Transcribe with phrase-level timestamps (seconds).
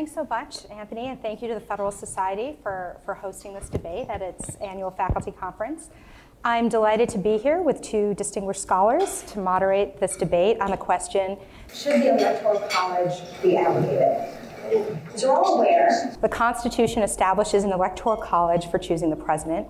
[0.00, 3.68] thanks so much, Anthony, and thank you to the Federalist Society for, for hosting this
[3.68, 5.90] debate at its annual faculty conference.
[6.42, 10.78] I'm delighted to be here with two distinguished scholars to moderate this debate on the
[10.78, 11.36] question
[11.74, 15.04] Should the Electoral College be abrogated?
[15.12, 19.68] As you're all aware, the Constitution establishes an Electoral College for choosing the president.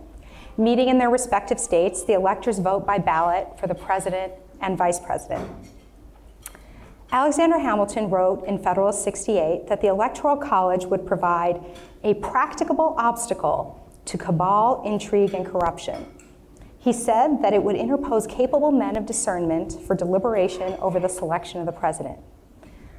[0.56, 5.00] Meeting in their respective states, the electors vote by ballot for the president and vice
[5.00, 5.50] president.
[7.12, 11.60] Alexander Hamilton wrote in Federalist 68 that the Electoral College would provide
[12.04, 16.06] a practicable obstacle to cabal, intrigue, and corruption.
[16.78, 21.58] He said that it would interpose capable men of discernment for deliberation over the selection
[21.58, 22.18] of the president.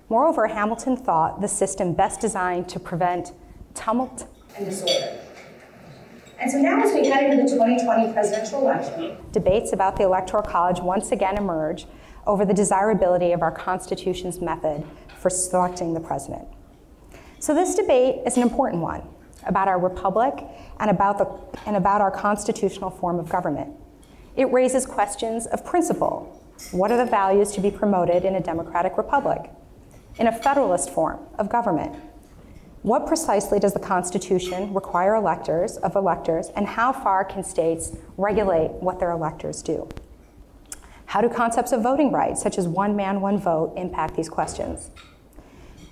[0.09, 3.31] Moreover, Hamilton thought the system best designed to prevent
[3.73, 5.19] tumult and disorder.
[6.37, 10.43] And so now, as we head into the 2020 presidential election, debates about the Electoral
[10.43, 11.85] College once again emerge
[12.31, 14.85] over the desirability of our Constitution's method
[15.17, 16.47] for selecting the president.
[17.39, 19.01] So, this debate is an important one
[19.45, 20.41] about our republic
[20.79, 23.75] and about, the, and about our constitutional form of government.
[24.37, 26.41] It raises questions of principle.
[26.71, 29.51] What are the values to be promoted in a democratic republic?
[30.17, 31.93] In a federalist form of government?
[32.81, 38.71] What precisely does the Constitution require electors of electors, and how far can states regulate
[38.79, 39.89] what their electors do?
[41.11, 44.91] How do concepts of voting rights, such as one man, one vote, impact these questions?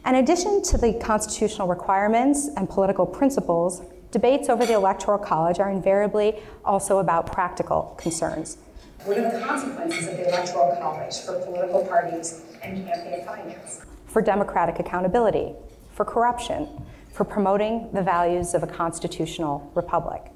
[0.05, 5.69] In addition to the constitutional requirements and political principles, debates over the Electoral College are
[5.69, 8.59] invariably also about practical concerns.
[9.03, 13.81] What are the consequences of the Electoral College for political parties and campaign finance?
[14.05, 15.51] For democratic accountability,
[15.95, 16.69] for corruption,
[17.11, 20.31] for promoting the values of a constitutional republic.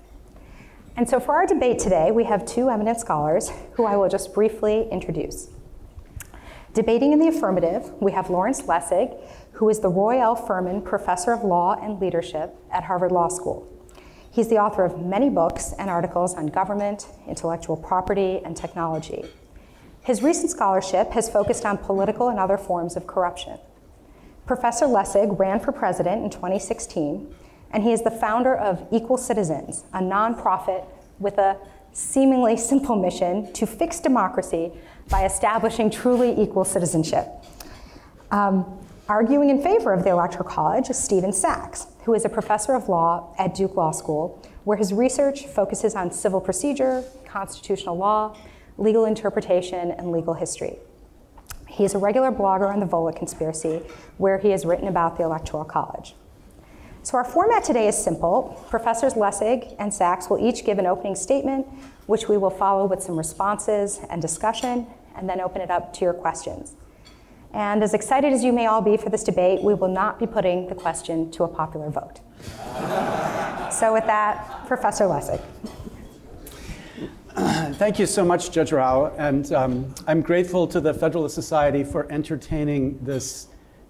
[0.96, 4.34] And so for our debate today, we have two eminent scholars who I will just
[4.34, 5.48] briefly introduce.
[6.74, 9.16] Debating in the affirmative, we have Lawrence Lessig,
[9.54, 10.36] who is the Roy L.
[10.36, 13.68] Furman Professor of Law and Leadership at Harvard Law School.
[14.32, 19.26] He's the author of many books and articles on government, intellectual property, and technology.
[20.02, 23.60] His recent scholarship has focused on political and other forms of corruption.
[24.46, 27.34] Professor Lessig ran for president in 2016
[27.74, 30.86] and he is the founder of Equal Citizens, a nonprofit
[31.20, 31.58] with a
[31.92, 34.72] seemingly simple mission to fix democracy
[35.10, 37.28] by establishing truly equal citizenship.
[38.32, 38.80] Um,
[39.10, 42.88] arguing in favor of the Electoral College is Stephen Sachs, who is a professor of
[42.88, 48.38] law at Duke Law School, where his research focuses on civil procedure, constitutional law,
[48.78, 50.78] legal interpretation, and legal history.
[51.68, 53.82] He is a regular blogger on the Volokh conspiracy,
[54.18, 56.16] where he has written about the Electoral College.
[57.04, 58.66] So our format today is simple.
[58.70, 61.68] Professors Lessig and Sachs will each give an opening statement,
[62.06, 64.88] which we will follow with some responses and discussion,
[65.18, 66.76] and then open it up to your questions.
[67.54, 70.26] And as excited as you may all be for this debate, we will not be
[70.26, 72.22] putting the question to a popular vote.
[73.70, 75.42] so with that, Professor Lessig.
[77.76, 79.14] Thank you so much, Judge Rao.
[79.18, 83.48] And um, I'm grateful to the Federalist Society for entertaining this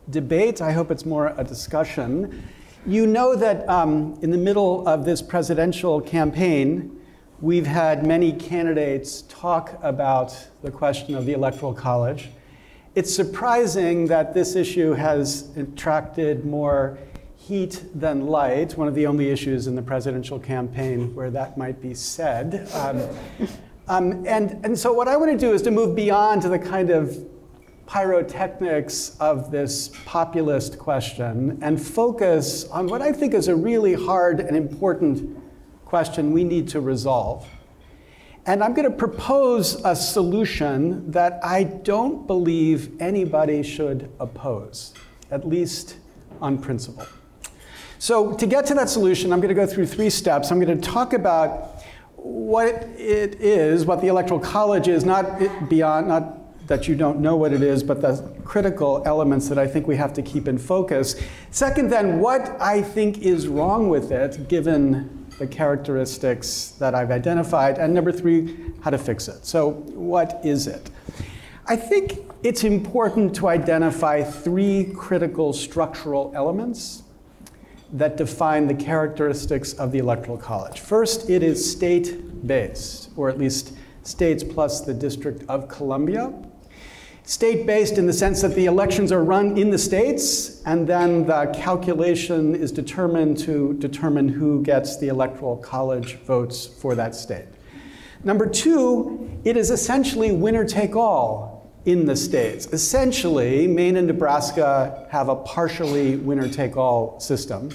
[0.09, 0.63] debate.
[0.63, 2.43] I hope it's more a discussion.
[2.85, 6.99] You know that um, in the middle of this presidential campaign,
[7.39, 12.29] we've had many candidates talk about the question of the Electoral College.
[12.93, 16.97] It's surprising that this issue has attracted more
[17.37, 21.81] heat than light, one of the only issues in the presidential campaign where that might
[21.81, 22.67] be said.
[22.73, 23.01] Um,
[23.87, 26.59] um, and, and so, what I want to do is to move beyond to the
[26.59, 27.17] kind of
[27.85, 34.39] pyrotechnics of this populist question and focus on what I think is a really hard
[34.39, 35.37] and important
[35.85, 37.47] question we need to resolve.
[38.45, 44.93] And I'm going to propose a solution that I don't believe anybody should oppose,
[45.31, 45.97] at least
[46.41, 47.05] on principle.
[47.99, 50.51] So, to get to that solution, I'm going to go through three steps.
[50.51, 51.83] I'm going to talk about
[52.17, 57.35] what it is, what the Electoral College is, not beyond, not that you don't know
[57.35, 58.15] what it is, but the
[58.45, 61.15] critical elements that I think we have to keep in focus.
[61.51, 67.77] Second, then, what I think is wrong with it, given the characteristics that I've identified.
[67.77, 69.45] And number three, how to fix it.
[69.45, 70.89] So, what is it?
[71.65, 77.03] I think it's important to identify three critical structural elements
[77.93, 80.79] that define the characteristics of the Electoral College.
[80.79, 83.73] First, it is state based, or at least
[84.03, 86.33] states plus the District of Columbia
[87.23, 91.25] state based in the sense that the elections are run in the states, and then
[91.25, 97.45] the calculation is determined to determine who gets the electoral college votes for that state.
[98.23, 102.67] Number two, it is essentially winner take all in the states.
[102.67, 107.69] Essentially, Maine and Nebraska have a partially winner take all system.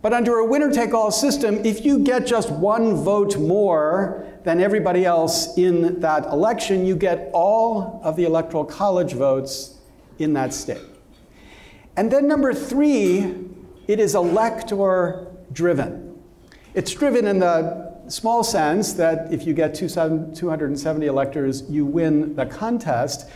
[0.00, 4.60] But under a winner take all system, if you get just one vote more than
[4.60, 9.78] everybody else in that election, you get all of the Electoral College votes
[10.18, 10.82] in that state.
[11.96, 13.34] And then number three,
[13.86, 16.18] it is elector driven.
[16.74, 22.46] It's driven in the small sense that if you get 270 electors, you win the
[22.46, 23.28] contest.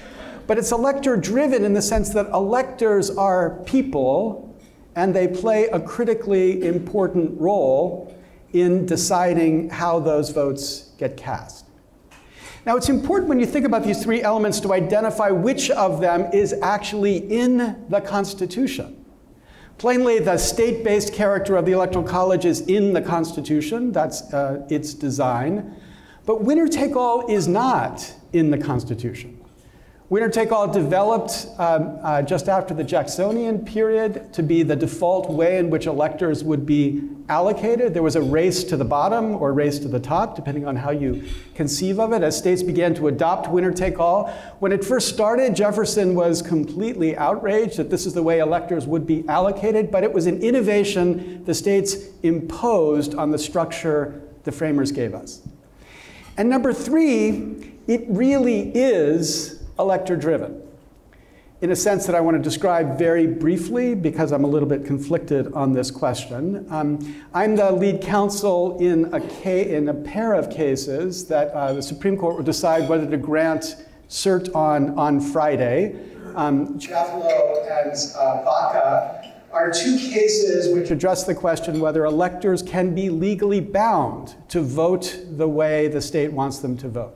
[0.46, 4.54] But it's elector driven in the sense that electors are people
[4.94, 8.16] and they play a critically important role
[8.52, 11.66] in deciding how those votes get cast.
[12.64, 16.28] Now, it's important when you think about these three elements to identify which of them
[16.32, 19.04] is actually in the Constitution.
[19.78, 24.66] Plainly, the state based character of the Electoral College is in the Constitution, that's uh,
[24.68, 25.76] its design.
[26.24, 29.35] But winner take all is not in the Constitution.
[30.08, 35.28] Winner take all developed um, uh, just after the Jacksonian period to be the default
[35.28, 37.92] way in which electors would be allocated.
[37.92, 40.90] There was a race to the bottom or race to the top, depending on how
[40.90, 41.24] you
[41.56, 44.28] conceive of it, as states began to adopt winner take all.
[44.60, 49.08] When it first started, Jefferson was completely outraged that this is the way electors would
[49.08, 54.92] be allocated, but it was an innovation the states imposed on the structure the framers
[54.92, 55.42] gave us.
[56.36, 60.62] And number three, it really is elector driven
[61.62, 64.84] in a sense that I want to describe very briefly because I'm a little bit
[64.84, 66.66] conflicted on this question.
[66.70, 71.82] Um, I'm the lead counsel in a, in a pair of cases that uh, the
[71.82, 73.76] Supreme Court will decide whether to grant
[74.08, 75.98] cert on on Friday.
[76.34, 76.78] Um,
[77.70, 83.60] and uh, Baca are two cases which address the question whether electors can be legally
[83.60, 87.14] bound to vote the way the state wants them to vote.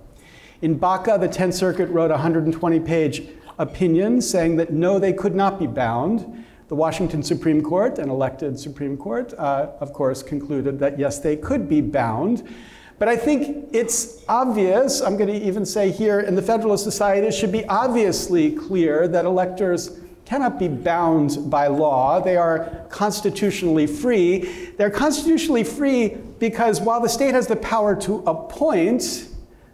[0.62, 3.22] In Baca, the 10th Circuit wrote a 120 page
[3.58, 6.44] opinion saying that no, they could not be bound.
[6.68, 11.36] The Washington Supreme Court, an elected Supreme Court, uh, of course, concluded that yes, they
[11.36, 12.46] could be bound.
[12.98, 17.26] But I think it's obvious, I'm going to even say here in the Federalist Society,
[17.26, 22.20] it should be obviously clear that electors cannot be bound by law.
[22.20, 24.72] They are constitutionally free.
[24.76, 29.29] They're constitutionally free because while the state has the power to appoint,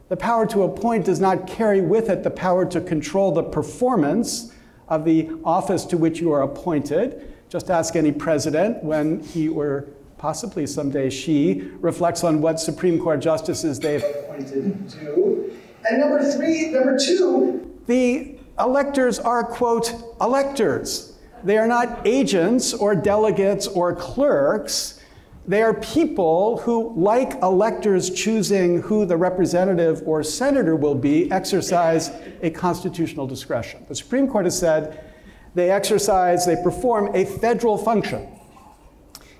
[0.08, 4.52] the power to appoint does not carry with it the power to control the performance
[4.88, 7.34] of the office to which you are appointed.
[7.48, 9.86] Just ask any president when he or
[10.18, 15.56] possibly someday she reflects on what Supreme Court justices they've appointed to.
[15.88, 21.16] And number three, number two, the electors are, quote, electors.
[21.44, 25.00] They are not agents or delegates or clerks.
[25.48, 32.10] They are people who, like electors choosing who the representative or senator will be, exercise
[32.42, 33.86] a constitutional discretion.
[33.88, 35.14] The Supreme Court has said
[35.54, 38.28] they exercise, they perform a federal function.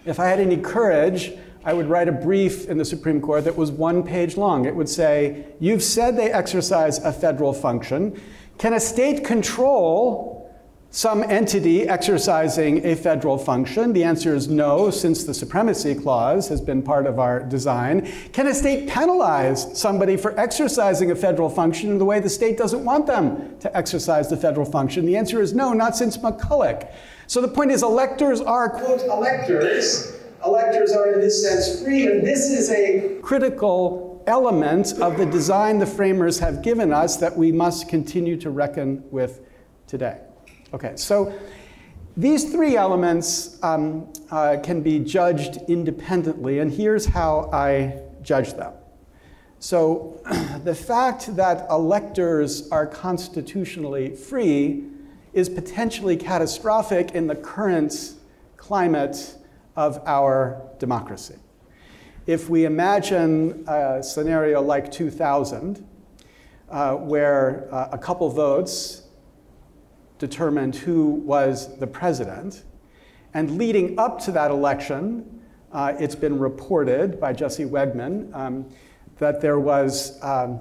[0.05, 1.33] If I had any courage,
[1.65, 4.65] I would write a brief in the Supreme Court that was one page long.
[4.65, 8.21] It would say, You've said they exercise a federal function.
[8.59, 10.36] Can a state control
[10.91, 13.93] some entity exercising a federal function?
[13.93, 18.11] The answer is no, since the supremacy clause has been part of our design.
[18.33, 22.57] Can a state penalize somebody for exercising a federal function in the way the state
[22.57, 25.05] doesn't want them to exercise the federal function?
[25.05, 26.91] The answer is no, not since McCulloch.
[27.27, 30.19] So the point is, electors are, quote, electors.
[30.45, 35.79] Electors are in this sense free, and this is a critical element of the design
[35.79, 39.41] the framers have given us that we must continue to reckon with
[39.87, 40.21] today.
[40.75, 41.33] Okay, so
[42.17, 48.73] these three elements um, uh, can be judged independently, and here's how I judge them.
[49.61, 50.21] So,
[50.65, 54.85] the fact that electors are constitutionally free
[55.33, 58.15] is potentially catastrophic in the current
[58.57, 59.37] climate
[59.77, 61.37] of our democracy.
[62.27, 65.87] If we imagine a scenario like 2000,
[66.69, 69.06] uh, where uh, a couple votes
[70.19, 72.65] determined who was the president.
[73.35, 75.43] And leading up to that election,
[75.73, 78.67] uh, it's been reported by Jesse Wegman um,
[79.19, 80.61] that there was, um,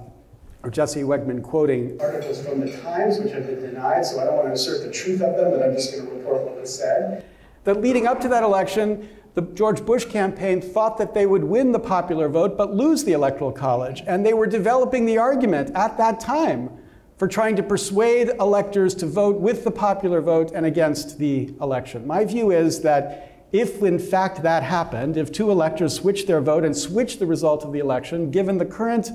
[0.62, 4.36] or Jesse Wegman quoting articles from the Times, which have been denied, so I don't
[4.36, 6.76] want to assert the truth of them, but I'm just going to report what was
[6.76, 7.24] said.
[7.64, 11.72] That leading up to that election, the George Bush campaign thought that they would win
[11.72, 14.02] the popular vote but lose the Electoral College.
[14.06, 16.70] And they were developing the argument at that time
[17.16, 22.06] for trying to persuade electors to vote with the popular vote and against the election.
[22.06, 26.64] My view is that if, in fact, that happened, if two electors switched their vote
[26.64, 29.10] and switched the result of the election, given the current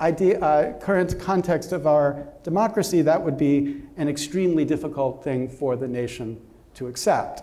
[0.00, 5.76] idea, uh, current context of our democracy, that would be an extremely difficult thing for
[5.76, 6.40] the nation
[6.74, 7.42] to accept.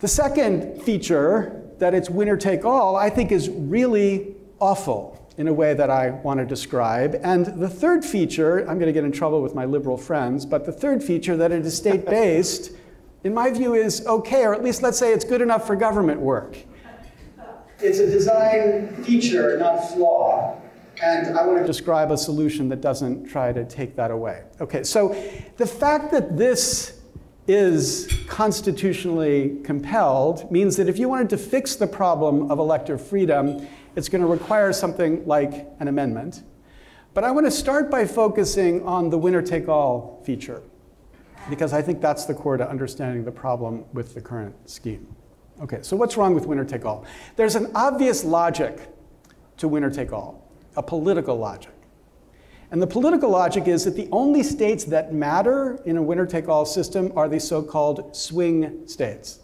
[0.00, 5.52] The second feature, that it's winner take all, I think is really awful in a
[5.52, 7.18] way that I want to describe.
[7.24, 10.64] And the third feature, I'm going to get in trouble with my liberal friends, but
[10.64, 12.70] the third feature, that it is state based,
[13.24, 16.20] in my view, is okay, or at least let's say it's good enough for government
[16.20, 16.56] work.
[17.80, 20.60] It's a design feature, not flaw.
[21.02, 24.44] And I want to describe a solution that doesn't try to take that away.
[24.60, 25.08] Okay, so
[25.56, 27.00] the fact that this
[27.48, 33.66] is constitutionally compelled means that if you wanted to fix the problem of elector freedom,
[33.96, 36.42] it's going to require something like an amendment.
[37.14, 40.62] But I want to start by focusing on the winner take all feature,
[41.50, 45.06] because I think that's the core to understanding the problem with the current scheme.
[45.62, 47.04] Okay, so what's wrong with winner take all?
[47.36, 48.80] There's an obvious logic
[49.58, 51.72] to winner take all, a political logic.
[52.70, 56.48] And the political logic is that the only states that matter in a winner take
[56.48, 59.40] all system are the so called swing states.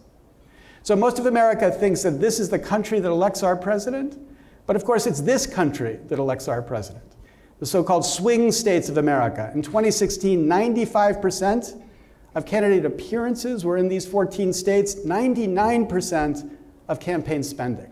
[0.83, 4.19] So most of America thinks that this is the country that elects our president,
[4.68, 7.16] but of course it's this country that elects our president.
[7.58, 9.50] The so called swing states of America.
[9.54, 11.82] In 2016, 95%
[12.34, 16.50] of candidate appearances were in these 14 states, 99%
[16.87, 17.90] of campaign spending.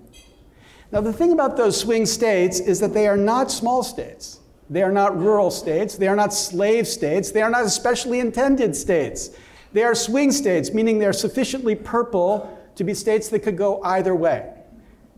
[0.92, 4.40] Now, the thing about those swing states is that they are not small states.
[4.68, 5.97] They are not rural states.
[5.97, 7.30] They are not slave states.
[7.30, 9.30] They are not especially intended states.
[9.73, 14.14] They are swing states, meaning they're sufficiently purple to be states that could go either
[14.14, 14.52] way.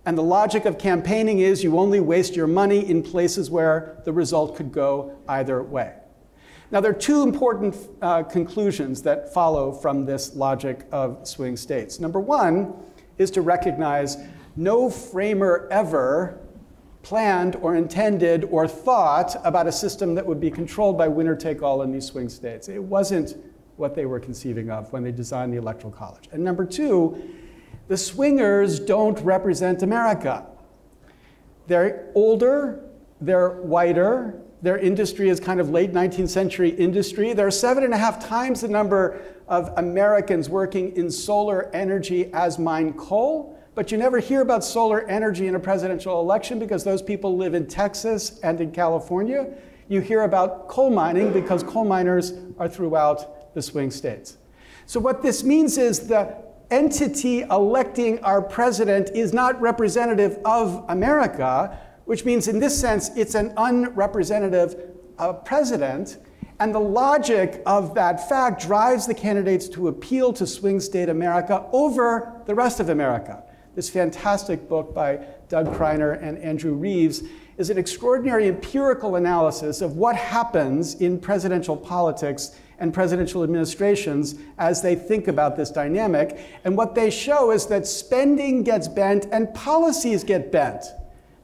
[0.08, 4.12] And the logic of campaigning is you only waste your money in places where the
[4.14, 5.96] result could go either way.
[6.70, 12.00] Now, there are two important uh, conclusions that follow from this logic of swing states.
[12.00, 12.72] Number one
[13.18, 14.16] is to recognize
[14.56, 16.40] no framer ever
[17.02, 21.62] planned or intended or thought about a system that would be controlled by winner take
[21.62, 22.70] all in these swing states.
[22.70, 23.36] It wasn't
[23.76, 26.30] what they were conceiving of when they designed the Electoral College.
[26.32, 27.30] And number two,
[27.88, 30.46] the swingers don't represent America.
[31.66, 32.84] They're older,
[33.20, 37.32] they're whiter, their industry is kind of late 19th century industry.
[37.32, 42.32] There are seven and a half times the number of Americans working in solar energy
[42.32, 43.56] as mine coal.
[43.74, 47.54] But you never hear about solar energy in a presidential election because those people live
[47.54, 49.46] in Texas and in California.
[49.88, 54.38] You hear about coal mining because coal miners are throughout the swing states.
[54.86, 56.36] So, what this means is the
[56.70, 63.34] entity electing our president is not representative of America, which means in this sense, it's
[63.34, 66.18] an unrepresentative uh, president.
[66.60, 71.66] And the logic of that fact drives the candidates to appeal to swing state America
[71.72, 73.44] over the rest of America.
[73.74, 77.22] This fantastic book by Doug Kriner and Andrew Reeves
[77.58, 84.82] is an extraordinary empirical analysis of what happens in presidential politics and presidential administrations as
[84.82, 86.38] they think about this dynamic.
[86.64, 90.84] And what they show is that spending gets bent and policies get bent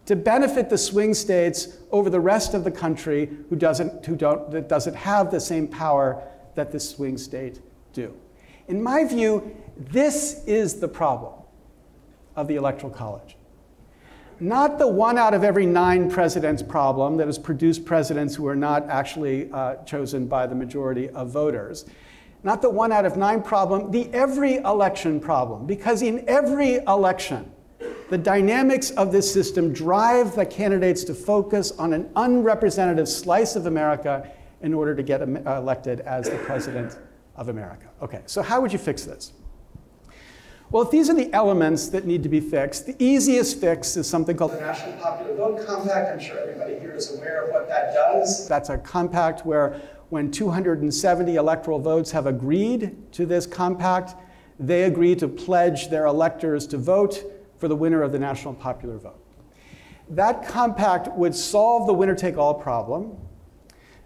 [0.07, 4.51] to benefit the swing states over the rest of the country who doesn't, who don't,
[4.51, 6.23] that doesn't have the same power
[6.55, 7.61] that the swing state
[7.93, 8.15] do.
[8.69, 11.35] In my view, this is the problem
[12.37, 13.37] of the Electoral College.
[14.41, 18.57] Not the one out of every nine presidents problem that has produced presidents who are
[18.57, 21.85] not actually uh, chosen by the majority of voters.
[22.43, 25.67] Not the one out of nine problem, the every election problem.
[25.67, 27.51] Because in every election,
[28.11, 33.67] the dynamics of this system drive the candidates to focus on an unrepresentative slice of
[33.67, 34.31] America
[34.63, 36.99] in order to get elected as the president
[37.37, 37.87] of America.
[38.03, 39.33] Okay, so how would you fix this?
[40.75, 44.09] Well, if these are the elements that need to be fixed, the easiest fix is
[44.09, 46.11] something called the National Popular Vote Compact.
[46.11, 48.49] I'm sure everybody here is aware of what that does.
[48.49, 54.17] That's a compact where when 270 electoral votes have agreed to this compact,
[54.59, 57.23] they agree to pledge their electors to vote
[57.59, 59.21] for the winner of the national popular vote.
[60.09, 63.17] That compact would solve the winner take all problem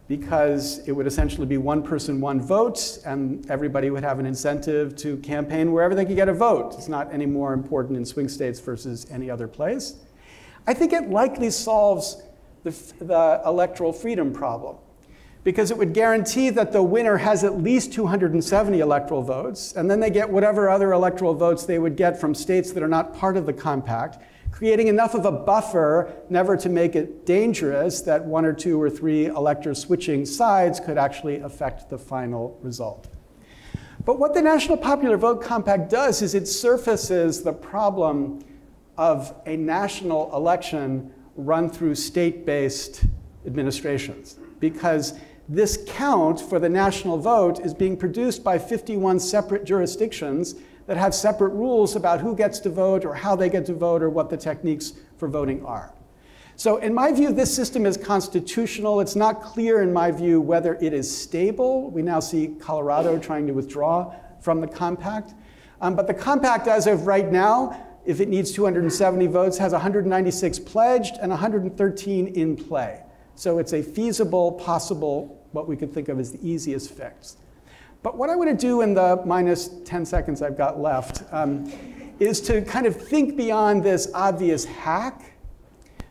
[0.08, 4.96] because it would essentially be one person, one vote, and everybody would have an incentive
[4.96, 6.74] to campaign wherever they could get a vote.
[6.78, 9.96] It's not any more important in swing states versus any other place.
[10.66, 12.22] I think it likely solves
[12.64, 14.78] the, the electoral freedom problem
[15.44, 20.00] because it would guarantee that the winner has at least 270 electoral votes, and then
[20.00, 23.36] they get whatever other electoral votes they would get from states that are not part
[23.36, 24.18] of the compact,
[24.58, 28.90] creating enough of a buffer never to make it dangerous that one or two or
[28.90, 33.06] three electors switching sides could actually affect the final result.
[34.04, 38.44] But what the National Popular Vote Compact does is it surfaces the problem
[38.96, 43.04] of a national election run through state based
[43.46, 45.14] administrations because
[45.48, 50.56] this count for the national vote is being produced by 51 separate jurisdictions
[50.88, 54.02] that have separate rules about who gets to vote or how they get to vote
[54.02, 55.92] or what the techniques for voting are.
[56.56, 58.98] So, in my view, this system is constitutional.
[59.00, 61.90] It's not clear, in my view, whether it is stable.
[61.90, 65.34] We now see Colorado trying to withdraw from the compact.
[65.82, 70.58] Um, but the compact, as of right now, if it needs 270 votes, has 196
[70.60, 73.02] pledged and 113 in play.
[73.34, 77.36] So it's a feasible, possible, what we could think of as the easiest fix.
[78.02, 81.70] But what I want to do in the minus 10 seconds I've got left um,
[82.20, 85.32] is to kind of think beyond this obvious hack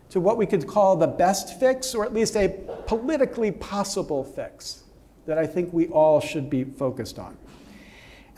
[0.09, 2.49] to what we could call the best fix, or at least a
[2.87, 4.83] politically possible fix
[5.25, 7.37] that I think we all should be focused on.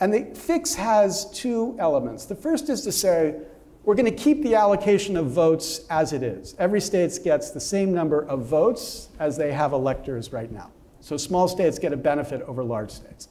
[0.00, 2.24] And the fix has two elements.
[2.24, 3.36] The first is to say,
[3.84, 6.54] we're going to keep the allocation of votes as it is.
[6.58, 10.70] Every state gets the same number of votes as they have electors right now.
[11.00, 13.28] So small states get a benefit over large states.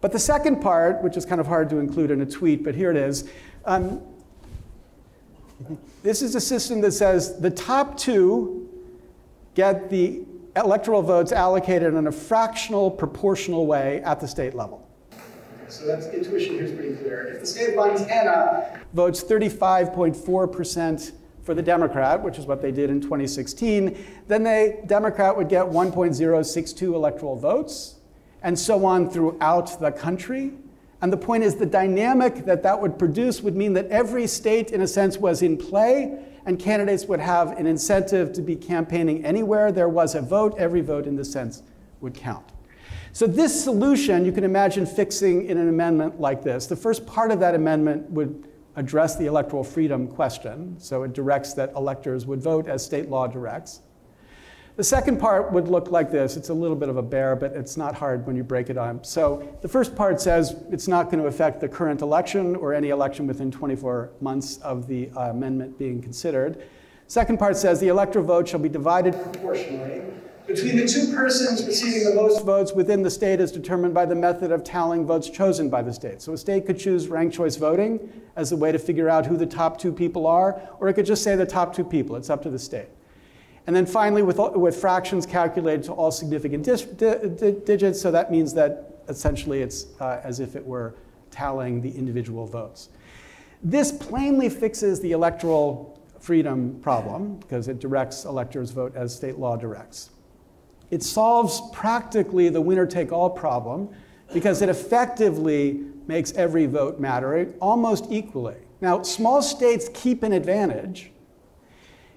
[0.00, 2.74] But the second part, which is kind of hard to include in a tweet, but
[2.74, 3.28] here it is,
[3.64, 4.00] um,
[6.02, 8.68] this is a system that says the top two
[9.54, 10.22] get the
[10.54, 14.86] electoral votes allocated in a fractional proportional way at the state level.
[15.68, 17.26] So that's intuition here is pretty clear.
[17.28, 21.12] If the state of Montana votes 35.4%
[21.42, 23.98] for the Democrat, which is what they did in 2016,
[24.28, 27.95] then the Democrat would get 1.062 electoral votes,
[28.46, 30.52] and so on throughout the country.
[31.02, 34.70] And the point is, the dynamic that that would produce would mean that every state,
[34.70, 39.24] in a sense, was in play, and candidates would have an incentive to be campaigning
[39.24, 40.54] anywhere there was a vote.
[40.58, 41.64] Every vote, in the sense,
[42.00, 42.52] would count.
[43.12, 46.68] So, this solution you can imagine fixing in an amendment like this.
[46.68, 50.78] The first part of that amendment would address the electoral freedom question.
[50.78, 53.80] So, it directs that electors would vote as state law directs.
[54.76, 56.36] The second part would look like this.
[56.36, 58.74] It's a little bit of a bear, but it's not hard when you break it
[58.74, 59.02] down.
[59.04, 62.90] So the first part says it's not going to affect the current election or any
[62.90, 66.62] election within 24 months of the uh, amendment being considered.
[67.06, 70.02] Second part says the electoral vote shall be divided proportionally
[70.46, 74.14] between the two persons receiving the most votes within the state as determined by the
[74.14, 76.20] method of tallying votes chosen by the state.
[76.20, 79.38] So a state could choose ranked choice voting as a way to figure out who
[79.38, 82.14] the top two people are, or it could just say the top two people.
[82.16, 82.88] It's up to the state.
[83.66, 88.30] And then finally, with, with fractions calculated to all significant di di digits, so that
[88.30, 90.94] means that essentially it's uh, as if it were
[91.30, 92.90] tallying the individual votes.
[93.62, 99.56] This plainly fixes the electoral freedom problem because it directs electors' vote as state law
[99.56, 100.10] directs.
[100.90, 103.88] It solves practically the winner take all problem
[104.32, 108.56] because it effectively makes every vote matter almost equally.
[108.80, 111.10] Now, small states keep an advantage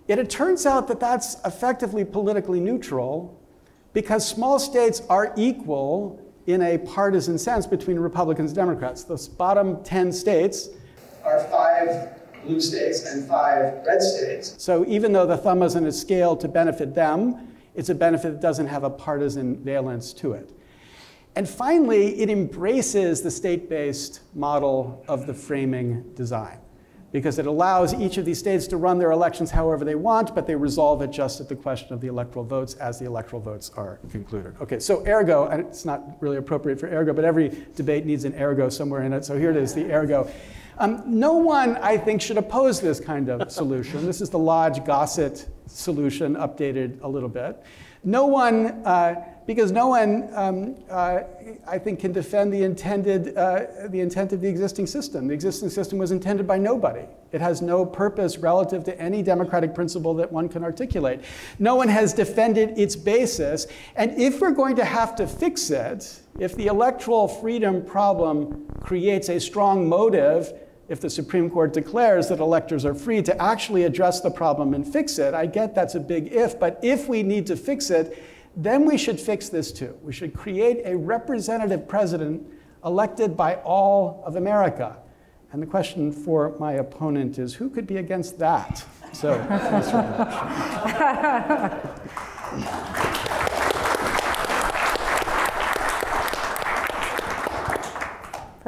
[0.10, 3.40] Yet it turns out that that's effectively politically neutral
[3.94, 9.04] because small states are equal in a partisan sense between Republicans and Democrats.
[9.04, 10.70] Those bottom 10 states
[11.24, 12.10] are five
[12.44, 14.56] blue states and five red states.
[14.58, 18.32] So even though the thumb is in a scale to benefit them, it's a benefit
[18.32, 20.50] that doesn't have a partisan valence to it.
[21.36, 26.58] And finally, it embraces the state based model of the framing design
[27.12, 30.46] because it allows each of these states to run their elections however they want, but
[30.46, 33.72] they resolve it just at the question of the electoral votes as the electoral votes
[33.76, 34.56] are concluded.
[34.62, 38.40] Okay, so ergo, and it's not really appropriate for ergo, but every debate needs an
[38.40, 40.30] ergo somewhere in it, so here it is, the ergo.
[40.78, 44.06] Um, no one, I think, should oppose this kind of solution.
[44.06, 47.62] This is the Lodge Gossett solution updated a little bit.
[48.04, 49.16] No one, uh,
[49.50, 51.22] because no one, um, uh,
[51.68, 55.28] I think, can defend the intended, uh, the intent of the existing system.
[55.28, 57.06] The existing system was intended by nobody.
[57.32, 61.22] It has no purpose relative to any democratic principle that one can articulate.
[61.58, 63.66] No one has defended its basis.
[63.96, 69.30] And if we're going to have to fix it, if the electoral freedom problem creates
[69.30, 70.54] a strong motive
[70.90, 74.92] if the Supreme Court declares that electors are free to actually address the problem and
[74.92, 75.36] fix it.
[75.36, 78.18] I get that's a big if, but if we need to fix it,
[78.64, 79.98] then we should fix this too.
[80.02, 82.46] We should create a representative president
[82.84, 84.98] elected by all of America.
[85.52, 88.84] And the question for my opponent is who could be against that?
[89.14, 90.04] So, thanks very
[93.00, 93.06] much.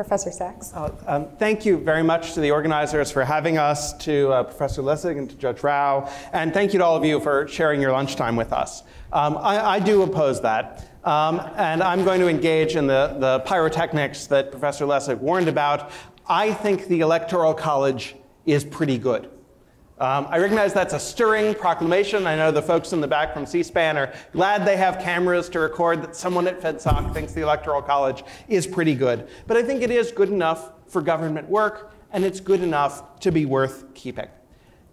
[0.01, 0.73] Professor Sachs.
[0.73, 4.81] Uh, um, thank you very much to the organizers for having us, to uh, Professor
[4.81, 7.91] Lessig and to Judge Rao, and thank you to all of you for sharing your
[7.91, 8.81] lunchtime with us.
[9.13, 13.41] Um, I, I, do oppose that, um, and I'm going to engage in the, the
[13.41, 15.91] pyrotechnics that Professor Lessig warned about.
[16.27, 18.15] I think the Electoral College
[18.47, 19.29] is pretty good.
[20.01, 22.25] Um, I recognize that's a stirring proclamation.
[22.25, 25.59] I know the folks in the back from C-SPAN are glad they have cameras to
[25.59, 29.27] record that someone at FedSoc thinks the Electoral College is pretty good.
[29.45, 33.31] But I think it is good enough for government work, and it's good enough to
[33.31, 34.27] be worth keeping.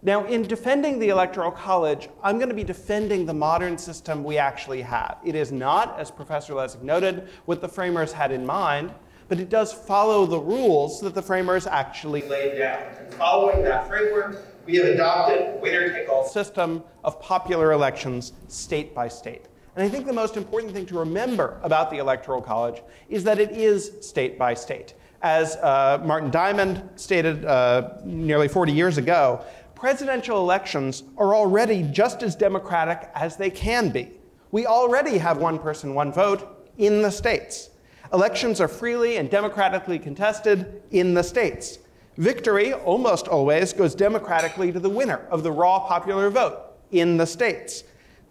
[0.03, 4.37] Now, in defending the Electoral College, I'm going to be defending the modern system we
[4.37, 5.16] actually have.
[5.25, 8.92] It is not, as Professor Lessig noted, what the framers had in mind,
[9.29, 12.83] but it does follow the rules that the framers actually laid down.
[12.99, 19.46] And following that framework, we have adopted winner-take-all system of popular elections state by state.
[19.74, 23.38] And I think the most important thing to remember about the Electoral College is that
[23.38, 24.92] it is state by state.
[25.22, 29.42] As uh, Martin Diamond stated uh, nearly 40 years ago,
[29.74, 34.11] presidential elections are already just as democratic as they can be.
[34.50, 37.70] We already have one person, one vote in the states.
[38.12, 41.78] Elections are freely and democratically contested in the states.
[42.18, 46.59] Victory almost always goes democratically to the winner of the raw popular vote
[46.90, 47.85] in the states.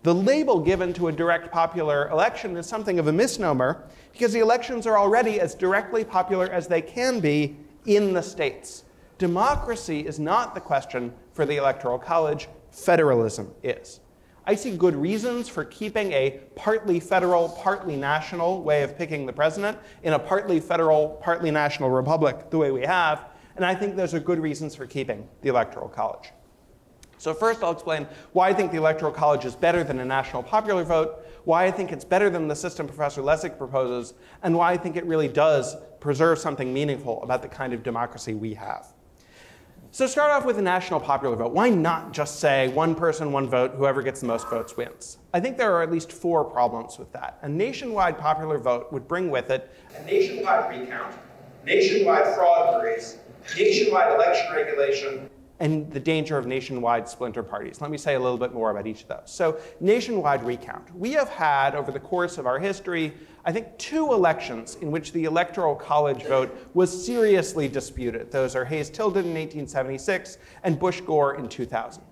[0.03, 4.41] The label given to a direct popular election is something of a misnomer because the
[4.41, 8.83] elections are already as directly popular as they can be in the states.
[9.19, 14.01] Democracy is not the question for the Electoral College, federalism is.
[14.45, 19.33] I see good reasons for keeping a partly federal, partly national way of picking the
[19.33, 23.95] president in a partly federal, partly national republic the way we have, and I think
[23.95, 26.31] those are good reasons for keeping the Electoral College.
[27.17, 30.43] So first I'll explain why I think the Electoral College is better than a national
[30.43, 34.71] popular vote, why I think it's better than the system Professor Lessig proposes, and why
[34.71, 38.93] I think it really does preserve something meaningful about the kind of democracy we have.
[39.91, 41.53] So start off with a national popular vote.
[41.53, 45.17] Why not just say one person, one vote, whoever gets the most votes wins?
[45.33, 47.39] I think there are at least four problems with that.
[47.41, 51.15] A nationwide popular vote would bring with it a nationwide recount,
[51.65, 53.17] nationwide fraud worries,
[53.55, 55.29] nationwide election regulation,
[55.59, 57.81] and the danger of nationwide splinter parties.
[57.81, 59.23] Let me say a little bit more about each of those.
[59.25, 60.95] So nationwide recount.
[60.95, 65.13] We have had, over the course of our history, I think two elections in which
[65.13, 68.31] the Electoral College vote was seriously disputed.
[68.31, 72.03] Those are Hayes-Tilden in 1876 and Bush-Gore in 2000.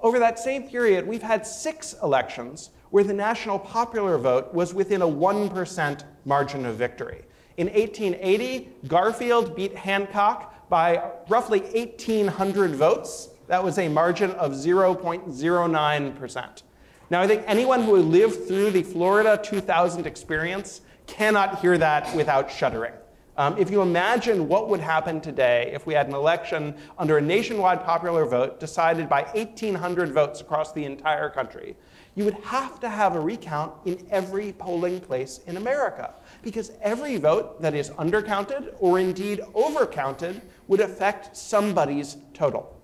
[0.00, 5.00] Over that same period, we've had six elections where the national popular vote was within
[5.00, 7.22] a 1% margin of victory.
[7.56, 13.28] In 1880, Garfield beat Hancock by roughly 1,800 votes.
[13.46, 16.62] That was a margin of 0.09%.
[17.10, 22.50] Now, I think anyone who lived through the Florida 2000 experience cannot hear that without
[22.50, 22.94] shuddering.
[23.36, 27.20] Um, if you imagine what would happen today if we had an election under a
[27.20, 31.76] nationwide popular vote decided by 1,800 votes across the entire country,
[32.14, 37.16] you would have to have a recount in every polling place in America because every
[37.16, 42.78] vote that is undercounted or indeed overcounted would affect somebody's total.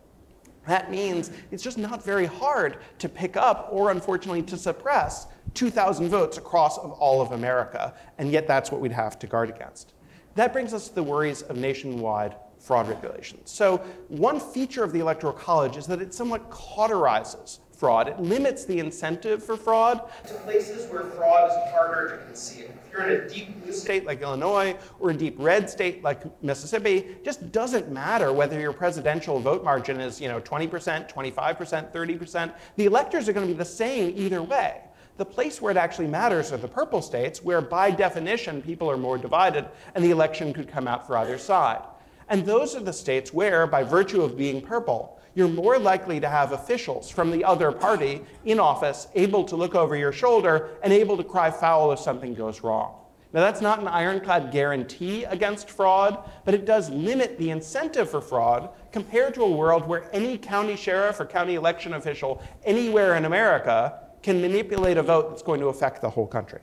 [0.67, 6.09] That means it's just not very hard to pick up or unfortunately to suppress 2,000
[6.09, 9.95] votes across of all of America, and yet that's what we'd have to guard against.
[10.35, 13.51] That brings us to the worries of nationwide fraud regulations.
[13.51, 18.09] So one feature of the Electoral College is that it somewhat cauterizes fraud.
[18.09, 22.69] It limits the incentive for fraud to places where fraud is harder to conceal.
[22.99, 27.17] You're in a deep blue state like Illinois or a deep red state like Mississippi,
[27.25, 32.55] just doesn't matter whether your presidential vote margin is, you know, 20%, 25%, 30%.
[32.75, 34.81] The electors are going to be the same either way.
[35.17, 38.97] The place where it actually matters are the purple states, where by definition people are
[38.97, 41.83] more divided and the election could come out for either side.
[42.29, 46.29] And those are the states where, by virtue of being purple, you're more likely to
[46.29, 50.93] have officials from the other party in office able to look over your shoulder and
[50.93, 52.97] able to cry foul if something goes wrong.
[53.33, 58.21] Now, that's not an ironclad guarantee against fraud, but it does limit the incentive for
[58.21, 63.25] fraud compared to a world where any county sheriff or county election official anywhere in
[63.25, 66.63] America can manipulate a vote that's going to affect the whole country.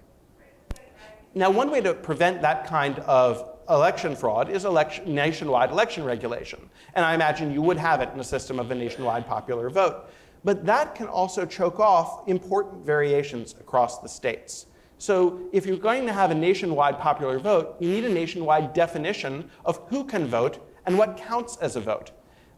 [1.34, 6.70] Now, one way to prevent that kind of election fraud is election, nationwide election regulation.
[6.94, 10.10] And I imagine you would have it in a system of a nationwide popular vote.
[10.44, 14.68] But that can also choke off important variations across the states.
[14.98, 19.50] So if you're going to have a nationwide popular vote, you need a nationwide definition
[19.66, 22.12] of who can vote and what counts as a vote.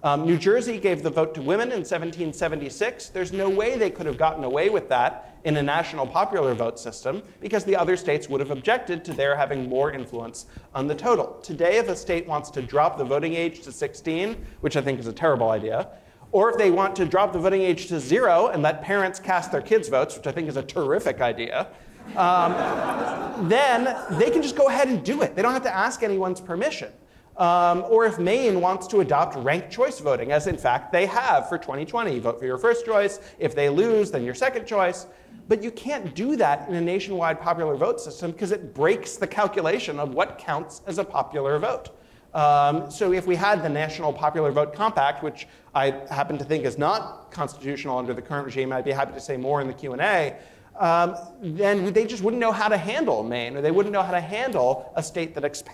[0.08, 3.10] Um, New Jersey gave the vote to women in 1776.
[3.10, 6.80] There's no way they could have gotten away with that in a national popular vote
[6.80, 10.96] system because the other states would have objected to their having more influence on the
[10.96, 11.38] total.
[11.44, 14.98] Today, if a state wants to drop the voting age to 16, which I think
[14.98, 15.90] is a terrible idea,
[16.32, 19.52] or if they want to drop the voting age to zero and let parents cast
[19.52, 21.68] their kids' votes, which I think is a terrific idea,
[22.16, 22.54] um,
[23.50, 25.36] then they can just go ahead and do it.
[25.36, 26.94] They don't have to ask anyone's permission.
[27.38, 31.48] Um, or if Maine wants to adopt ranked choice voting, as in fact they have
[31.48, 32.16] for 2020.
[32.16, 33.20] You Vote for your first choice.
[33.38, 35.06] If they lose, then your second choice.
[35.48, 39.28] But you can't do that in a nationwide popular vote system because it breaks the
[39.28, 41.90] calculation of what counts as a popular vote.
[42.34, 46.66] Um, so if we had the National Popular Vote Compact, which I happen to think
[46.66, 49.74] is not constitutional under the current regime, I'd be happy to say more in the
[49.74, 50.36] Q&A,
[50.78, 54.12] um, then they just wouldn't know how to handle Maine, or they wouldn't know how
[54.12, 55.68] to handle a state that exp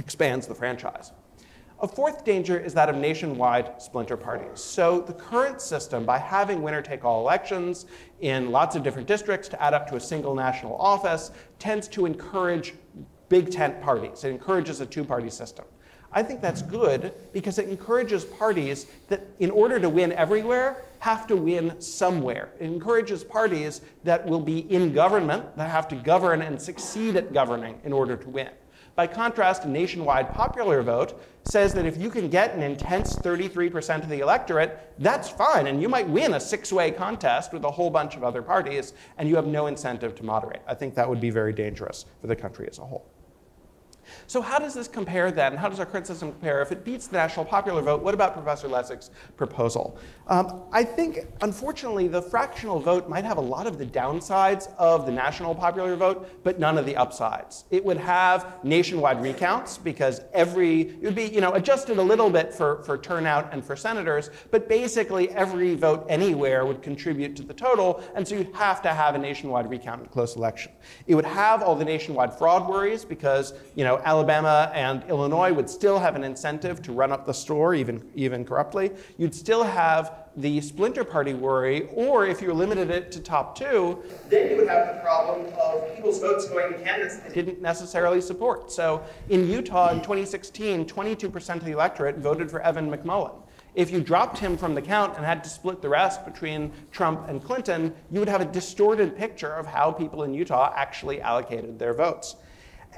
[0.00, 1.12] expands the franchise.
[1.82, 4.60] A fourth danger is that of nationwide splinter parties.
[4.60, 7.86] So the current system, by having winner-take-all elections
[8.20, 12.04] in lots of different districts to add up to a single national office, tends to
[12.04, 12.74] encourage
[13.30, 14.24] big tent parties.
[14.24, 15.64] It encourages a two-party system.
[16.12, 21.26] I think that's good because it encourages parties that, in order to win everywhere, have
[21.28, 22.50] to win somewhere.
[22.58, 27.32] It encourages parties that will be in government, that have to govern and succeed at
[27.32, 28.50] governing in order to win.
[28.96, 34.02] By contrast, a nationwide popular vote says that if you can get an intense 33%
[34.02, 37.90] of the electorate, that's fine, and you might win a six-way contest with a whole
[37.90, 40.62] bunch of other parties, and you have no incentive to moderate.
[40.66, 43.09] I think that would be very dangerous for the country as a whole.
[44.30, 45.56] So how does this compare then?
[45.56, 46.62] How does our current system compare?
[46.62, 49.98] If it beats the national popular vote, what about Professor Lessig's proposal?
[50.28, 55.04] Um, I think, unfortunately, the fractional vote might have a lot of the downsides of
[55.04, 57.64] the national popular vote, but none of the upsides.
[57.72, 62.30] It would have nationwide recounts because every, it would be, you know, adjusted a little
[62.30, 67.42] bit for, for turnout and for senators, but basically every vote anywhere would contribute to
[67.42, 70.70] the total, and so you'd have to have a nationwide recount in close election.
[71.08, 75.70] It would have all the nationwide fraud worries because, you know, Alabama and Illinois would
[75.70, 78.90] still have an incentive to run up the store, even, even corruptly.
[79.16, 84.02] You'd still have the splinter party worry, or if you limited it to top two,
[84.28, 88.20] then you would have the problem of people's votes going to candidates they didn't necessarily
[88.20, 88.70] support.
[88.70, 93.40] So in Utah in 2016, 22% of the electorate voted for Evan McMullin.
[93.74, 97.26] If you dropped him from the count and had to split the rest between Trump
[97.26, 101.78] and Clinton, you would have a distorted picture of how people in Utah actually allocated
[101.78, 102.36] their votes.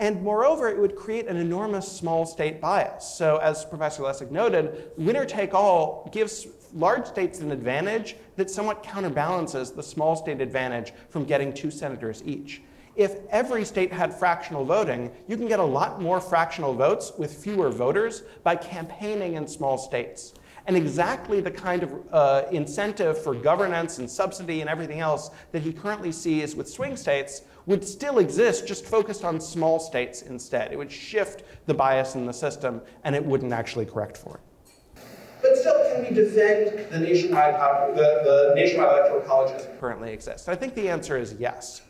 [0.01, 3.05] And moreover, it would create an enormous small state bias.
[3.05, 8.83] So as Professor Lessig noted, winner take all gives large states an advantage that somewhat
[8.83, 12.63] counterbalances the small state advantage from getting two senators each.
[12.95, 17.33] If every state had fractional voting, you can get a lot more fractional votes with
[17.33, 20.35] fewer voters by campaigning in small states.
[20.67, 25.63] And exactly the kind of uh, incentive for governance and subsidy and everything else that
[25.63, 30.73] he currently sees with swing states would still exist, just focused on small states instead.
[30.73, 35.03] It would shift the bias in the system, and it wouldn't actually correct for it.
[35.41, 39.81] But still, can we defend the nationwide, uh, the, the nationwide electoral college as it
[39.81, 40.49] currently exists?
[40.49, 41.83] I think the answer is yes.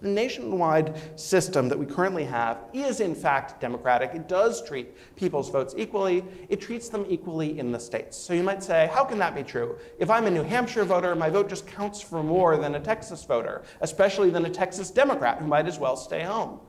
[0.00, 4.14] The nationwide system that we currently have is in fact democratic.
[4.14, 6.24] It does treat people's votes equally.
[6.48, 8.16] It treats them equally in the states.
[8.16, 9.76] So you might say, how can that be true?
[9.98, 13.24] If I'm a New Hampshire voter, my vote just counts for more than a Texas
[13.24, 16.60] voter, especially than a Texas Democrat who might as well stay home.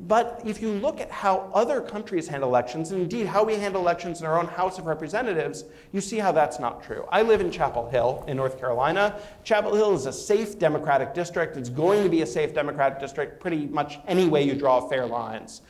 [0.00, 3.80] But if you look at how other countries handle elections, and indeed how we handle
[3.80, 7.06] elections in our own House of Representatives, you see how that's not true.
[7.12, 9.20] I live in Chapel Hill in North Carolina.
[9.44, 11.56] Chapel Hill is a safe Democratic district.
[11.56, 15.06] It's going to be a safe Democratic district pretty much any way you draw fair
[15.06, 15.62] lines.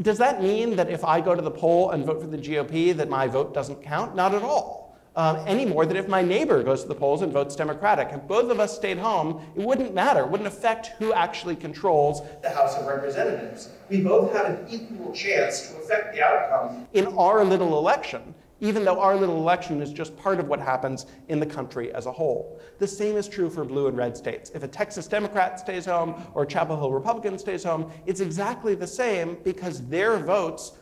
[0.00, 2.96] Does that mean that if I go to the poll and vote for the GOP
[2.96, 4.16] that my vote doesn't count?
[4.16, 4.81] Not at all
[5.16, 8.08] um, any more than if my neighbor goes to the polls and votes Democratic.
[8.12, 10.20] If both of us stayed home, it wouldn't matter.
[10.20, 13.70] It wouldn't affect who actually controls the House of Representatives.
[13.90, 18.84] We both had an equal chance to affect the outcome in our little election, even
[18.84, 22.12] though our little election is just part of what happens in the country as a
[22.12, 22.58] whole.
[22.78, 24.50] The same is true for blue and red states.
[24.54, 28.74] If a Texas Democrat stays home or a Chapel Hill Republican stays home, it's exactly
[28.74, 30.72] the same because their votes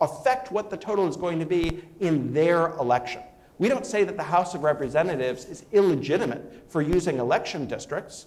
[0.00, 3.22] affect what the total is going to be in their election.
[3.58, 8.26] We don't say that the House of Representatives is illegitimate for using election districts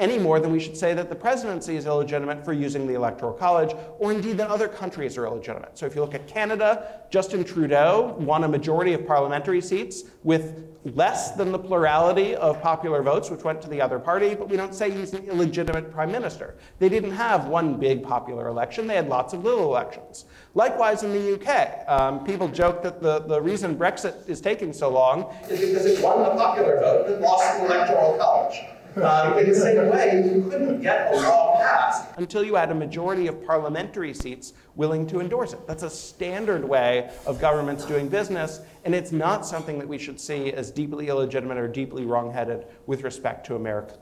[0.00, 3.34] any more than we should say that the presidency is illegitimate for using the Electoral
[3.34, 5.76] College, or indeed that other countries are illegitimate.
[5.76, 10.64] So if you look at Canada, Justin Trudeau won a majority of parliamentary seats with
[10.94, 14.56] less than the plurality of popular votes, which went to the other party, but we
[14.56, 16.56] don't say he's an illegitimate prime minister.
[16.78, 20.24] They didn't have one big popular election, they had lots of little elections.
[20.54, 24.88] Likewise in the UK, um, people joke that the, the reason Brexit is taking so
[24.88, 28.60] long is because it won the popular vote but lost the electoral college.
[28.96, 32.74] Um, in the same way, you couldn't get a law passed until you had a
[32.74, 35.64] majority of parliamentary seats willing to endorse it.
[35.68, 40.18] That's a standard way of governments doing business, and it's not something that we should
[40.18, 43.94] see as deeply illegitimate or deeply wrongheaded with respect to America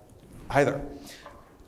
[0.50, 0.80] either.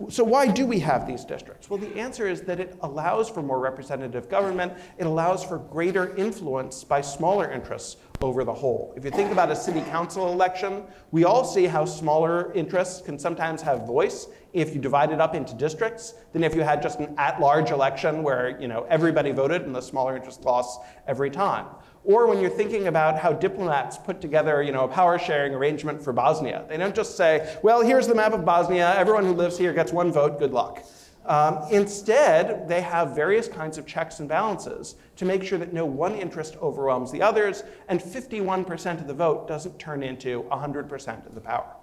[0.09, 1.69] So why do we have these districts?
[1.69, 4.73] Well, the answer is that it allows for more representative government.
[4.97, 8.95] It allows for greater influence by smaller interests over the whole.
[8.97, 13.19] If you think about a city council election, we all see how smaller interests can
[13.19, 16.99] sometimes have voice if you divide it up into districts than if you had just
[16.99, 21.67] an at-large election where you know everybody voted and the smaller interest lost every time.
[22.05, 26.03] Or when you're thinking about how diplomats put together you know, a power sharing arrangement
[26.03, 26.65] for Bosnia.
[26.69, 29.93] They don't just say, well, here's the map of Bosnia, everyone who lives here gets
[29.93, 30.85] one vote, good luck.
[31.27, 35.85] Um, instead, they have various kinds of checks and balances to make sure that no
[35.85, 41.35] one interest overwhelms the others, and 51% of the vote doesn't turn into 100% of
[41.35, 41.77] the power.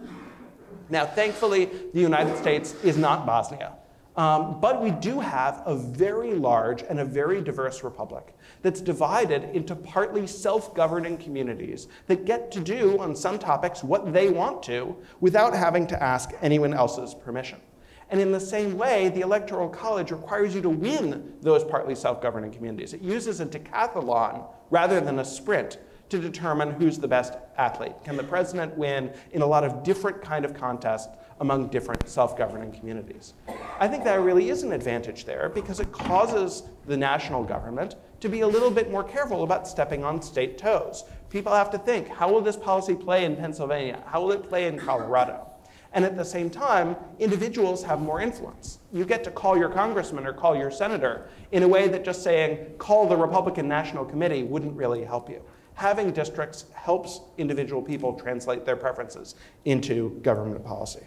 [0.89, 3.73] Now, thankfully, the United States is not Bosnia.
[4.15, 8.35] Um, but we do have a very large and a very diverse republic
[8.67, 14.11] that's divided into partly self governing communities that get to do, on some topics, what
[14.11, 17.61] they want to without having to ask anyone else's permission.
[18.09, 22.21] And in the same way, the Electoral College requires you to win those partly self
[22.21, 22.93] governing communities.
[22.93, 25.77] It uses a decathlon rather than a sprint
[26.09, 27.95] to determine who's the best athlete.
[28.03, 31.07] Can the president win in a lot of different kind of contests
[31.39, 33.33] among different self-governing communities.
[33.79, 38.29] I think that really is an advantage there because it causes the national government to
[38.29, 41.03] be a little bit more careful about stepping on state toes.
[41.29, 44.03] People have to think, how will this policy play in Pennsylvania?
[44.07, 45.47] How will it play in Colorado?
[45.93, 48.79] And at the same time, individuals have more influence.
[48.91, 52.23] You get to call your congressman or call your senator in a way that just
[52.23, 55.41] saying, call the Republican National Committee wouldn't really help you.
[55.75, 61.05] Having districts helps individual people translate their preferences into government policy.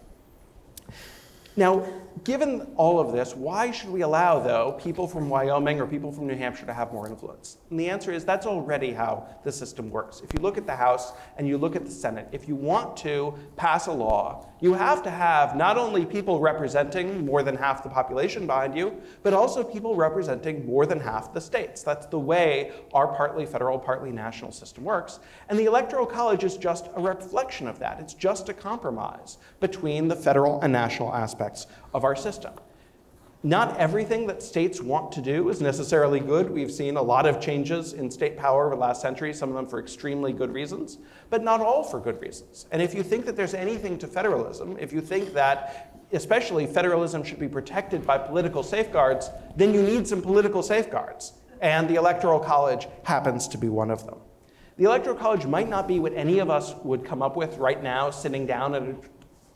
[1.56, 1.84] Now,
[2.24, 6.26] given all of this, why should we allow, though, people from Wyoming or people from
[6.26, 7.58] New Hampshire to have more influence?
[7.70, 10.20] And the answer is that's already how the system works.
[10.20, 12.96] If you look at the House and you look at the Senate, if you want
[12.98, 17.82] to pass a law, you have to have not only people representing more than half
[17.82, 21.82] the population behind you, but also people representing more than half the states.
[21.82, 25.20] That's the way our partly federal, partly national system works.
[25.48, 28.00] And the Electoral College is just a reflection of that.
[28.00, 32.52] It's just a compromise between the federal and national aspects of our system.
[33.42, 36.50] Not everything that states want to do is necessarily good.
[36.50, 39.54] We've seen a lot of changes in state power over the last century, some of
[39.54, 40.98] them for extremely good reasons,
[41.30, 42.66] but not all for good reasons.
[42.70, 47.22] And if you think that there's anything to federalism, if you think that especially federalism
[47.24, 51.32] should be protected by political safeguards, then you need some political safeguards.
[51.62, 54.18] And the Electoral College happens to be one of them.
[54.76, 57.82] The Electoral College might not be what any of us would come up with right
[57.82, 58.96] now, sitting down at a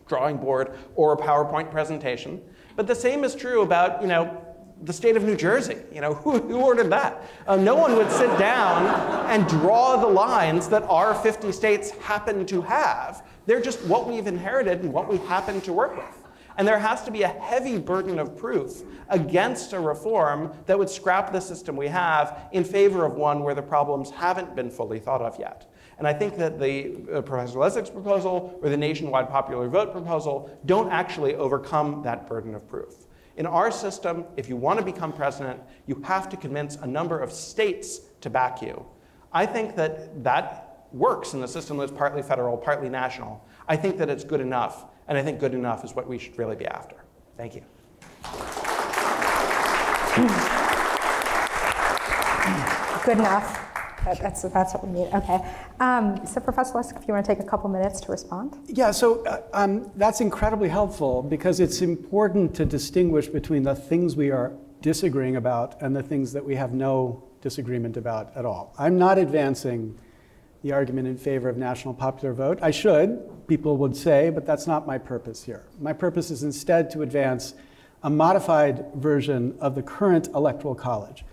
[0.06, 2.42] drawing board or a PowerPoint presentation.
[2.76, 4.44] But the same is true about, you know,
[4.82, 5.78] the state of New Jersey.
[5.92, 7.22] You know, who, who ordered that?
[7.46, 8.86] Uh, no one would sit down
[9.30, 13.26] and draw the lines that our 50 states happen to have.
[13.46, 16.24] They're just what we've inherited and what we happen to work with.
[16.56, 20.88] And there has to be a heavy burden of proof against a reform that would
[20.88, 25.00] scrap the system we have in favor of one where the problems haven't been fully
[25.00, 25.68] thought of yet.
[25.98, 30.50] And I think that the uh, Professor Lessig's proposal or the nationwide popular vote proposal
[30.66, 33.06] don't actually overcome that burden of proof.
[33.36, 37.18] In our system, if you want to become president, you have to convince a number
[37.18, 38.84] of states to back you.
[39.32, 43.44] I think that that works in the system that's partly federal, partly national.
[43.68, 46.38] I think that it's good enough, and I think good enough is what we should
[46.38, 46.96] really be after.
[47.36, 47.62] Thank you.
[53.04, 53.63] Good enough.
[54.04, 55.12] That's, that's what we need.
[55.14, 55.40] Okay.
[55.80, 58.58] Um, so, Professor Lessig, if you want to take a couple minutes to respond.
[58.66, 64.16] Yeah, so uh, um, that's incredibly helpful because it's important to distinguish between the things
[64.16, 68.74] we are disagreeing about and the things that we have no disagreement about at all.
[68.78, 69.98] I'm not advancing
[70.62, 72.58] the argument in favor of national popular vote.
[72.62, 75.66] I should, people would say, but that's not my purpose here.
[75.78, 77.54] My purpose is instead to advance
[78.02, 81.24] a modified version of the current electoral college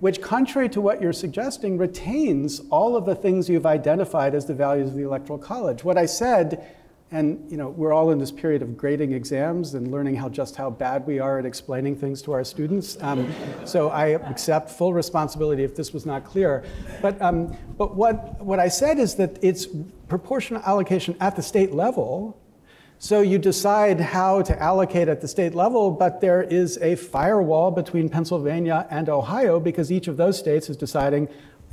[0.00, 4.54] which, contrary to what you're suggesting, retains all of the things you've identified as the
[4.54, 5.84] values of the Electoral College.
[5.84, 6.74] What I said,
[7.10, 10.56] and you know, we're all in this period of grading exams and learning how just
[10.56, 12.96] how bad we are at explaining things to our students.
[13.00, 13.32] Um,
[13.64, 16.64] so I accept full responsibility if this was not clear.
[17.00, 19.68] But, um, but what, what I said is that it's
[20.08, 22.40] proportional allocation at the state level
[22.98, 27.70] so you decide how to allocate at the state level, but there is a firewall
[27.70, 31.28] between Pennsylvania and Ohio because each of those states is deciding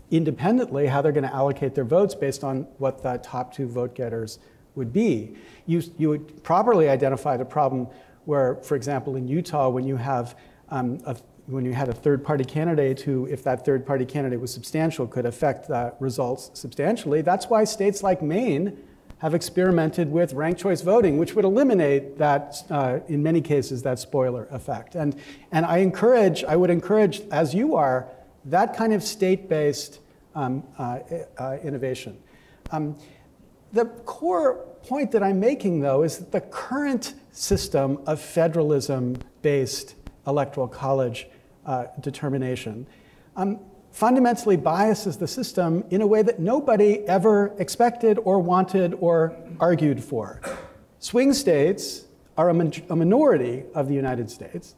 [0.10, 3.96] independently how they're going to allocate their votes based on what the top two vote
[3.96, 4.40] getters
[4.76, 5.36] would be.
[5.66, 7.88] You, you would properly identify the problem
[8.26, 10.38] where, for example, in Utah, when you have
[10.70, 11.16] um, a,
[11.48, 15.08] when you had a third party candidate who, if that third party candidate was substantial,
[15.08, 17.22] could affect the results substantially.
[17.22, 18.78] That's why states like Maine
[19.22, 24.00] have experimented with ranked choice voting, which would eliminate that, uh, in many cases, that
[24.00, 24.96] spoiler effect.
[24.96, 25.16] And,
[25.52, 28.08] and I encourage, I would encourage, as you are,
[28.46, 30.00] that kind of state-based
[30.34, 31.00] um, uh,
[31.38, 32.18] uh, innovation.
[32.72, 32.98] Um,
[33.72, 39.96] the core point that I'm making, though, is that the current system of federalism-based
[40.26, 41.28] electoral college
[41.68, 42.88] uh, determination
[43.36, 43.60] um,
[43.92, 50.04] fundamentally biases the system in a way that nobody ever expected or wanted or argued
[50.04, 50.42] for.
[51.00, 52.06] Swing states
[52.38, 54.76] are a, a minority of the United States.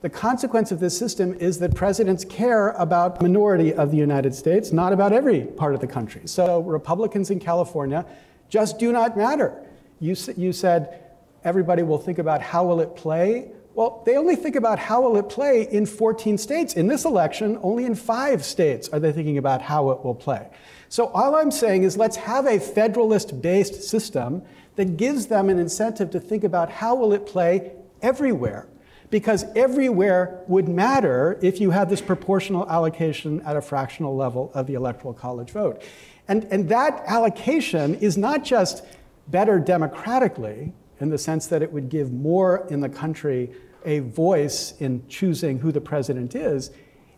[0.00, 4.72] The consequence of this system is that presidents care about minority of the United States,
[4.72, 6.22] not about every part of the country.
[6.26, 8.06] So Republicans in California
[8.48, 9.60] just do not matter.
[9.98, 11.02] You, you said
[11.44, 13.50] everybody will think about how will it play.
[13.78, 16.74] Well, they only think about how will it play in 14 states.
[16.74, 20.48] In this election, only in five states are they thinking about how it will play.
[20.88, 24.42] So all I'm saying is let's have a federalist-based system
[24.74, 27.70] that gives them an incentive to think about how will it play
[28.02, 28.66] everywhere.
[29.10, 34.66] Because everywhere would matter if you had this proportional allocation at a fractional level of
[34.66, 35.82] the electoral college vote.
[36.26, 38.84] And, and that allocation is not just
[39.28, 43.50] better democratically, in the sense that it would give more in the country
[43.88, 46.70] a voice in choosing who the president is,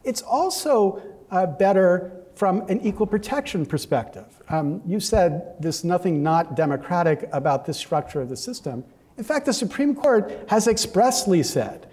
[0.05, 4.41] it's also uh, better from an equal protection perspective.
[4.49, 8.85] Um, you said there's nothing not democratic about this structure of the system.
[9.19, 11.89] In fact, the Supreme Court has expressly said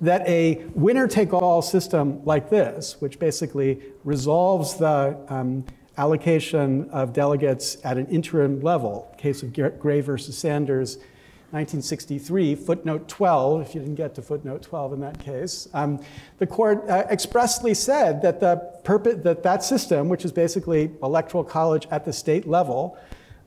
[0.00, 5.66] that a winner take all system like this, which basically resolves the um,
[5.98, 10.98] allocation of delegates at an interim level, case of Gray versus Sanders,
[11.52, 16.00] 1963, footnote 12, if you didn't get to footnote 12 in that case, um,
[16.38, 18.70] the court uh, expressly said that, the
[19.24, 22.96] that that system, which is basically electoral college at the state level,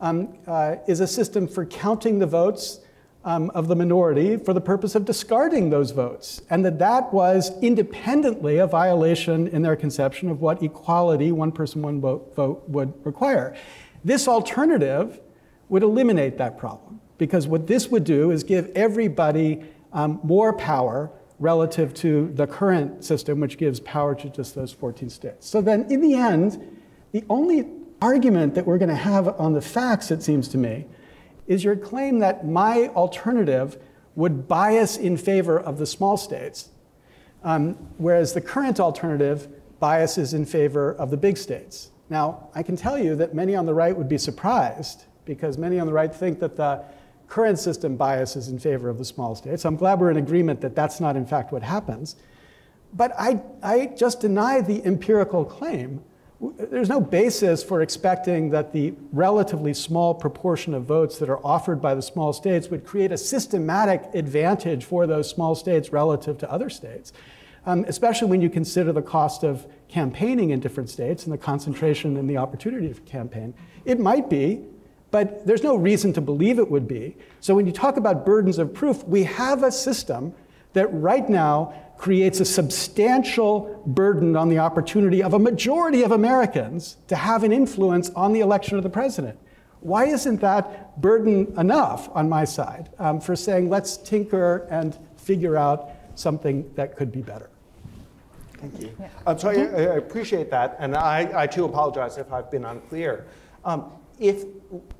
[0.02, 2.82] um, uh, is a system for counting the votes
[3.24, 7.52] um, of the minority for the purpose of discarding those votes, and that that was
[7.62, 12.94] independently a violation in their conception of what equality, one person, one vote, vote would
[13.06, 13.56] require.
[14.04, 15.22] This alternative
[15.70, 16.83] would eliminate that problem,
[17.18, 23.04] because what this would do is give everybody um, more power relative to the current
[23.04, 25.48] system, which gives power to just those 14 states.
[25.48, 26.80] So then, in the end,
[27.12, 27.68] the only
[28.02, 30.86] argument that we're going to have on the facts, it seems to me,
[31.48, 33.78] is your claim that my alternative
[34.16, 36.70] would bias in favor of the small states,
[37.44, 39.48] um, whereas the current alternative
[39.80, 41.92] biases in favor of the big states.
[42.10, 45.80] Now, I can tell you that many on the right would be surprised because many
[45.80, 46.84] on the right think that the
[47.28, 49.66] current system biases in favor of the small states.
[49.66, 52.16] I'm glad we're in agreement that that's not, in fact, what happens.
[52.94, 56.04] But I, I just deny the empirical claim
[56.58, 61.82] there's no basis for expecting that the relatively small proportion of votes that are offered
[61.82, 66.52] by the small states would create a systematic advantage for those small states relative to
[66.52, 67.14] other states,
[67.66, 72.18] um, especially when you consider the cost of campaigning in different states and the concentration
[72.18, 73.54] and the opportunity to campaign.
[73.86, 74.66] It might be,
[75.14, 77.16] but there's no reason to believe it would be.
[77.40, 80.34] So when you talk about burdens of proof, we have a system
[80.74, 86.98] that right now creates a substantial burden on the opportunity of a majority of Americans
[87.10, 89.38] to have an influence on the election of the president.
[89.82, 95.58] Why isn't that burden enough on my side um, for saying let's tinker and figure
[95.58, 97.52] out something that could be better?
[98.58, 98.92] Thank you.
[99.00, 99.10] Yeah.
[99.28, 103.28] Um, so I, I, appreciate that, and I, I, too apologize if I've been unclear.
[103.64, 104.46] Um, if,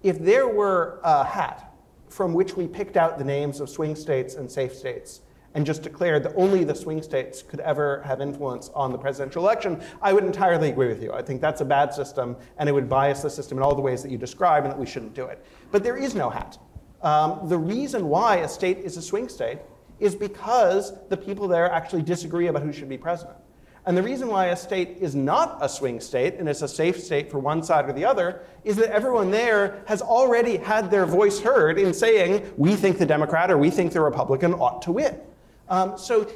[0.02, 1.74] if there were a hat
[2.10, 5.22] from which we picked out the names of swing states and safe states,
[5.56, 9.44] and just declared that only the swing states could ever have influence on the presidential
[9.44, 11.12] election, I would entirely agree with you.
[11.12, 13.82] I think that's a bad system, and it would bias the system in all the
[13.82, 15.44] ways that you describe, and that we shouldn't do it.
[15.72, 16.58] But there is no hat.
[17.02, 19.60] Um, the reason why a state is a swing state
[20.00, 23.38] is because the people there actually disagree about who should be president.
[23.86, 27.02] And the reason why a state is not a swing state and is a safe
[27.02, 31.06] state for one side or the other is that everyone there has already had their
[31.06, 34.94] voice heard in saying, we think the Democrat or we think the Republican ought to
[34.94, 35.20] win.
[35.68, 36.30] Um, so,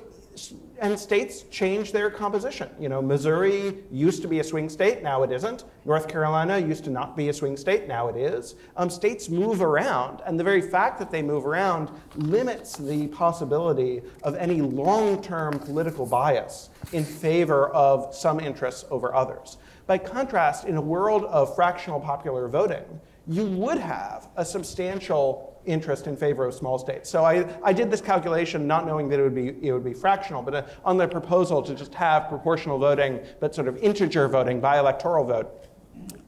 [0.80, 2.70] and states change their composition.
[2.80, 5.64] You know, Missouri used to be a swing state, now it isn't.
[5.86, 8.56] North Carolina used to not be a swing state, now it is.
[8.76, 14.02] Um, states move around, and the very fact that they move around limits the possibility
[14.24, 19.58] of any long-term political bias in favor of some interests over others.
[19.88, 22.84] By contrast, in a world of fractional popular voting,
[23.26, 27.10] you would have a substantial interest in favor of small states.
[27.10, 29.94] So I, I did this calculation not knowing that it would be, it would be
[29.94, 34.28] fractional, but uh, on the proposal to just have proportional voting, but sort of integer
[34.28, 35.66] voting by electoral vote,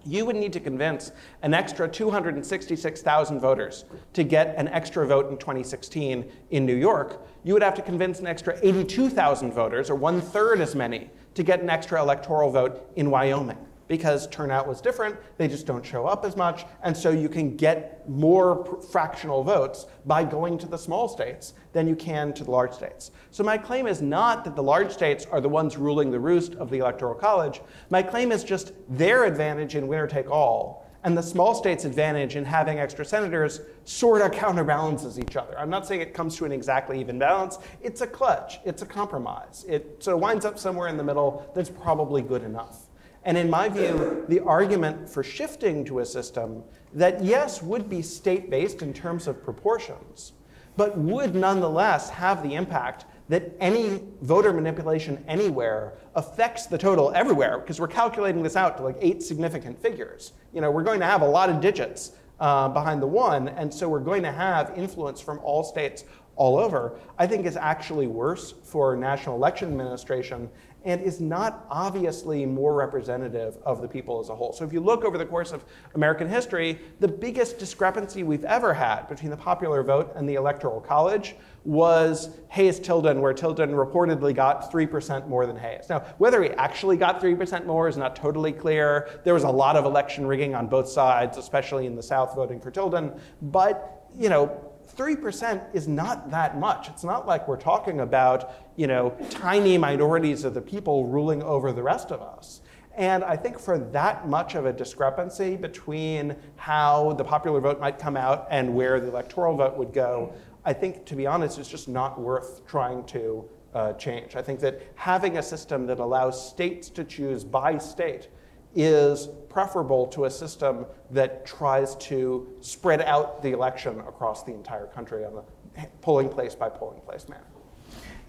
[0.05, 1.11] you would need to convince
[1.41, 7.27] an extra 266,000 voters to get an extra vote in 2016 in New York.
[7.43, 11.43] You would have to convince an extra 82,000 voters, or one third as many, to
[11.43, 13.57] get an extra electoral vote in Wyoming
[13.89, 17.57] because turnout was different, they just don't show up as much, and so you can
[17.57, 22.51] get more fractional votes by going to the small states than you can to the
[22.51, 23.11] large states.
[23.31, 26.53] So my claim is not that the large states are the ones ruling the roost
[26.55, 27.61] of the Electoral College.
[27.89, 32.35] My claim is just their advantage in winner take all and the small states' advantage
[32.35, 35.57] in having extra senators sort of counterbalances each other.
[35.57, 37.57] I'm not saying it comes to an exactly even balance.
[37.81, 38.59] It's a clutch.
[38.65, 39.65] It's a compromise.
[39.67, 42.88] It sort of winds up somewhere in the middle that's probably good enough.
[43.23, 46.63] And in my view, the argument for shifting to a system
[46.93, 50.33] that, yes, would be state based in terms of proportions,
[50.77, 57.59] but would nonetheless have the impact that any voter manipulation anywhere affects the total everywhere,
[57.59, 60.33] because we're calculating this out to like eight significant figures.
[60.53, 63.71] You know, we're going to have a lot of digits uh, behind the one, and
[63.71, 66.05] so we're going to have influence from all states
[66.37, 70.49] all over, I think is actually worse for national election administration
[70.85, 74.53] and is not obviously more representative of the people as a whole.
[74.53, 75.65] So if you look over the course of
[75.95, 80.79] American history, the biggest discrepancy we've ever had between the popular vote and the electoral
[80.79, 85.87] college was Hayes-Tilden, where Tilden reportedly got 3% more than Hayes.
[85.89, 89.09] Now, whether he actually got 3% more is not totally clear.
[89.25, 92.61] There was a lot of election rigging on both sides, especially in the South voting
[92.61, 93.11] for Tilden.
[93.41, 94.65] But, you know,
[94.95, 96.87] 3% is not that much.
[96.89, 101.73] It's not like we're talking about, you know, tiny minorities of the people ruling over
[101.73, 102.61] the rest of us.
[102.95, 107.99] And I think for that much of a discrepancy between how the popular vote might
[107.99, 111.67] come out and where the electoral vote would go, I think, to be honest, it's
[111.67, 114.37] just not worth trying to uh, change.
[114.37, 118.29] I think that having a system that allows states to choose by state
[118.75, 124.87] is preferable to a system that tries to spread out the election across the entire
[124.87, 125.43] country on
[125.77, 127.43] a polling place by polling place manner.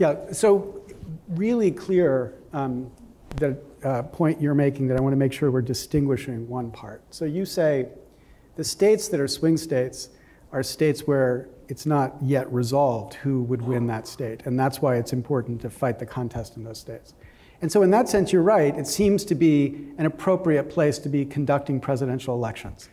[0.00, 0.82] Yeah, so
[1.28, 2.90] really clear um,
[3.36, 7.02] the uh, point you're making that I want to make sure we're distinguishing one part.
[7.10, 7.88] So you say
[8.56, 10.08] the states that are swing states
[10.52, 14.96] are states where it's not yet resolved who would win that state, and that's why
[14.96, 17.12] it's important to fight the contest in those states.
[17.60, 18.74] And so, in that sense, you're right.
[18.74, 22.88] It seems to be an appropriate place to be conducting presidential elections.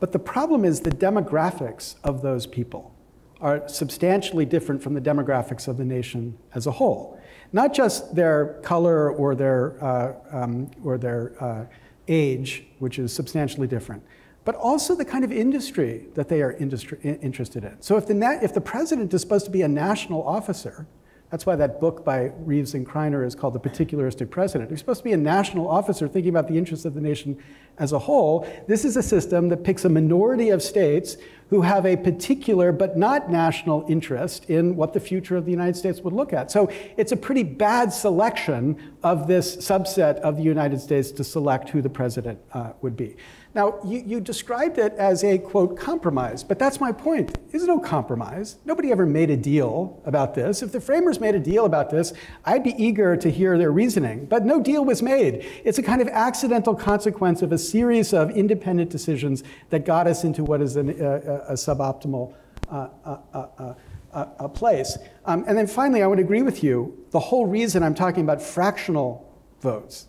[0.00, 2.92] But the problem is the demographics of those people
[3.40, 7.20] are substantially different from the demographics of the nation as a whole.
[7.52, 11.66] Not just their color or their, uh, um, or their uh,
[12.06, 14.02] age, which is substantially different,
[14.44, 17.80] but also the kind of industry that they are industry, interested in.
[17.80, 20.86] So if the, if the president is supposed to be a national officer,
[21.30, 24.68] that's why that book by Reeves and Kriner is called The Particularistic President.
[24.68, 27.38] You're supposed to be a national officer thinking about the interests of the nation
[27.78, 28.48] as a whole.
[28.66, 31.16] This is a system that picks a minority of states
[31.50, 35.76] who have a particular but not national interest in what the future of the United
[35.76, 36.50] States would look at.
[36.50, 41.68] So it's a pretty bad selection of this subset of the United States to select
[41.68, 43.16] who the president uh, would be.
[43.52, 47.36] Now, you, you, described it as a, quote, compromise, but that's my point.
[47.50, 48.56] There's no compromise.
[48.64, 50.62] Nobody ever made a deal about this.
[50.62, 52.12] If the framers made a deal about this,
[52.44, 55.44] I'd be eager to hear their reasoning, but no deal was made.
[55.64, 60.22] It's a kind of accidental consequence of a series of independent decisions that got us
[60.22, 61.14] into what is an, a,
[61.48, 62.32] a, suboptimal
[62.70, 63.74] uh, uh,
[64.12, 64.96] uh, place.
[65.24, 67.04] Um, and then finally, I would agree with you.
[67.10, 69.28] The whole reason I'm talking about fractional
[69.60, 70.06] votes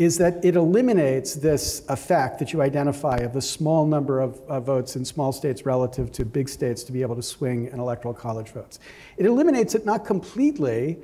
[0.00, 4.64] is that it eliminates this effect that you identify of the small number of, of,
[4.64, 8.14] votes in small states relative to big states to be able to swing an electoral
[8.14, 8.78] college votes.
[9.18, 10.96] It eliminates it not completely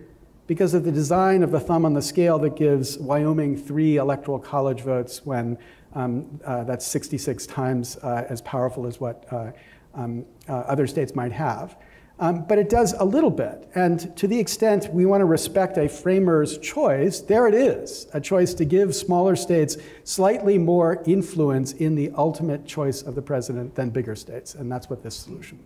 [0.46, 4.38] because of the design of the thumb on the scale that gives Wyoming three electoral
[4.38, 5.58] college votes when
[5.92, 9.52] um, uh, that's 66 times uh, as powerful as what uh,
[9.94, 11.76] um, uh, other states might have.
[12.18, 13.68] Um, but it does a little bit.
[13.74, 18.20] And to the extent we want to respect a framer's choice, there it is a
[18.20, 23.74] choice to give smaller states slightly more influence in the ultimate choice of the president
[23.74, 24.54] than bigger states.
[24.54, 25.58] And that's what this solution.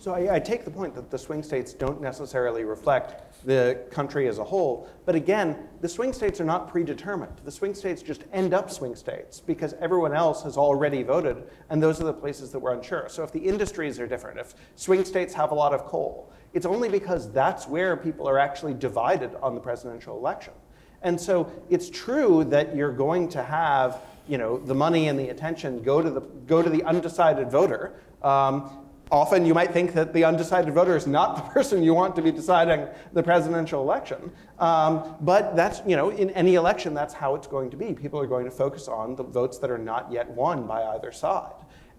[0.00, 4.28] So I, I, take the point that the swing states don't necessarily reflect the country
[4.28, 4.88] as a whole.
[5.04, 7.36] But again, the swing states are not predetermined.
[7.44, 11.82] The swing states just end up swing states because everyone else has already voted, and
[11.82, 13.10] those are the places that we're unsure.
[13.10, 16.64] So if the industries are different, if swing states have a lot of coal, it's
[16.64, 20.54] only because that's where people are actually divided on the presidential election.
[21.02, 25.28] And so it's true that you're going to have you know, the money and the
[25.28, 28.00] attention go to the, go to the undecided voter.
[28.22, 28.79] Um,
[29.10, 32.22] often you might think that the undecided voter is not the person you want to
[32.22, 34.32] be deciding the presidential election.
[34.58, 37.92] Um, but that's, you know, in any election, that's how it's going to be.
[37.92, 41.12] People are going to focus on the votes that are not yet won by either
[41.12, 41.52] side.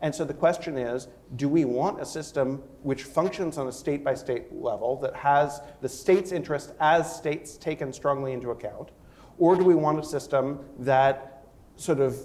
[0.03, 4.03] And so the question is do we want a system which functions on a state
[4.03, 8.89] by state level that has the state's interest as states taken strongly into account?
[9.37, 11.45] Or do we want a system that
[11.75, 12.17] sort of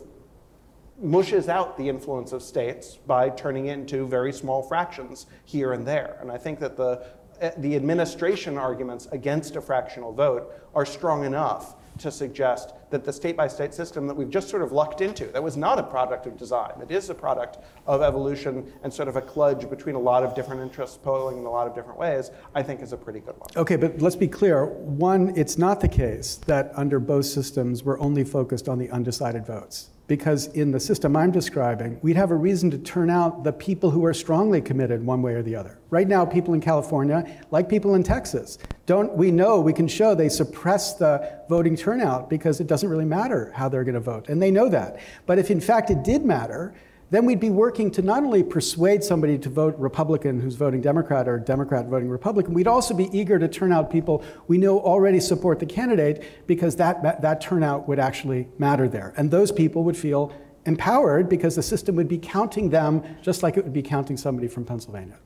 [1.00, 5.86] mushes out the influence of states by turning it into very small fractions here and
[5.86, 6.18] there?
[6.20, 7.06] And I think that the,
[7.40, 13.12] eh, the administration arguments against a fractional vote are strong enough to suggest that the
[13.12, 15.82] state by state system that we've just sort of lucked into, that was not a
[15.82, 19.94] product of design, it is a product of evolution and sort of a kludge between
[19.94, 22.92] a lot of different interests polling in a lot of different ways, I think is
[22.92, 23.48] a pretty good one.
[23.56, 24.66] Okay, but let's be clear.
[24.66, 29.46] One, it's not the case that under both systems we're only focused on the undecided
[29.46, 33.52] votes because in the system I'm describing, we'd have a reason to turn out the
[33.52, 35.78] people who are strongly committed one way or the other.
[35.90, 40.14] Right now, people in California, like people in Texas, don't we know we can show
[40.14, 44.28] they suppress the voting turnout because it doesn't really matter how they're going to vote,
[44.28, 45.00] and they know that.
[45.26, 46.74] But if in fact it did matter,
[47.10, 51.28] then we'd be working to not only persuade somebody to vote Republican who's voting Democrat
[51.28, 55.20] or Democrat voting Republican, we'd also be eager to turn out people we know already
[55.20, 59.12] support the candidate because that, that, turnout would actually matter there.
[59.16, 60.32] And those people would feel
[60.64, 64.48] empowered because the system would be counting them just like it would be counting somebody
[64.48, 65.18] from Pennsylvania.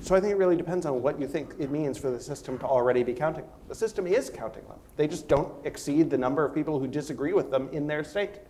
[0.00, 2.58] So I think it really depends on what you think it means for the system
[2.58, 3.52] to already be counting them.
[3.68, 4.78] The system is counting them.
[4.96, 8.40] They just don't exceed the number of people who disagree with them in their state.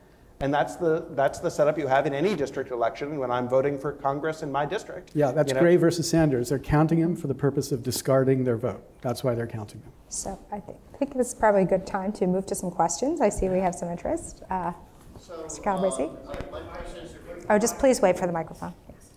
[0.41, 3.78] And that's the, that's the setup you have in any district election when I'm voting
[3.78, 5.12] for Congress in my district.
[5.14, 5.61] Yeah, that's you know?
[5.61, 6.51] Gray versus Sanders.
[6.51, 8.82] They're counting them for the purpose of discarding their vote.
[9.01, 9.93] That's why they're counting them.
[10.11, 12.70] So I think, I think this is probably a good time to move to some
[12.70, 13.22] questions.
[13.22, 14.43] I see we have some interest.
[14.51, 14.72] Uh,
[15.18, 15.62] So, Mr.
[15.64, 16.11] Calabresi?
[16.11, 18.74] um, my questions are- oh, just please wait for the microphone.
[18.91, 19.11] Yes.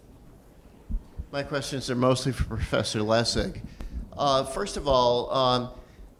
[1.34, 3.60] My questions are mostly for Professor Lessig.
[4.18, 5.70] Uh, first of all, um,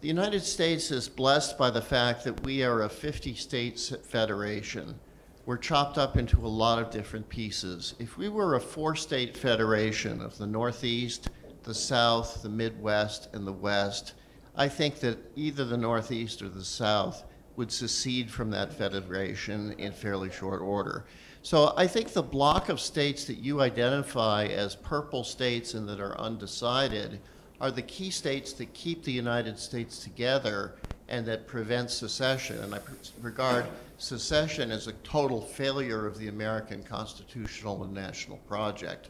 [0.02, 4.98] the United States is blessed by the fact that we are a 50 state federation.
[5.46, 7.96] We're chopped up into a lot of different pieces.
[8.00, 11.30] If we were a four state federation of the Northeast,
[11.64, 14.14] the South, the Midwest, and the West,
[14.56, 17.26] I think that either the Northeast or the South
[17.58, 21.08] would secede from that federation in fairly short order.
[21.42, 26.00] So I think the block of states that you identify as purple states and that
[26.00, 27.20] are undecided
[27.62, 30.76] are the key states that keep the United States together
[31.10, 32.58] and that prevent secession.
[32.60, 32.80] And I
[33.22, 33.66] regard
[33.98, 39.10] secession as a total failure of the American constitutional and national project.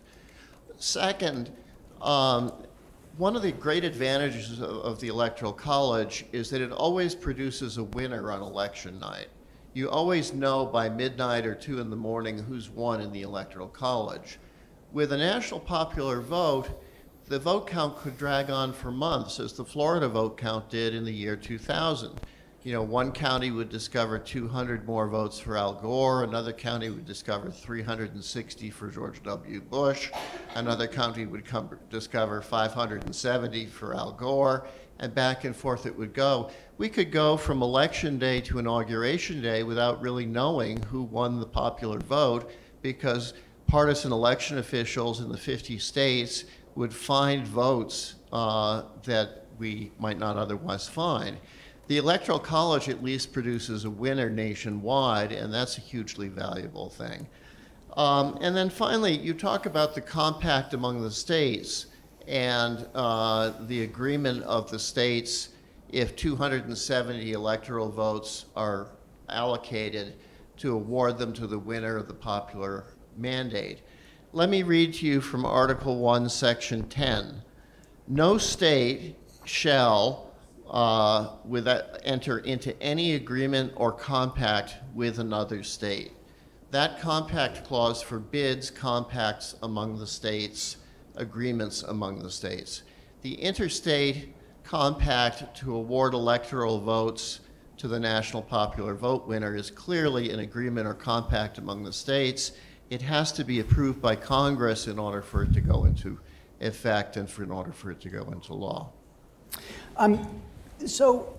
[0.78, 1.52] Second,
[2.02, 2.54] um,
[3.18, 7.78] one of the great advantages of, of, the Electoral College is that it always produces
[7.78, 9.28] a winner on election night.
[9.74, 13.68] You always know by midnight or two in the morning who's won in the Electoral
[13.68, 14.40] College.
[14.94, 16.70] With a national popular vote,
[17.30, 21.06] the vote count could drag on for months, as the Florida vote count did in
[21.06, 22.20] the year 2000
[22.64, 27.06] you know, one county would discover 200 more votes for Al Gore, another county would
[27.06, 29.62] discover 360 for George W.
[29.62, 30.12] Bush,
[30.56, 34.68] another county would come, discover 570 for Al Gore,
[35.00, 36.52] and back and forth it would go.
[36.78, 41.46] We could go from election day to inauguration day without really knowing who won the
[41.46, 42.52] popular vote
[42.82, 43.34] because
[43.68, 46.44] partisan election officials in the 50 states
[46.80, 51.38] would find votes uh, that we might not otherwise find.
[51.88, 57.28] The Electoral College at least produces a winner nationwide, and that's a hugely valuable thing.
[57.98, 61.88] Um, and then finally, you talk about the compact among the states
[62.30, 65.50] and uh, the agreement of the states
[65.92, 68.88] if 270 electoral votes are
[69.28, 70.14] allocated
[70.56, 72.86] to award them to the winner of the popular
[73.18, 73.82] mandate.
[74.32, 77.42] Let me read to you from Article 1, Section 10.
[78.08, 80.30] No state shall
[80.70, 86.12] uh, with that, enter into any agreement or compact with another state.
[86.70, 90.78] That compact clause forbids compacts among the states,
[91.16, 92.84] agreements among the states.
[93.24, 97.40] The interstate compact to award electoral votes
[97.78, 102.52] to the national popular vote winner is clearly an agreement or compact among the states.
[102.90, 106.20] It has to be approved by Congress in order for it to go into
[106.60, 108.90] effect and for in order for it to go into law.
[109.98, 110.42] Um,
[110.86, 111.38] so,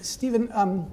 [0.00, 0.90] Stephen, um,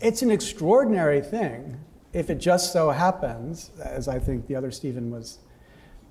[0.00, 1.78] it's an extraordinary thing
[2.12, 5.38] if it just so happens, as I think the other Stephen was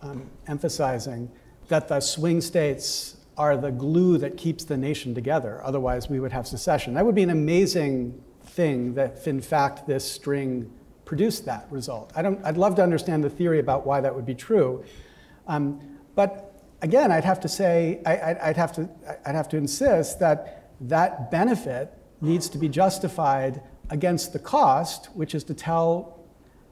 [0.01, 1.29] um, emphasizing,
[1.67, 5.61] that the swing states are the glue that keeps the nation together.
[5.63, 6.95] Otherwise, we would have secession.
[6.95, 10.71] That would be an amazing thing that, in fact, this string
[11.07, 12.11] produced that result.
[12.15, 14.83] I don't, I'd love to understand the theory about why that would be true.
[15.47, 15.79] Um,
[16.13, 18.89] but again, I'd have to say, I, would have to,
[19.25, 25.33] I'd have to insist that that benefit needs to be justified against the cost, which
[25.33, 26.19] is to tell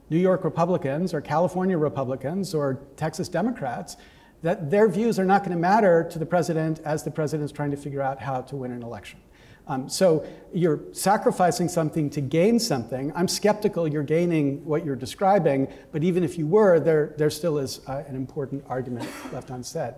[0.10, 3.96] New York Republicans or California Republicans or Texas Democrats
[4.44, 7.52] that their views are not going to matter to the president as the president is
[7.52, 9.20] trying to figure out how to win an election.
[9.68, 13.12] Um, so you're sacrificing something to gain something.
[13.16, 17.58] I'm skeptical you're gaining what you're describing, but even if you were, there, there still
[17.58, 19.96] is uh, an important argument left unsaid.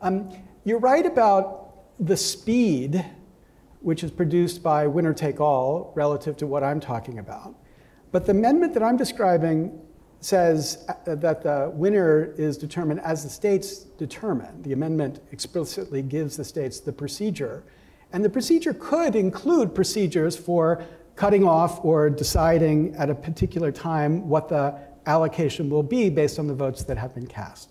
[0.00, 0.30] Um,
[0.64, 1.66] you're right about
[1.98, 3.04] the speed
[3.80, 7.54] which is produced by winner take all relative to what I'm talking about.
[8.12, 9.80] But the amendment that I'm describing
[10.20, 14.62] says uh, that the winner is determined as the states determine.
[14.62, 17.64] The amendment explicitly gives the states the procedure
[18.12, 20.84] and the procedure could include procedures for
[21.16, 24.74] cutting off or deciding at a particular time what the
[25.06, 27.70] allocation will be based on the votes that have been cast.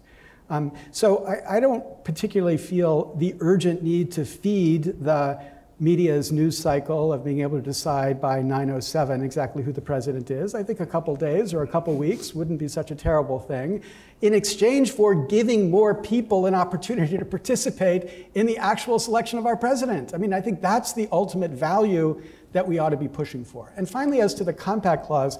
[0.49, 5.39] Um, so I, I, don't particularly feel the urgent need to feed the
[5.81, 10.53] media's news cycle of being able to decide by 907 exactly who the president is.
[10.53, 13.81] I think a couple days or a couple weeks wouldn't be such a terrible thing
[14.21, 19.45] in exchange for giving more people an opportunity to participate in the actual selection of
[19.45, 20.13] our president.
[20.13, 22.21] I mean, I think that's the ultimate value
[22.51, 23.71] that we ought to be pushing for.
[23.77, 25.37] And finally, as to the compact clause,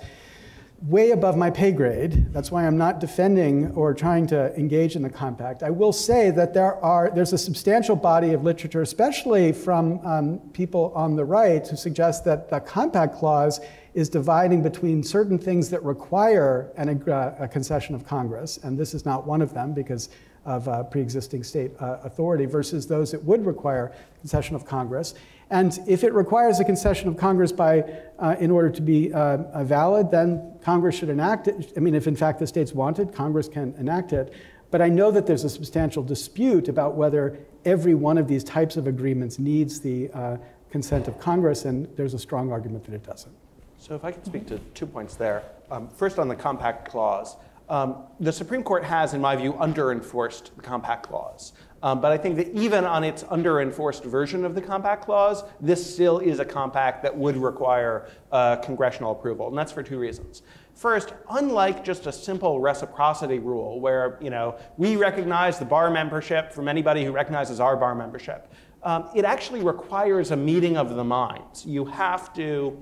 [0.83, 2.31] way above my pay grade.
[2.31, 5.61] That's why I'm not defending or trying to engage in the compact.
[5.61, 10.39] I will say that there are, there's a substantial body of literature, especially from um,
[10.53, 13.59] people on the right, who suggest that the compact clause
[13.93, 18.93] is dividing between certain things that require an, uh, a concession of Congress, and this
[18.93, 20.09] is not one of them because
[20.45, 25.15] of uh, pre-existing state uh, authority, versus those that would require concession of Congress.
[25.51, 27.83] And if it requires a concession of Congress by,
[28.19, 31.73] uh, in order to be uh, valid, then Congress should enact it.
[31.75, 34.33] I mean, if in fact the states want it, Congress can enact it.
[34.69, 38.77] But I know that there's a substantial dispute about whether every one of these types
[38.77, 40.37] of agreements needs the uh,
[40.69, 43.33] consent of Congress, and there's a strong argument that it doesn't.
[43.79, 45.43] So if I could speak to two points there.
[45.71, 47.37] Um, first on the compact clause.
[47.69, 51.53] Um, the Supreme Court has, in my view, under-enforced the compact clause.
[51.81, 55.93] Um, but I think that even on its under-enforced version of the compact clause, this
[55.93, 60.41] still is a compact that would require uh, congressional approval, and that's for two reasons.
[60.75, 66.53] First, unlike just a simple reciprocity rule where you know, we recognize the bar membership
[66.53, 68.51] from anybody who recognizes our bar membership,
[68.83, 71.65] um, it actually requires a meeting of the minds.
[71.65, 72.81] You have to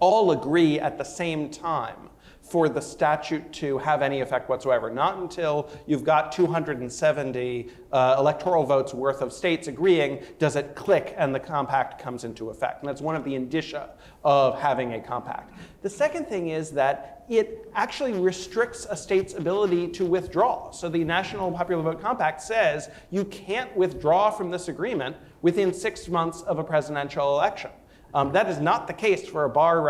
[0.00, 2.10] all agree at the same time
[2.52, 4.90] for the statute to have any effect whatsoever.
[4.90, 11.14] Not until you've got 270 uh, electoral votes worth of states agreeing does it click
[11.16, 12.82] and the compact comes into effect.
[12.82, 13.88] And that's one of the indicia
[14.22, 15.54] of having a compact.
[15.80, 20.72] The second thing is that it actually restricts a state's ability to withdraw.
[20.72, 26.06] So the National Popular Vote Compact says you can't withdraw from this agreement within six
[26.06, 27.70] months of a presidential election.
[28.14, 29.82] Um, that is not the case for a bar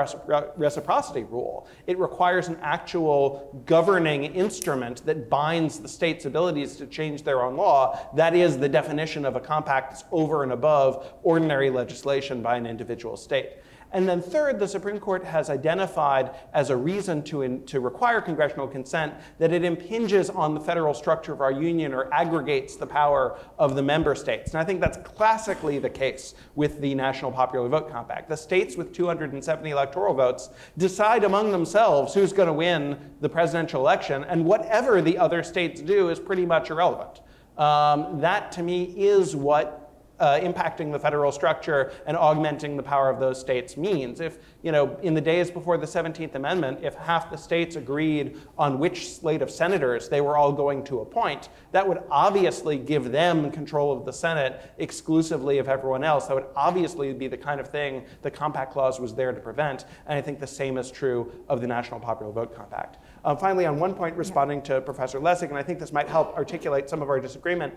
[0.56, 1.66] reciprocity rule.
[1.86, 7.56] It requires an actual governing instrument that binds the state's abilities to change their own
[7.56, 7.98] law.
[8.14, 12.66] That is the definition of a compact that's over and above ordinary legislation by an
[12.66, 13.50] individual state.
[13.92, 18.20] And then third, the Supreme Court has identified as a reason to, in, to require
[18.20, 22.86] congressional consent that it impinges on the federal structure of our union or aggregates the
[22.86, 24.52] power of the member states.
[24.52, 28.28] And I think that's classically the case with the National Popular Vote Compact.
[28.28, 33.80] The states with 270 electoral votes decide among themselves who's going to win the presidential
[33.80, 37.20] election, and whatever the other states do is pretty much irrelevant.
[37.58, 39.81] Um, that to me is what
[40.22, 44.20] uh, impacting the federal structure and augmenting the power of those states means.
[44.20, 48.38] If, you know, in the days before the 17th Amendment, if half the states agreed
[48.56, 53.10] on which slate of senators they were all going to appoint, that would obviously give
[53.10, 56.28] them control of the Senate exclusively of everyone else.
[56.28, 59.86] That would obviously be the kind of thing the Compact Clause was there to prevent.
[60.06, 62.98] And I think the same is true of the National Popular Vote Compact.
[63.24, 66.36] Um, finally, on one point, responding to Professor Lessig, and I think this might help
[66.36, 67.74] articulate some of our disagreement,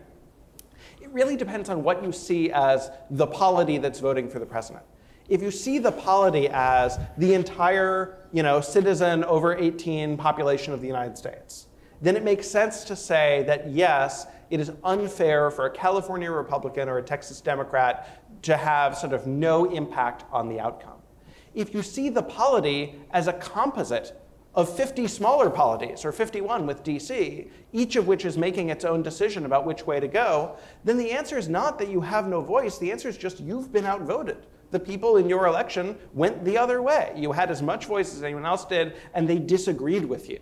[1.05, 4.83] it really depends on what you see as the polity that's voting for the president.
[5.29, 10.81] If you see the polity as the entire you know, citizen over 18 population of
[10.81, 11.67] the United States,
[12.01, 16.89] then it makes sense to say that yes, it is unfair for a California Republican
[16.89, 20.97] or a Texas Democrat to have sort of no impact on the outcome.
[21.53, 24.19] If you see the polity as a composite
[24.55, 29.03] of 50 smaller polities, or 51 with DC, each of which is making its own
[29.03, 32.41] decision about which way to go, then the answer is not that you have no
[32.41, 32.77] voice.
[32.77, 34.45] The answer is just you've been outvoted.
[34.71, 37.13] The people in your election went the other way.
[37.15, 40.39] You had as much voice as anyone else did, and they disagreed with you.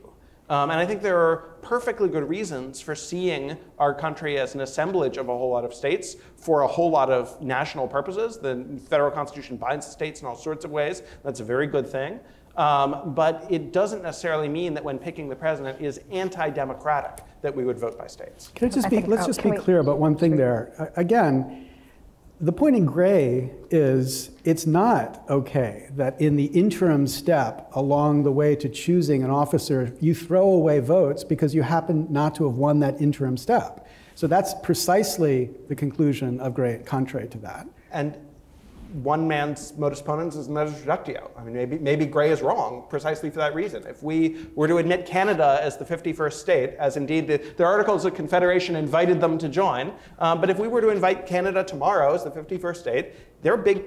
[0.50, 4.62] Um, and I think there are perfectly good reasons for seeing our country as an
[4.62, 8.38] assemblage of a whole lot of states for a whole lot of national purposes.
[8.38, 11.02] The federal constitution binds the states in all sorts of ways.
[11.24, 12.20] That's a very good thing.
[12.56, 17.66] Um, but it doesn't necessarily mean that when picking the president is anti-democratic that we
[17.66, 18.52] would vote by states.
[18.54, 20.36] Can I just I be, think- let's oh, just be we- clear about one thing
[20.38, 20.72] there.
[20.78, 21.68] A- Again,
[22.40, 28.32] the point in Gray is it's not okay that in the interim step along the
[28.32, 32.58] way to choosing an officer, you throw away votes because you happen not to have
[32.58, 33.88] won that interim step.
[34.16, 37.68] So that's precisely the conclusion of Gray, contrary to that.
[37.92, 38.16] And
[38.94, 41.32] one man's modus ponens is modus reductio.
[41.38, 43.86] I mean, maybe, maybe Gray is wrong precisely for that reason.
[43.88, 48.06] If we were to admit Canada as the 51st state, as indeed the, the Articles
[48.06, 52.14] of Confederation invited them to join, um, but if we were to invite Canada tomorrow
[52.14, 53.84] as the 51st state, they're big.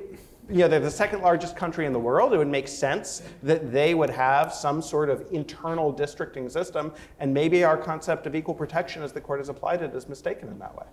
[0.49, 2.33] You know, they're the second largest country in the world.
[2.33, 7.35] It would make sense that they would have some sort of internal districting system, and
[7.35, 10.59] maybe our concept of equal protection as the court has applied it is mistaken in
[10.61, 10.87] that way.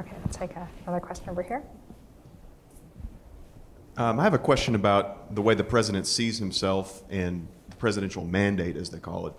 [0.00, 1.62] Okay, let's take a- another question over here.
[3.96, 8.24] Um, I have a question about the way the president sees himself and the presidential
[8.24, 9.34] mandate, as they call it.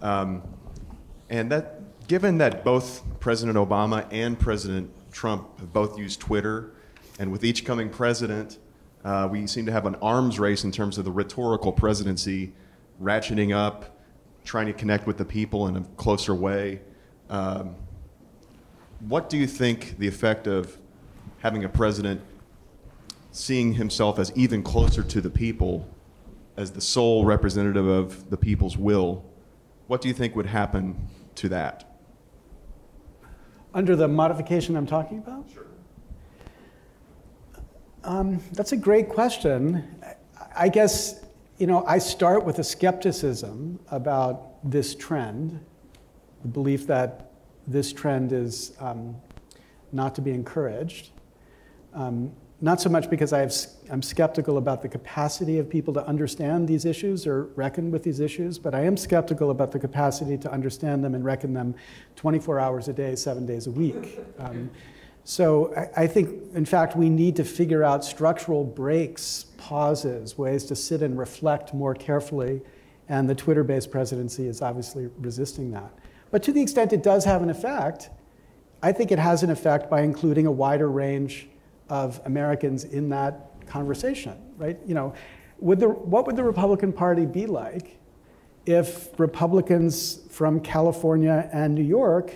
[0.00, 0.42] Um,
[1.28, 6.72] and that, given that both President Obama and President Trump have both used Twitter,
[7.18, 8.58] and with each coming president,
[9.04, 12.54] uh, we seem to have an arms race in terms of the rhetorical presidency,
[13.00, 14.00] ratcheting up,
[14.42, 16.80] trying to connect with the people in a closer way.
[17.28, 17.76] Um,
[19.00, 20.78] what do you think the effect of
[21.40, 22.22] having a president
[23.32, 25.88] seeing himself as even closer to the people,
[26.56, 29.24] as the sole representative of the people's will,
[29.86, 31.98] what do you think would happen to that?
[33.74, 35.46] Under the modification I'm talking about?
[35.52, 35.66] Sure.
[38.04, 39.84] Um, that's a great question.
[40.54, 41.24] I guess,
[41.56, 45.64] you know, I start with a skepticism about this trend,
[46.42, 47.30] the belief that
[47.66, 49.16] this trend is um,
[49.92, 51.10] not to be encouraged.
[51.94, 52.32] Um,
[52.62, 53.42] not so much because I
[53.90, 58.20] I'm skeptical about the capacity of people to understand these issues or reckon with these
[58.20, 61.74] issues, but I am skeptical about the capacity to understand them and reckon them
[62.14, 64.20] 24 hours a day, seven days a week.
[64.38, 64.70] Um,
[65.24, 70.64] so I, I think, in fact, we need to figure out structural breaks, pauses, ways
[70.66, 72.62] to sit and reflect more carefully,
[73.08, 75.92] and the Twitter based presidency is obviously resisting that.
[76.30, 78.10] But to the extent it does have an effect,
[78.84, 81.48] I think it has an effect by including a wider range
[81.92, 84.78] of Americans in that conversation, right?
[84.86, 85.12] You know,
[85.58, 87.98] would the, what would the Republican Party be like
[88.64, 92.32] if Republicans from California and New York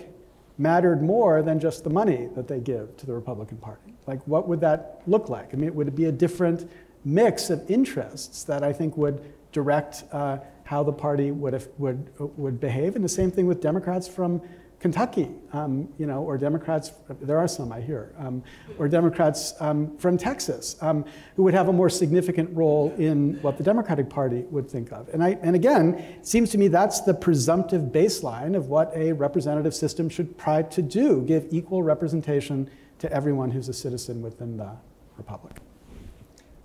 [0.59, 3.95] mattered more than just the money that they give to the Republican Party?
[4.05, 5.49] Like, what would that look like?
[5.53, 6.69] I mean, it would it be a different
[7.03, 12.59] mix of interests that I think would direct uh, how the party would, would, would
[12.59, 12.95] behave?
[12.95, 14.39] And the same thing with Democrats from
[14.79, 18.43] Kentucky, um, you know, or Democrats, there are some I hear, um,
[18.77, 21.03] or Democrats um, from Texas, um,
[21.35, 25.09] who would have a more significant role in what the Democratic Party would think of.
[25.09, 29.13] And, I, and again, it seems to me that's the presumptive baseline of what a
[29.13, 32.69] representative system should try to do, give equal representation
[32.99, 34.71] to everyone who's a citizen within the
[35.17, 35.57] republic.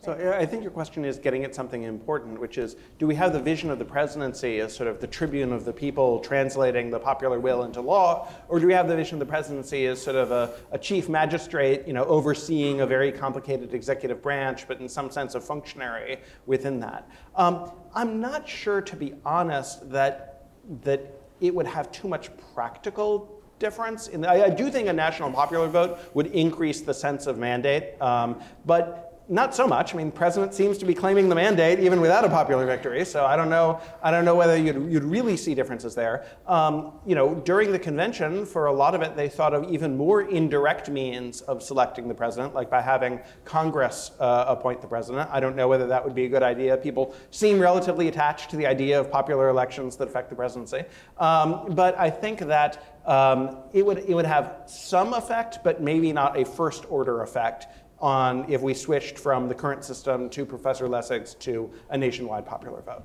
[0.03, 3.33] So I think your question is getting at something important, which is, do we have
[3.33, 6.99] the vision of the presidency as sort of the tribune of the people translating the
[6.99, 10.17] popular will into law, or do we have the vision of the presidency as sort
[10.17, 14.89] of a, a chief magistrate, you know, overseeing a very complicated executive branch, but in
[14.89, 17.09] some sense a functionary within that?
[17.37, 20.49] Um, I'm not sure, to be honest, that
[20.83, 24.09] that it would have too much practical difference.
[24.09, 28.01] The, I, I, do think a national popular vote would increase the sense of mandate,
[28.01, 29.95] um, but not so much.
[29.95, 33.05] I mean, the president seems to be claiming the mandate even without a popular victory.
[33.05, 33.81] So I don't know.
[34.03, 36.27] I don't know whether you'd, you'd really see differences there.
[36.47, 39.97] Um, you know, during the convention, for a lot of it, they thought of even
[39.97, 45.29] more indirect means of selecting the president, like by having Congress uh, appoint the president.
[45.33, 46.77] I don't know whether that would be a good idea.
[46.77, 50.85] People seem relatively attached to the idea of popular elections that affect the presidency.
[51.19, 56.13] Um, but I think that um, it would it would have some effect, but maybe
[56.13, 57.67] not a first order effect
[58.03, 62.83] on if we switched from the current system to Professor Lessig's to a nationwide popular
[62.83, 63.05] vote.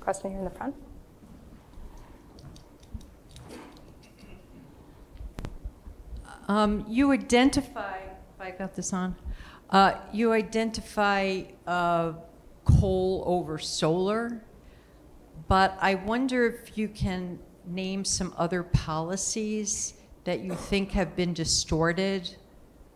[0.00, 0.74] Question here in the front.
[6.48, 9.14] Um, you identify, if I got this on,
[9.70, 12.14] uh, you identify uh,
[12.64, 14.42] coal over solar,
[15.48, 21.32] but I wonder if you can name some other policies that you think have been
[21.32, 22.36] distorted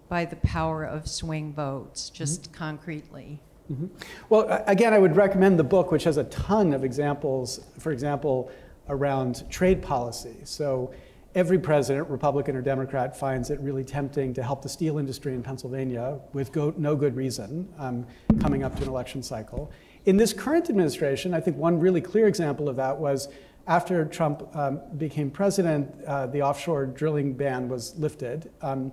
[0.09, 2.55] by the power of swing votes, just mm-hmm.
[2.55, 3.41] concretely?
[3.71, 3.87] Mm-hmm.
[4.29, 7.61] Well, again, I would recommend the book, which has a ton of examples.
[7.79, 8.51] For example,
[8.89, 10.37] around trade policy.
[10.45, 10.93] So
[11.35, 15.43] every president, Republican or Democrat, finds it really tempting to help the steel industry in
[15.43, 18.07] Pennsylvania with go, no good reason um,
[18.41, 19.71] coming up to an election cycle.
[20.07, 23.29] In this current administration, I think one really clear example of that was
[23.67, 28.51] after Trump um, became president, uh, the offshore drilling ban was lifted.
[28.63, 28.93] Um,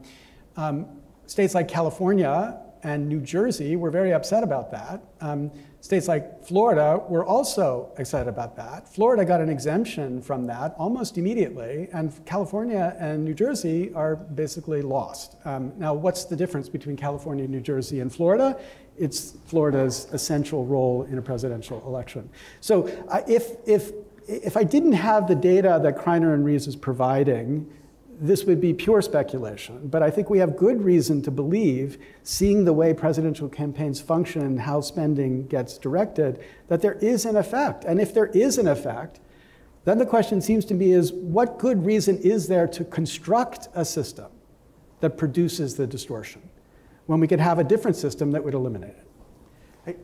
[0.57, 0.87] um,
[1.25, 5.01] states like California and New Jersey were very upset about that.
[5.21, 8.87] Um, states like Florida were also excited about that.
[8.87, 14.81] Florida got an exemption from that almost immediately, and California and New Jersey are basically
[14.81, 15.35] lost.
[15.45, 18.57] Um, now, what's the difference between California, New Jersey, and Florida?
[18.97, 22.29] It's Florida's essential role in a presidential election.
[22.59, 23.91] So, uh, if, if,
[24.27, 27.69] if I didn't have the data that Kriner and Rees is providing,
[28.19, 32.65] this would be pure speculation, but I think we have good reason to believe, seeing
[32.65, 37.83] the way presidential campaigns function and how spending gets directed, that there is an effect.
[37.85, 39.19] And if there is an effect,
[39.85, 43.83] then the question seems to me is what good reason is there to construct a
[43.83, 44.31] system
[45.01, 46.41] that produces the distortion
[47.07, 49.07] when we could have a different system that would eliminate it?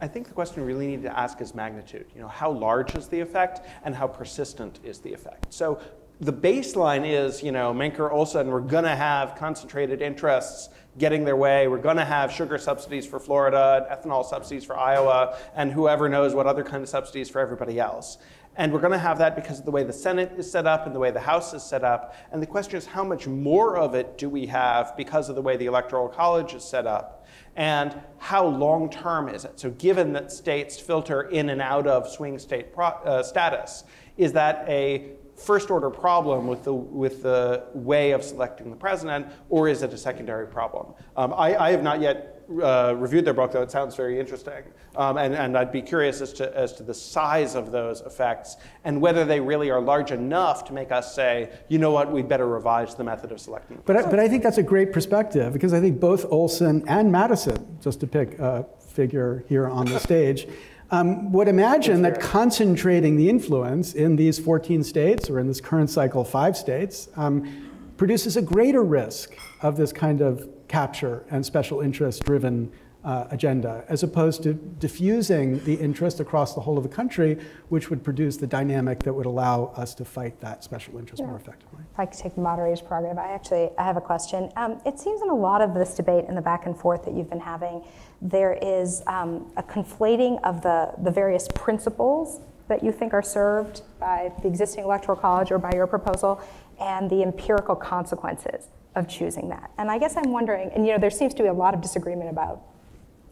[0.01, 2.07] I, think the question we really need to ask is magnitude.
[2.14, 5.53] You know, how large is the effect and how persistent is the effect?
[5.53, 5.80] So
[6.22, 11.38] the baseline is, you know, Mancur Olson, we're going to have concentrated interests getting their
[11.38, 11.70] way.
[11.70, 16.09] We're going to have sugar subsidies for Florida, and ethanol subsidies for Iowa, and whoever
[16.09, 18.17] knows what other kind of subsidies for everybody else.
[18.57, 20.86] And we're going to have that because of the way the Senate is set up
[20.86, 22.13] and the way the House is set up.
[22.34, 25.41] And the question is, how much more of it do we have because of the
[25.41, 27.26] way the Electoral College is set up?
[27.55, 29.57] And how long term is it?
[29.57, 33.86] So, given that states filter in and out of swing state pro- uh, status,
[34.17, 39.27] is that a first order problem with the, with the way of selecting the president,
[39.49, 40.93] or is it a secondary problem?
[41.15, 44.63] Um, I, I, have not yet uh, reviewed their book, though it sounds very interesting.
[44.95, 48.57] Um, and, and I'd be curious as to, as to the size of those effects
[48.83, 52.27] and whether they really are large enough to make us say, you know what, we'd
[52.27, 53.81] better revise the method of selecting.
[53.85, 57.11] But I, but I think that's a great perspective because I think both Olson and
[57.11, 60.47] Madison, just to pick a figure here on the stage,
[60.91, 65.89] um, would imagine that concentrating the influence in these 14 states, or in this current
[65.89, 71.81] cycle, five states, um, produces a greater risk of this kind of capture and special
[71.81, 72.71] interest driven
[73.03, 77.37] uh, agenda, as opposed to diffusing the interest across the whole of the country,
[77.69, 81.27] which would produce the dynamic that would allow us to fight that special interest yeah.
[81.27, 81.79] more effectively.
[81.93, 84.51] If I could take the moderator's prerogative, I actually I have a question.
[84.57, 87.13] Um, it seems in a lot of this debate and the back and forth that
[87.13, 87.83] you've been having,
[88.22, 93.82] there is um, a conflating of the, the various principles that you think are served
[93.99, 96.41] by the existing electoral college or by your proposal
[96.80, 99.72] and the empirical consequences of choosing that.
[99.78, 101.82] And I guess I'm wondering, and you know, there seems to be a lot of
[101.82, 102.61] disagreement about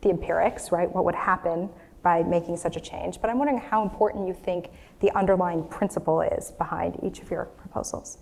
[0.02, 0.90] the empirics, right?
[0.90, 1.70] What would happen
[2.08, 3.20] by making such a change.
[3.20, 4.70] But I'm wondering how important you think
[5.02, 8.20] the underlying principle is behind each of your proposals.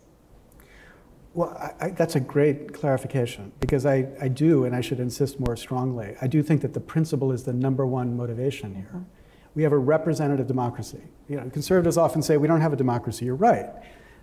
[1.36, 5.38] Well, I, I, that's a great clarification because I, I do, and I should insist
[5.38, 8.86] more strongly, I do think that the principle is the number one motivation here.
[8.88, 9.04] Mm-hmm.
[9.54, 11.02] We have a representative democracy.
[11.28, 13.26] You know, conservatives often say we don't have a democracy.
[13.26, 13.68] You're right.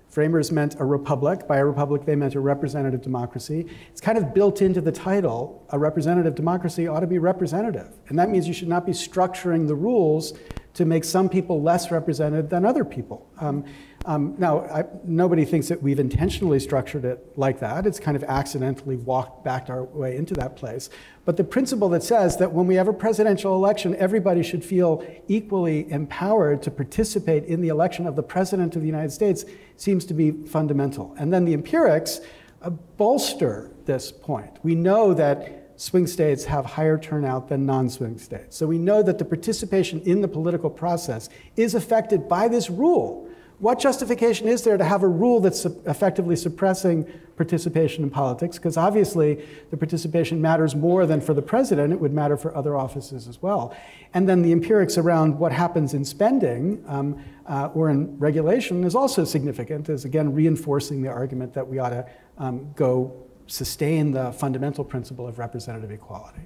[0.09, 1.47] Framers meant a republic.
[1.47, 3.67] By a republic, they meant a representative democracy.
[3.91, 5.67] It's kind of built into the title.
[5.71, 7.99] A representative democracy ought to be representative.
[8.09, 10.33] And that means you should not be structuring the rules
[10.75, 13.29] to make some people less represented than other people.
[13.39, 13.65] Um,
[14.05, 17.87] um, now, I, nobody thinks that we've intentionally structured it like that.
[17.87, 20.91] It's kind of accidentally walked back our way into that place.
[21.25, 25.07] But the principle that says that when we have a presidential election, everybody should feel
[25.29, 29.45] equally empowered to participate in the election of the president of the United States
[29.77, 31.15] seems to be fundamental.
[31.19, 32.21] And then the empirics
[32.63, 34.59] uh, bolster this point.
[34.63, 38.57] We know that swing states have higher turnout than non swing states.
[38.57, 43.29] So we know that the participation in the political process is affected by this rule
[43.63, 47.05] what justification is there to have a rule that's effectively suppressing
[47.37, 48.59] participation in politics?
[48.59, 52.77] Because obviously the participation matters more than for the president, it would matter for other
[52.77, 53.73] offices as well.
[54.15, 58.97] And then the empirics around what happens in spending um, uh, or in regulation is
[58.97, 62.05] also significant, as again reinforcing the argument that we ought to
[62.39, 66.41] um, go sustain the fundamental principle of representative equality.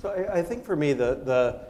[0.00, 1.60] So I, I think for me, the, the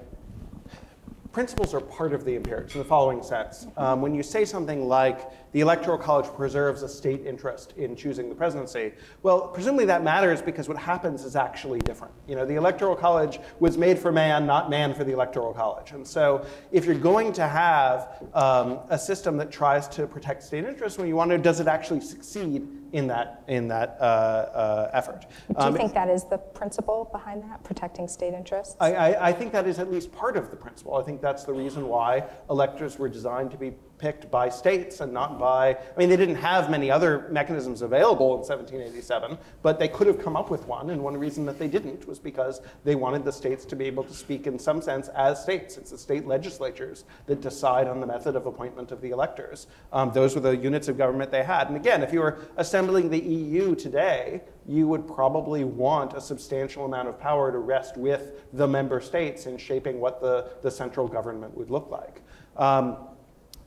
[1.32, 3.66] principles are part of the empirics in the following sense.
[3.78, 8.28] Um, when you say something like the Electoral College preserves a state interest in choosing
[8.28, 8.92] the presidency,
[9.22, 12.12] well, presumably that matters because what happens is actually different.
[12.28, 15.92] You know, the Electoral College was made for man, not man for the Electoral College.
[15.92, 20.66] And so if you're going to have um, a system that tries to protect state
[20.66, 24.90] interests, when you want to, does it actually succeed in that, in that uh, uh,
[24.92, 25.22] effort?
[25.22, 28.76] Do you um, think that is the principle behind that, protecting state interests?
[28.80, 30.96] I, I, I think that is at least part of the principle.
[30.96, 33.72] I think that's the reason why electors were designed to be
[34.02, 38.32] picked by states and not by, I mean, they didn't have many other mechanisms available
[38.32, 40.90] in 1787, but they could have come up with one.
[40.90, 44.02] And one reason that they didn't was because they wanted the states to be able
[44.02, 45.76] to speak in some sense as states.
[45.76, 49.68] It's the state legislatures that decide on the method of appointment of the electors.
[49.92, 51.68] Um, those were the units of government they had.
[51.68, 56.86] And again, if you were assembling the EU today, you would probably want a substantial
[56.86, 61.06] amount of power to rest with the member states in shaping what the, the central
[61.06, 62.20] government would look like.
[62.56, 62.96] Um,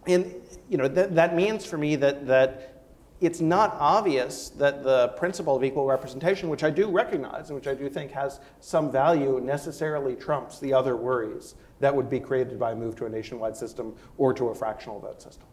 [0.07, 0.33] and
[0.69, 2.83] you know, th- that means for me that, that
[3.21, 7.67] it's not obvious that the principle of equal representation, which I do recognize and which
[7.67, 12.59] I do think has some value, necessarily trumps the other worries that would be created
[12.59, 15.47] by a move to a nationwide system or to a fractional vote system.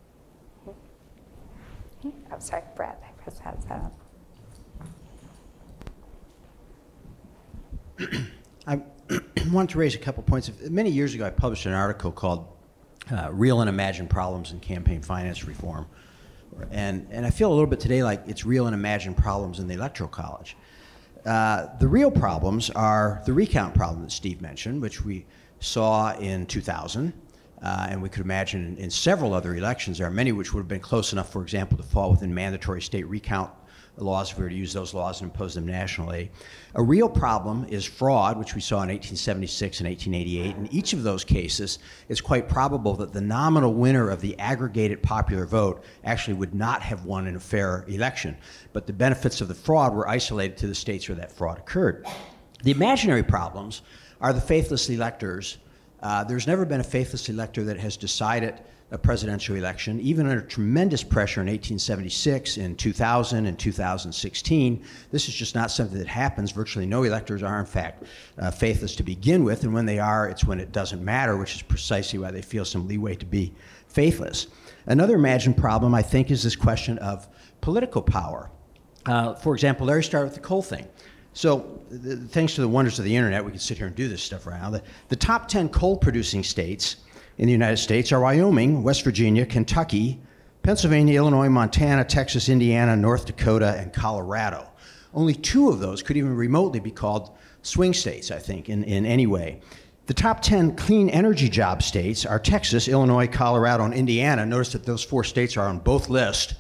[2.05, 3.01] Oh, sorry, Brett.
[3.07, 3.91] I pressed that button.
[8.67, 8.81] I
[9.53, 10.51] want to raise a couple points.
[10.69, 12.49] Many years ago, I published an article called
[13.11, 15.87] uh, Real and Imagined Problems in Campaign Finance Reform.
[16.71, 19.67] And, and I feel a little bit today like it's real and imagined problems in
[19.67, 20.57] the Electoral College.
[21.25, 25.25] Uh, the real problems are the recount problem that Steve mentioned, which we
[25.61, 27.13] saw in 2000,
[27.63, 29.99] uh, and we could imagine in, in, several other elections.
[29.99, 32.83] There are many which would have been close enough, for example, to fall within mandatory
[32.83, 33.53] state recount
[33.97, 36.31] laws if we were to use those laws and impose them nationally.
[36.75, 40.57] A real problem is fraud, which we saw in 1876 and 1888.
[40.57, 41.79] In each of those cases,
[42.09, 46.83] it's quite probable that the nominal winner of the aggregated popular vote actually would not
[46.83, 48.37] have won in a fair election.
[48.73, 52.07] But the benefits of the fraud were isolated to the states where that fraud occurred.
[52.63, 53.83] The imaginary problems
[54.21, 55.59] are the faithless electors.
[56.03, 58.61] Uh, there's never been a faithless elector that has decided
[58.93, 64.85] a presidential election, even under tremendous pressure in 1876, in 2000, and 2016.
[65.11, 66.53] This is just not something that happens.
[66.53, 68.05] Virtually no electors are, in fact,
[68.39, 71.55] uh, faithless to begin with, and when they are, it's when it doesn't matter, which
[71.55, 73.55] is precisely why they feel some leeway to be
[73.89, 74.49] faithless.
[74.85, 77.27] Another imagined problem, I think, is this question of
[77.63, 78.51] political power.
[79.07, 80.87] Uh, for example, Larry started with the coal thing.
[81.33, 84.07] So, the, thanks to the wonders of the internet, we can sit here and do
[84.07, 84.69] this stuff right now.
[84.69, 86.97] The, the top 10 coal producing states
[87.43, 90.21] in the United States are Wyoming, West Virginia, Kentucky,
[90.63, 94.71] Pennsylvania, Illinois, Montana, Texas, Indiana, North Dakota, and Colorado.
[95.13, 99.05] Only two of those could even remotely be called swing states, I think, in, in
[99.05, 99.61] any way.
[100.07, 104.47] The top 10 clean energy job states are Texas, Illinois, Colorado, and Indiana.
[104.47, 106.55] Notice that those four states are on both lists,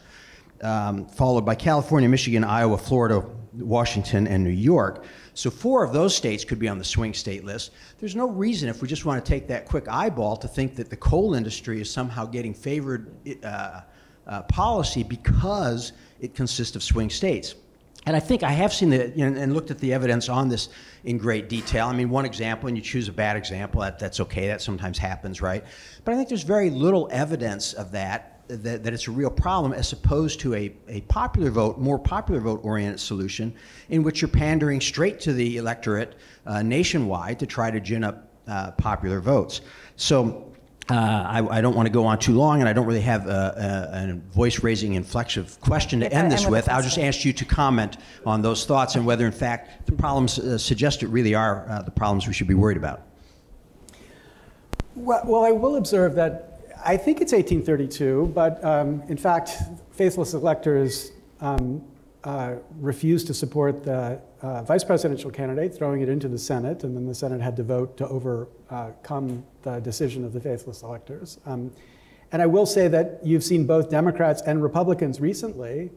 [0.63, 5.05] um, followed by California, Michigan, Iowa, Florida, Washington, and New York.
[5.35, 7.73] So four of those states could be on the swing state list.
[7.99, 10.91] There's no reason, if we just want to take that quick eyeball, to think that
[10.91, 13.11] the coal industry is somehow getting favored
[13.43, 13.81] uh,
[14.27, 17.55] uh, policy because it consists of swing states.
[18.05, 20.49] And I think I have seen the, you know, and looked at the evidence on
[20.49, 20.69] this
[21.05, 21.87] in great detail.
[21.87, 24.99] I mean, one example, and you choose a bad example, that, that's okay, that sometimes
[24.99, 25.65] happens, right?
[26.05, 29.73] But I think there's very little evidence of that that, that it's a real problem
[29.73, 33.55] as opposed to a, a popular vote, more popular vote oriented solution
[33.89, 38.29] in which you're pandering straight to the electorate uh, nationwide to try to gin up
[38.49, 39.61] uh, popular votes.
[39.97, 40.53] So
[40.91, 43.29] uh, I, I, don't want to go on too long, and I don't really have
[43.29, 46.69] a, a, a voice-raising inflexive question to end this with.
[46.69, 50.41] I'll just ask you to comment on those thoughts and whether, in fact, the problems
[50.41, 53.03] uh, suggested really are uh, the problems we should be worried about.
[54.97, 56.52] Well, well, I will observe that
[56.85, 59.51] I think it's 1832, but um, in fact,
[59.93, 61.85] faithless electors um,
[62.25, 66.97] uh, refused to support the uh, vice presidential candidate, throwing it into the Senate, and
[66.97, 71.39] then the Senate had to vote to overcome the decision of the faithless electors.
[71.47, 71.73] Um,
[72.33, 75.91] and I will say that you've seen both Democrats and Republicans recently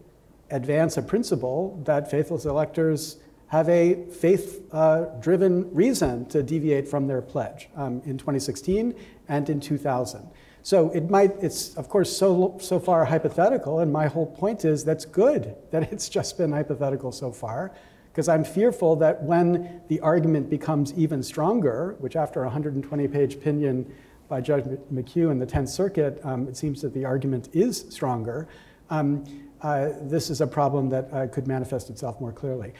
[0.51, 3.17] advance a principle that faithless electors
[3.47, 8.93] have a faith uh, driven reason to deviate from their pledge um, in 2016
[9.27, 10.27] and in 2000.
[10.65, 14.83] So it might, it's of course so, so far hypothetical, and my whole point is
[14.83, 17.71] that's good that it's just been hypothetical so far,
[18.11, 23.35] because I'm fearful that when the argument becomes even stronger, which after a 120 page
[23.35, 23.93] opinion
[24.27, 28.47] by Judge McHugh in the 10th Circuit, um, it seems that the argument is stronger,
[28.89, 29.23] um,
[29.61, 32.73] uh, this is a problem that uh, could manifest itself more clearly.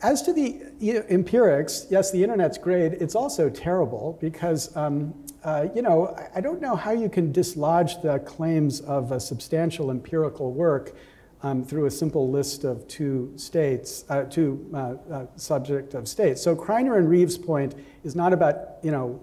[0.00, 2.92] As to the you know, empirics, yes, the internet's great.
[2.94, 5.12] It's also terrible because, um,
[5.42, 9.90] uh, you know, I don't know how you can dislodge the claims of a substantial
[9.90, 10.94] empirical work
[11.42, 16.42] um, through a simple list of two states, uh, two uh, uh subject of states.
[16.42, 19.20] So Kriner and Reeves' point is not about, you know,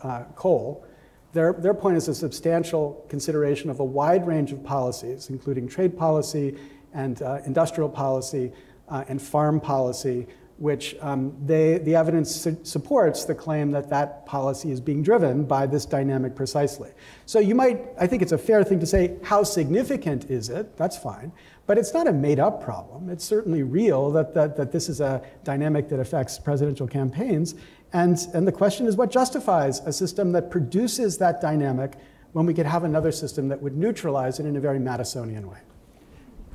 [0.00, 0.86] uh, coal.
[1.34, 5.98] Their, their point is a substantial consideration of a wide range of policies, including trade
[5.98, 6.56] policy
[6.94, 8.52] and uh, industrial policy,
[8.90, 10.26] uh, and farm policy
[10.58, 15.44] which um, they, the evidence su- supports the claim that that policy is being driven
[15.44, 16.90] by this dynamic precisely.
[17.26, 20.76] So you might, I think it's a fair thing to say, how significant is it?
[20.76, 21.32] That's fine.
[21.66, 23.08] But it's not a made up problem.
[23.08, 27.54] It's certainly real that, that, that this is a dynamic that affects presidential campaigns.
[27.92, 31.94] And, and the question is what justifies a system that produces that dynamic
[32.32, 35.58] when we could have another system that would neutralize it in a very Madisonian way?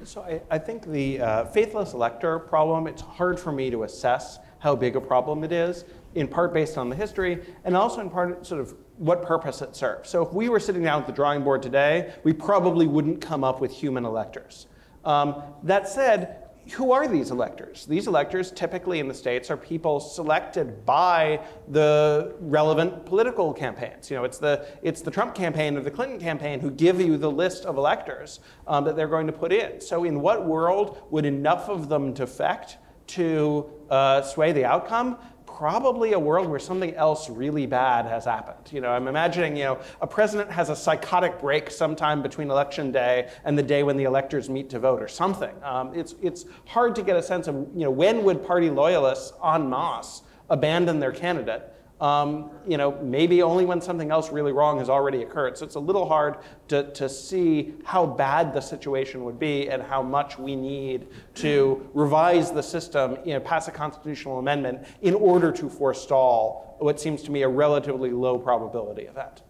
[0.05, 4.39] So I, I think the uh, faithless elector problem, it's hard for me to assess
[4.59, 5.85] how big a problem it is,
[6.15, 9.75] in part based on the history, and also in part sort of what purpose it
[9.75, 10.09] serves.
[10.09, 13.43] So if we were sitting down at the drawing board today, we probably wouldn't come
[13.43, 14.67] up with human electors.
[15.05, 17.85] Um, that said, who are these electors?
[17.85, 24.09] These electors typically in the states are people selected by the relevant political campaigns.
[24.09, 27.17] You know, it's the, it's the Trump campaign or the Clinton campaign who give you
[27.17, 29.81] the list of electors um, that they're going to put in.
[29.81, 35.17] So in what world would enough of them defect to uh, sway the outcome?
[35.57, 38.71] Probably a world where something else really bad has happened.
[38.71, 42.91] You know, I'm imagining, you know, a president has a psychotic break sometime between election
[42.91, 45.53] day and the day when the electors meet to vote or something.
[45.63, 49.33] Um, it's, it's hard to get a sense of, you know, when would party loyalists
[49.43, 54.79] en masse abandon their candidate um, you know, maybe only when something else really wrong
[54.79, 55.57] has already occurred.
[55.57, 56.37] So it's a little hard
[56.67, 61.89] to, to see how bad the situation would be and how much we need to
[61.93, 67.23] revise the system, you know, pass a constitutional amendment in order to forestall what seems
[67.23, 69.43] to me a relatively low probability event.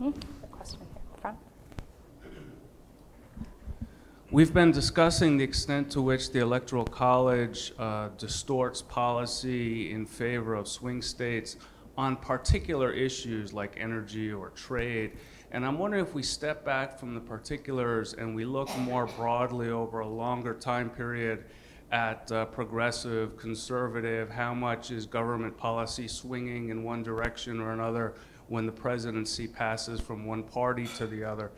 [0.00, 0.10] Mm-hmm.
[0.50, 0.88] Question here
[1.20, 1.38] front.
[4.32, 10.56] We've been discussing the extent to which the Electoral College uh, distorts policy in favor
[10.56, 11.56] of swing states
[11.96, 15.12] on particular issues like energy or trade.
[15.50, 19.68] And I'm wondering if we step back from the particulars and we look more broadly
[19.68, 21.44] over a longer time period
[21.92, 28.14] at uh, progressive, conservative, how much is government policy swinging in one direction or another
[28.48, 31.52] when the presidency passes from one party to the other.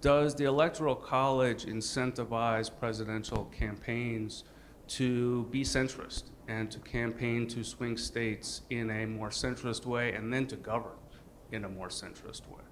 [0.00, 4.44] Does the Electoral College incentivize presidential campaigns
[4.88, 10.32] to be centrist and to campaign to swing states in a more centrist way and
[10.32, 10.96] then to govern
[11.52, 12.62] in a more centrist way?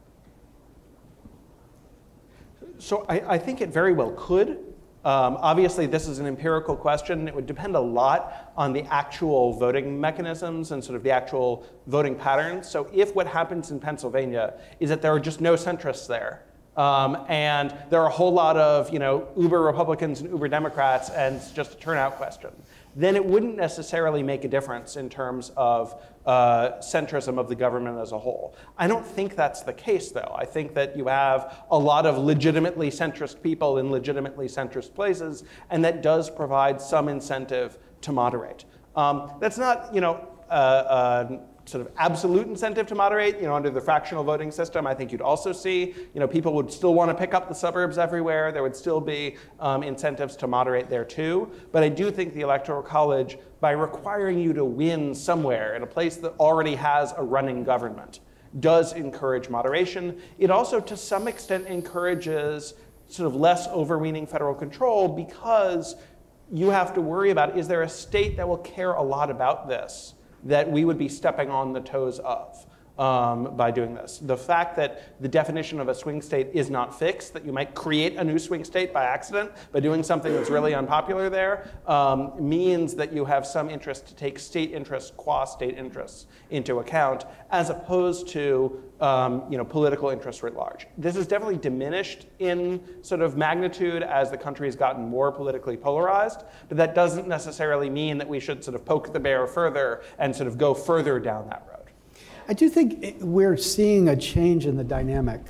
[2.79, 4.59] So I, I think it very well could.
[5.05, 7.29] Um, obviously, this is an empirical question.
[7.29, 11.65] It would depend a lot on the actual voting mechanisms and sort of the actual
[11.87, 12.69] voting patterns.
[12.69, 16.43] So, if what happens in Pennsylvania is that there are just no centrists there,
[16.77, 21.11] um, and there are a whole lot of you know uber Republicans and uber Democrats,
[21.11, 22.51] and it's just a turnout question,
[22.97, 27.99] then it wouldn't necessarily make a difference in terms of uh, centrism of the government
[27.99, 28.57] as a whole.
[28.79, 30.35] I don't think that's the case, though.
[30.37, 35.45] I think that you have a lot of legitimately centrist people in legitimately centrist places,
[35.69, 38.65] and that does provide some incentive to moderate.
[38.97, 43.55] Um, that's not, you know, uh, uh, sort of absolute incentive to moderate, you know,
[43.55, 46.95] under the fractional voting system, I think you'd also see, you know, people would still
[46.95, 48.53] want to pick up the suburbs everywhere.
[48.53, 51.51] There would still be um, incentives to moderate there too.
[51.73, 55.87] But I do think the Electoral College, by requiring you to win somewhere in a
[55.87, 58.21] place that already has a running government,
[58.61, 60.21] does encourage moderation.
[60.39, 62.75] It also, to some extent, encourages
[63.09, 65.97] sort of less overweening federal control because
[66.53, 69.69] you have to worry about is there a state that will care a lot about
[69.69, 70.15] this?
[70.47, 72.66] That we would be stepping on the toes of
[72.99, 74.19] um, by doing this.
[74.19, 77.75] The fact that the definition of a swing state is not fixed, that you might
[77.75, 82.33] create a new swing state by accident by doing something that's really unpopular there, um,
[82.39, 87.25] means that you have some interest to take state interests, qua state interests, into account,
[87.51, 90.87] as opposed to um, you know, political interests writ large.
[90.97, 95.77] This is definitely diminished in sort of magnitude as the country has gotten more politically
[95.77, 100.03] polarized, but that doesn't necessarily mean that we should sort of poke the bear further
[100.19, 101.76] and sort of go further down that road.
[102.49, 105.41] I do think we're seeing a change in the dynamic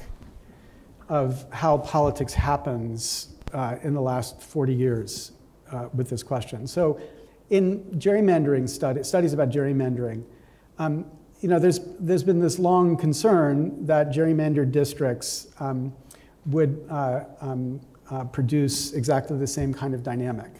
[1.10, 5.32] of how politics happens uh, in the last 40 years
[5.70, 6.66] uh, with this question.
[6.66, 6.98] So,
[7.51, 10.24] in gerrymandering study, studies about gerrymandering,
[10.78, 11.05] um,
[11.40, 15.94] you know, there's, there's been this long concern that gerrymandered districts um,
[16.47, 20.51] would uh, um, uh, produce exactly the same kind of dynamic.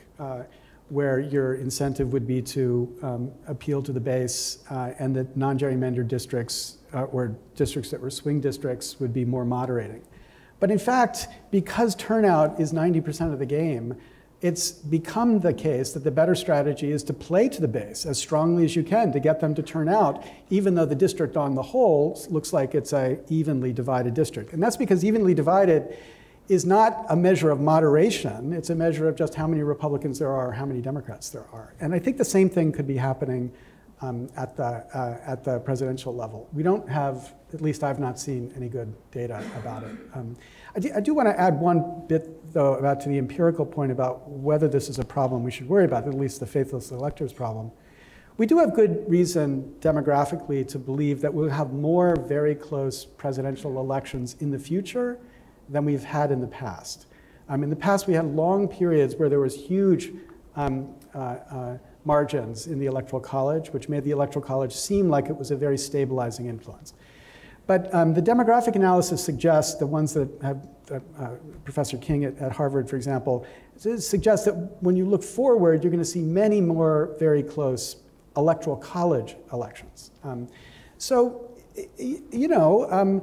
[0.89, 5.59] Where your incentive would be to um, appeal to the base, uh, and that non
[5.59, 10.03] gerrymandered districts uh, or districts that were swing districts would be more moderating.
[10.61, 13.97] But in fact, because turnout is 90% of the game,
[14.43, 18.19] it's become the case that the better strategy is to play to the base as
[18.19, 21.55] strongly as you can to get them to turn out, even though the district on
[21.55, 24.53] the whole looks like it's a evenly divided district.
[24.53, 25.97] And that's because evenly divided
[26.49, 28.53] is not a measure of moderation.
[28.53, 31.75] It's a measure of just how many Republicans there are, how many Democrats there are.
[31.81, 33.53] And I think the same thing could be happening
[34.03, 36.49] um, at, the, uh, at the presidential level.
[36.53, 39.97] We don't have, at least I've not seen any good data about it.
[40.15, 40.37] Um,
[40.75, 43.91] I do, I do want to add one bit, though, about to the empirical point
[43.91, 47.33] about whether this is a problem we should worry about, at least the faithless electors
[47.33, 47.73] problem.
[48.37, 53.81] We do have good reason demographically to believe that we'll have more very close presidential
[53.81, 55.19] elections in the future
[55.69, 57.07] than we've had in the past.
[57.49, 60.13] Um, in the past, we had long periods where there was huge
[60.57, 65.27] um, uh, uh, margins in the Electoral College, which made the Electoral College seem like
[65.27, 66.95] it was a very stabilizing influence.
[67.67, 71.31] But um, the demographic analysis suggests, the ones that have uh,
[71.65, 73.45] Professor King at, at, Harvard, for example,
[73.77, 77.97] suggests that when you look forward, you're going to see many more very close
[78.37, 80.13] electoral college elections.
[80.23, 80.49] Um,
[80.99, 81.51] so,
[81.99, 83.23] you know, um,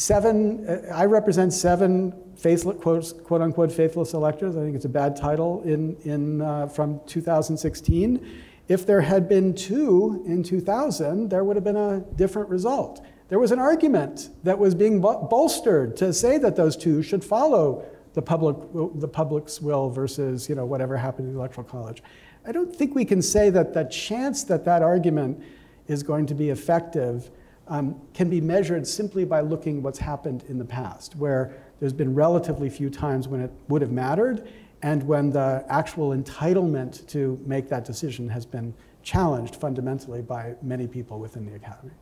[0.00, 4.56] seven, uh, I represent seven faithless, quote, quote, unquote faithless electors.
[4.56, 8.26] I think it's a bad title in, in, uh, from 2016.
[8.68, 13.04] If there had been two in 2000, there would have been a different result.
[13.28, 17.84] There was an argument that was being bolstered to say that those two should follow
[18.14, 18.56] the, public,
[18.98, 22.02] the public's will versus you know, whatever happened in the Electoral College.
[22.46, 25.42] I don't think we can say that the chance that that argument
[25.88, 27.30] is going to be effective
[27.70, 32.14] um, can be measured simply by looking what's happened in the past, where there's been
[32.14, 34.46] relatively few times when it would have mattered
[34.82, 40.86] and when the actual entitlement to make that decision has been challenged fundamentally by many
[40.86, 41.92] people within the academy.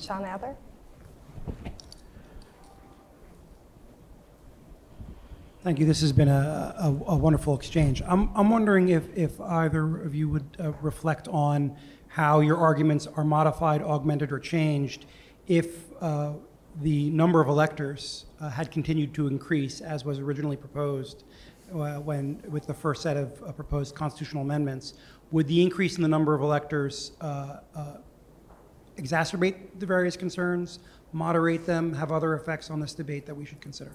[0.00, 0.56] Sean Adler.
[5.62, 5.86] Thank you.
[5.86, 8.02] This has been a, a, a wonderful exchange.
[8.06, 11.74] I'm, I'm wondering if, if either of you would uh, reflect on
[12.14, 15.04] how your arguments are modified, augmented, or changed
[15.48, 16.32] if uh,
[16.80, 21.24] the number of electors uh, had continued to increase as was originally proposed
[21.72, 24.94] uh, when with the first set of uh, proposed constitutional amendments.
[25.32, 27.96] Would the increase in the number of electors uh, uh,
[28.96, 30.78] exacerbate the various concerns,
[31.12, 33.90] moderate them, have other effects on this debate that we should consider?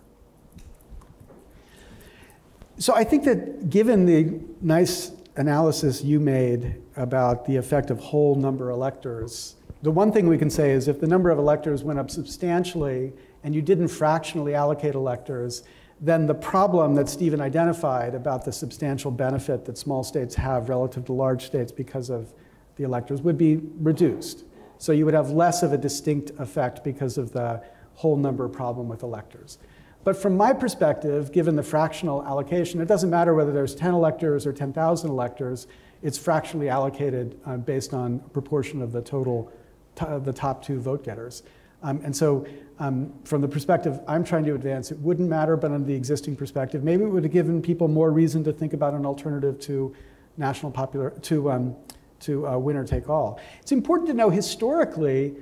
[2.80, 8.36] So I think that given the nice analysis you made about the effect of whole
[8.36, 11.98] number electors, the one thing we can say is if the number of electors went
[11.98, 13.14] up substantially
[13.44, 15.64] and you didn't fractionally allocate electors,
[16.02, 21.06] then the problem that Stephen identified about the substantial benefit that small states have relative
[21.06, 22.34] to large states because of
[22.76, 24.44] the electors would be reduced.
[24.78, 27.64] So you would have less of a distinct effect because of the
[27.94, 29.58] whole number problem with electors.
[30.04, 34.46] But from my perspective, given the fractional allocation, it doesn't matter whether there's 10 electors
[34.46, 35.68] or 10,000 electors,
[36.02, 39.52] it's fractionally allocated uh, based on proportion of the total,
[39.96, 41.44] the top two vote getters.
[41.82, 42.46] Um, and so
[42.80, 46.36] um, from the perspective I'm trying to advance, it wouldn't matter, but under the existing
[46.36, 49.96] perspective, maybe it would have given people more reason to think about an alternative to
[50.38, 51.76] national popular, to, um,
[52.22, 53.40] to uh, winner take all.
[53.62, 55.36] It's important to know historically,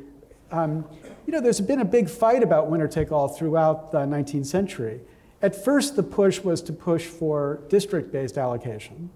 [0.52, 0.86] um,
[1.26, 5.02] you know, there's been a big fight about winner take all throughout the 19th century.
[5.42, 9.10] At first, the push was to push for district based allocation.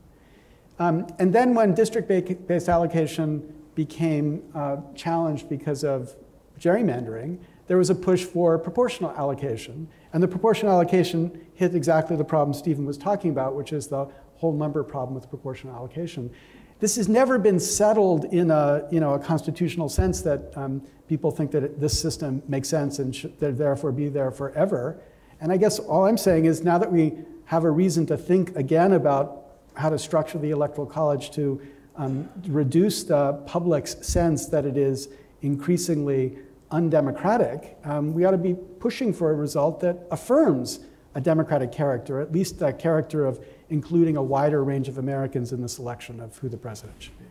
[0.81, 2.07] Um, and then, when district
[2.47, 6.15] based allocation became uh, challenged because of
[6.59, 7.37] gerrymandering,
[7.67, 9.87] there was a push for proportional allocation.
[10.11, 14.07] And the proportional allocation hit exactly the problem Stephen was talking about, which is the
[14.37, 16.31] whole number problem with proportional allocation.
[16.79, 21.29] This has never been settled in a, you know, a constitutional sense that um, people
[21.29, 24.99] think that it, this system makes sense and should therefore be there forever.
[25.39, 28.55] And I guess all I'm saying is now that we have a reason to think
[28.55, 29.40] again about
[29.75, 31.61] how to structure the Electoral College to
[31.95, 35.09] um, reduce the public's sense that it is
[35.41, 36.37] increasingly
[36.71, 40.79] undemocratic, um, we ought to be pushing for a result that affirms
[41.15, 45.61] a democratic character, at least the character of including a wider range of Americans in
[45.61, 47.25] the selection of who the president should be.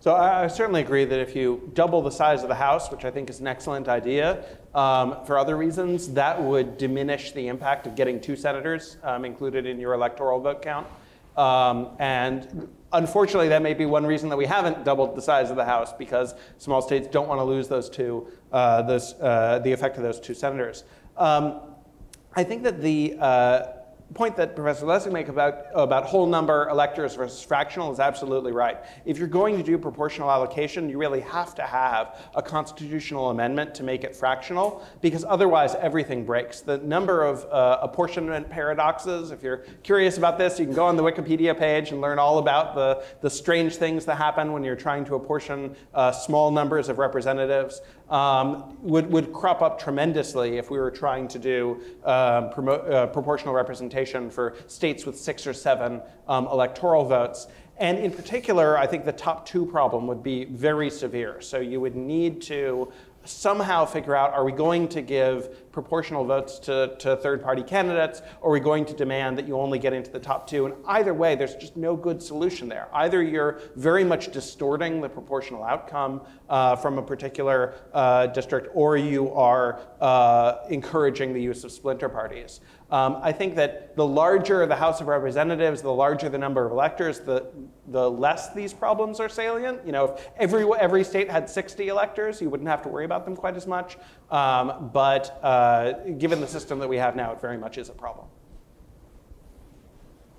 [0.00, 3.10] So I, certainly agree that if you double the size of the House, which I
[3.10, 7.96] think is an excellent idea, um, for other reasons, that would diminish the impact of
[7.96, 10.86] getting two senators um, included in your electoral vote count.
[11.40, 15.56] Um, and unfortunately, that may be one reason that we haven't doubled the size of
[15.56, 19.72] the House because small states don't want to lose those two, uh, those, uh, the
[19.72, 20.84] effect of those two senators.
[21.16, 21.60] Um,
[22.36, 23.62] I think that the uh,
[24.14, 28.78] point that Professor Lessig makes about, about whole number electors versus fractional is absolutely right.
[29.04, 33.74] If you're going to do proportional allocation, you really have to have a constitutional amendment
[33.76, 36.60] to make it fractional, because otherwise everything breaks.
[36.60, 40.96] The number of uh, apportionment paradoxes, if you're curious about this, you can go on
[40.96, 44.76] the Wikipedia page and learn all about the, the strange things that happen when you're
[44.76, 47.80] trying to apportion uh, small numbers of representatives.
[48.10, 53.54] Um, would, would crop up tremendously if we were trying to do uh, uh, proportional
[53.54, 57.46] representation for states with six or seven um, electoral votes.
[57.78, 61.40] And in particular, I think the top two problem would be very severe.
[61.40, 62.92] So you would need to
[63.24, 68.22] somehow figure out are we going to give proportional votes to, to third party candidates
[68.40, 70.66] or are we going to demand that you only get into the top two?
[70.66, 72.88] And either way there's just no good solution there.
[72.92, 78.96] Either you're very much distorting the proportional outcome uh, from a particular uh, district or
[78.96, 82.60] you are uh, encouraging the use of splinter parties.
[82.90, 86.72] Um, I think that the larger the House of Representatives, the larger the number of
[86.72, 87.46] electors, the,
[87.90, 89.84] the less these problems are salient.
[89.84, 93.24] You know, if every, every state had 60 electors, you wouldn't have to worry about
[93.24, 93.98] them quite as much.
[94.30, 97.92] Um, but uh, given the system that we have now, it very much is a
[97.92, 98.26] problem.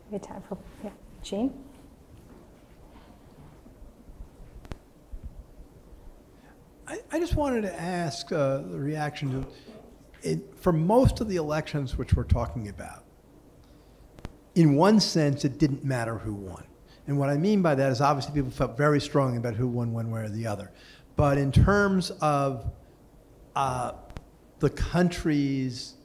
[0.09, 0.89] We have time for, yeah,
[1.23, 1.53] Jean?
[6.87, 9.47] I, I just wanted to ask uh, the reaction to
[10.23, 13.03] it, for most of the elections which we're talking about,
[14.55, 16.65] in one sense, it didn't matter who won.
[17.07, 19.91] And what I mean by that is obviously people felt very strongly about who won
[19.91, 20.71] one way or the other.
[21.15, 22.71] But in terms of
[23.55, 23.93] uh,
[24.59, 25.95] the country's,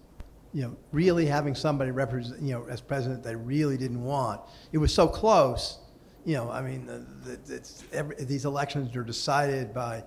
[0.53, 4.41] you know, really having somebody represent, you know, as president they really didn't want,
[4.73, 5.79] it was so close.
[6.25, 10.03] You know, I mean, the, the, every, these elections are decided by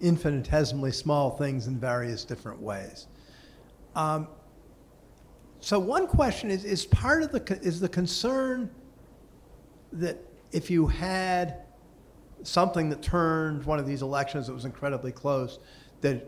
[0.00, 3.06] infinitesimally small things in various different ways.
[3.96, 4.28] Um,
[5.60, 8.70] so one question is, is part of the, is the concern
[9.92, 10.18] that
[10.54, 11.64] if you had
[12.44, 15.58] something that turned one of these elections that was incredibly close,
[16.00, 16.24] that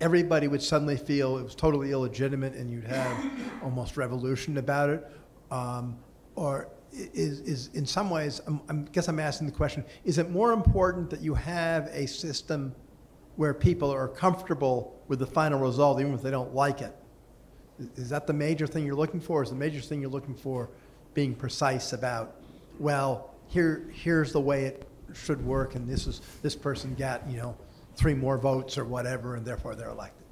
[0.00, 3.30] everybody would suddenly feel it was totally illegitimate and you'd have
[3.62, 5.06] almost revolution about it?
[5.52, 5.96] Um,
[6.34, 10.52] or is, is in some ways, i guess I'm asking the question, is it more
[10.52, 12.74] important that you have a system
[13.36, 16.96] where people are comfortable with the final result even if they don't like it?
[17.94, 19.44] Is that the major thing you're looking for?
[19.44, 20.70] Is the major thing you're looking for
[21.14, 22.34] being precise about,
[22.80, 27.36] well, here, here's the way it should work, and this is this person got you
[27.36, 27.56] know
[27.96, 30.24] three more votes or whatever, and therefore they're elected.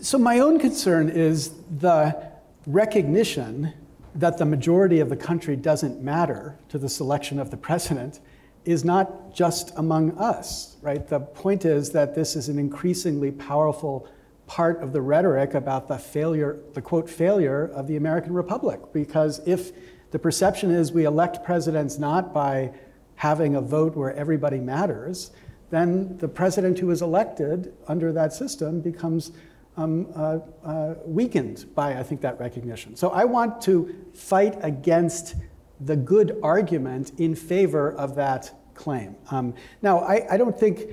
[0.00, 2.30] So my own concern is the
[2.66, 3.74] recognition
[4.14, 8.20] that the majority of the country doesn't matter to the selection of the president
[8.64, 11.06] is not just among us, right?
[11.06, 14.08] The point is that this is an increasingly powerful
[14.46, 18.80] part of the rhetoric about the failure, the quote, failure of the American Republic.
[18.92, 19.72] Because if
[20.10, 22.72] the perception is we elect presidents not by
[23.16, 25.30] having a vote where everybody matters,
[25.70, 29.32] then the president who is elected under that system becomes
[29.76, 32.96] um, uh, uh, weakened by, I think, that recognition.
[32.96, 35.36] So I want to fight against
[35.80, 39.16] the good argument in favor of that claim.
[39.30, 40.86] Um, now, I, I don't think,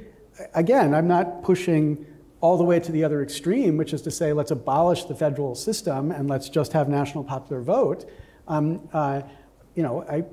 [0.53, 2.05] again, I'm not pushing
[2.39, 5.55] all the way to the other extreme, which is to say, let's abolish the federal
[5.55, 8.09] system and let's just have national popular vote.
[8.47, 9.21] Um, uh,
[9.75, 10.23] you know, I,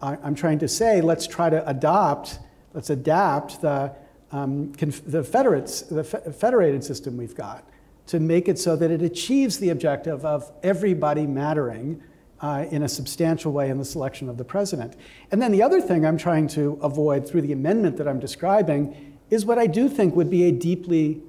[0.00, 2.38] I, am trying to say, let's try to adopt,
[2.74, 3.92] let's adapt the,
[4.30, 7.68] um, the, federates, the federated system we've got
[8.06, 12.02] to make it so that it achieves the objective of everybody mattering
[12.40, 14.96] uh, in a substantial way in the selection of the president.
[15.30, 19.16] And then the other thing I'm trying to avoid through the amendment that I'm describing
[19.30, 21.22] is what I do think would be a deeply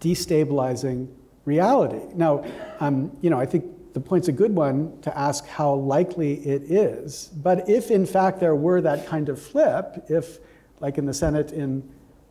[0.00, 1.08] destabilizing
[1.44, 2.00] reality.
[2.14, 2.44] Now,
[2.80, 6.62] um, you know, I think the point's a good one to ask how likely it
[6.70, 7.30] is.
[7.34, 10.38] But if in fact there were that kind of flip, if
[10.80, 11.88] like in the Senate in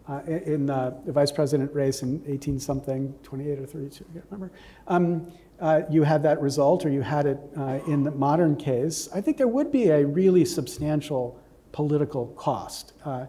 [0.09, 4.25] uh, in uh, the vice president race in 18 something, 28 or 32, I can't
[4.29, 4.51] remember,
[4.87, 9.07] um, uh, you had that result or you had it uh, in the modern case,
[9.13, 11.39] I think there would be a really substantial
[11.71, 12.93] political cost.
[13.05, 13.27] Uh,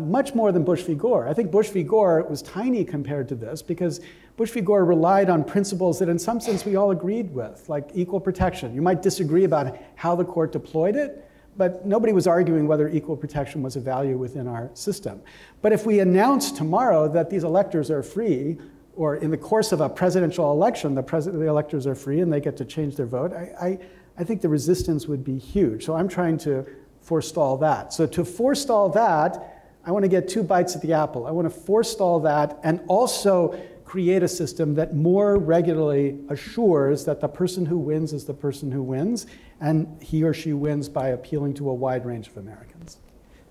[0.00, 0.94] much more than Bush v.
[0.94, 1.28] Gore.
[1.28, 1.82] I think Bush v.
[1.82, 4.00] Gore was tiny compared to this because
[4.36, 4.60] Bush v.
[4.60, 8.74] Gore relied on principles that, in some sense, we all agreed with, like equal protection.
[8.74, 13.16] You might disagree about how the court deployed it, but nobody was arguing whether equal
[13.16, 15.22] protection was a value within our system.
[15.62, 18.58] But if we announce tomorrow that these electors are free,
[18.96, 22.32] or in the course of a presidential election, the, pres- the electors are free and
[22.32, 23.78] they get to change their vote, I, I,
[24.18, 25.84] I think the resistance would be huge.
[25.84, 26.66] So I'm trying to
[27.02, 27.92] forestall that.
[27.92, 29.50] So to forestall that,
[29.86, 31.26] I want to get two bites at the apple.
[31.26, 33.60] I want to forestall that and also
[33.94, 38.72] create a system that more regularly assures that the person who wins is the person
[38.72, 39.28] who wins,
[39.60, 42.98] and he or she wins by appealing to a wide range of Americans.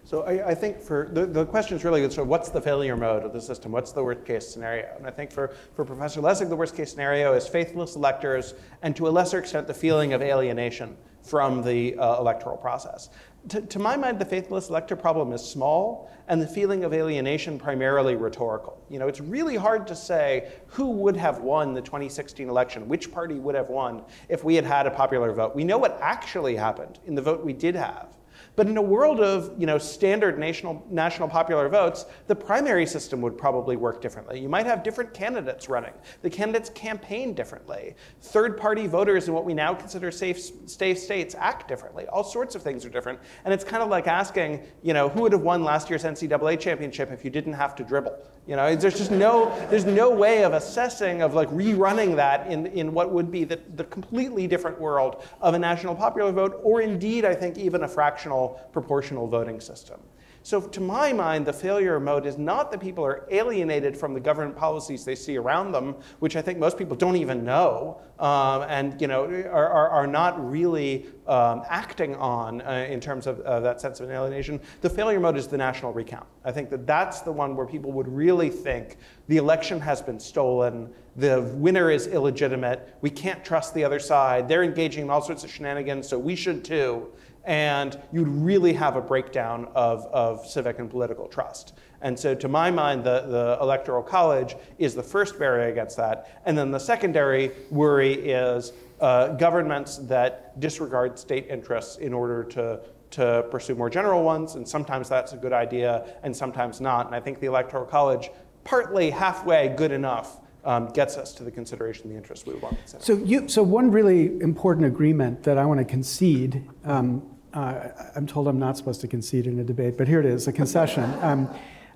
[0.03, 2.97] So I, I think for the, the question is really sort of what's the failure
[2.97, 3.71] mode of the system?
[3.71, 4.93] What's the worst case scenario?
[4.97, 8.97] And I think for, for Professor Lessig, the worst case scenario is faithless electors and
[8.97, 13.09] to a lesser extent the feeling of alienation from the uh, electoral process.
[13.49, 17.59] To, to my mind, the faithless elector problem is small, and the feeling of alienation
[17.59, 18.81] primarily rhetorical.
[18.89, 23.11] You know, it's really hard to say who would have won the 2016 election, which
[23.11, 25.55] party would have won if we had had a popular vote.
[25.55, 28.15] We know what actually happened in the vote we did have.
[28.55, 33.21] But in a world of you know, standard national, national popular votes, the primary system
[33.21, 34.39] would probably work differently.
[34.39, 35.93] You might have different candidates running.
[36.21, 37.95] The candidates campaign differently.
[38.21, 42.05] Third party voters in what we now consider safe, safe states act differently.
[42.07, 43.19] All sorts of things are different.
[43.45, 46.59] And it's kind of like asking, you know, who would have won last year's NCAA
[46.59, 48.17] championship if you didn't have to dribble?
[48.45, 52.67] You know, there's just no, there's no way of assessing, of like rerunning that in,
[52.67, 56.81] in what would be the, the completely different world of a national popular vote, or
[56.81, 59.99] indeed, I think, even a fractional proportional voting system.
[60.45, 64.19] So to my mind, the failure mode is not that people are alienated from the
[64.19, 68.63] government policies they see around them, which I think most people don't even know, um,
[68.63, 73.39] and you know are, are, are not really um, acting on uh, in terms of
[73.39, 74.59] uh, that sense of alienation.
[74.81, 76.27] The failure mode is the national recount.
[76.43, 78.97] I think that that's the one where people would really think
[79.29, 84.49] the election has been stolen, the winner is illegitimate, we can't trust the other side,
[84.49, 87.13] they're engaging in all sorts of shenanigans, so we should too
[87.45, 91.73] and you'd really have a breakdown of, of civic and political trust.
[92.01, 96.41] And so, to my mind, the, the Electoral College is the first barrier against that.
[96.45, 102.81] And then the secondary worry is uh, governments that disregard state interests in order to,
[103.11, 104.55] to pursue more general ones.
[104.55, 107.05] And sometimes that's a good idea, and sometimes not.
[107.05, 108.29] And I think the Electoral College,
[108.65, 112.77] partly halfway good enough, um, gets us to the consideration of the interests we want.
[112.85, 118.27] So, you, so one really important agreement that I want to concede um, uh, I'm
[118.27, 121.13] told I'm not supposed to concede in a debate, but here it is a concession.
[121.23, 121.49] Um,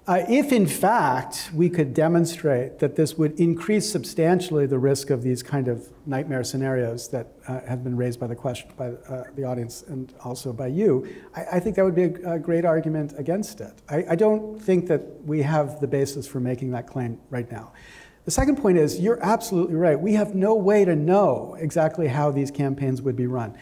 [0.08, 5.22] uh, if in fact we could demonstrate that this would increase substantially the risk of
[5.22, 9.26] these kind of nightmare scenarios that uh, have been raised by the question by uh,
[9.36, 11.06] the audience and also by you,
[11.36, 13.74] I, I think that would be a, a, great argument against it.
[13.90, 17.74] I, I don't think that we have the basis for making that claim right now.
[18.24, 20.00] The second point is you're absolutely right.
[20.00, 23.58] We have no way to know exactly how these campaigns would be run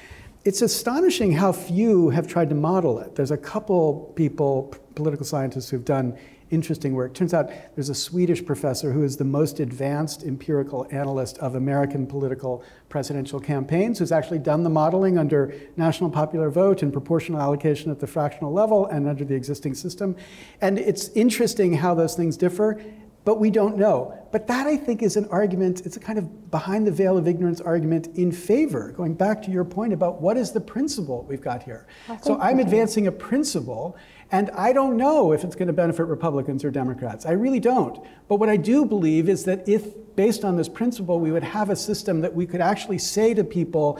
[0.45, 3.15] it's astonishing how few have tried to model it.
[3.15, 6.15] There's a couple people, political scientists, who've done
[6.51, 7.15] interesting work.
[7.15, 12.05] Turns out there's a Swedish professor who is the most advanced empirical analyst of American
[12.05, 17.89] political presidential campaigns, who's actually done the modeling under national popular vote and proportional allocation
[17.89, 20.15] at the fractional level and under the existing system.
[20.61, 22.79] And it's interesting how those things differ
[23.25, 24.17] but we don't know.
[24.31, 27.27] But that, I think, is an argument, it's a kind of behind the veil of
[27.27, 31.41] ignorance argument in favor, going back to your point about what is the principle we've
[31.41, 31.87] got here.
[32.21, 33.97] So I'm advancing a principle,
[34.31, 37.25] and I don't know if it's going to benefit Republicans or Democrats.
[37.25, 38.05] I really don't.
[38.27, 41.71] But what I do believe is that if, based on this principle, we would have
[41.71, 43.99] a system that we could actually say to people,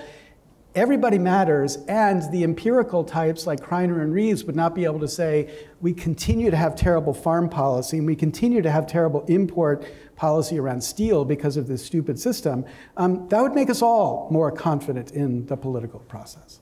[0.75, 5.07] everybody matters, and the empirical types like Kriner and Reeves would not be able to
[5.07, 5.49] say,
[5.81, 9.85] we continue to have terrible farm policy and we continue to have terrible import
[10.15, 12.65] policy around steel because of this stupid system.
[12.97, 16.59] Um, that would make us all more confident in the political process.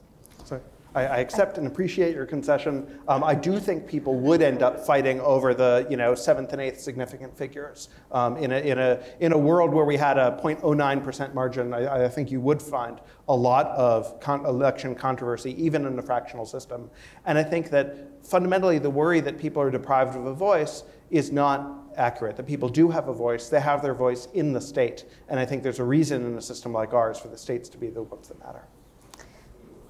[0.96, 3.00] I, I accept and appreciate your concession.
[3.08, 6.62] Um, I do think people would end up fighting over the you know seventh and
[6.62, 7.90] eighth significant figures.
[8.12, 12.06] Um, in, a, in, a, in a world where we had a 0.09% margin, I,
[12.06, 16.46] I, think you would find a lot of con- election controversy, even in a fractional
[16.46, 16.90] system.
[17.26, 21.32] And I think that fundamentally the worry that people are deprived of a voice is
[21.32, 25.06] not accurate, that people do have a voice, they have their voice in the state.
[25.30, 27.78] And I think there's a reason in a system like ours for the states to
[27.78, 28.68] be the ones that matter.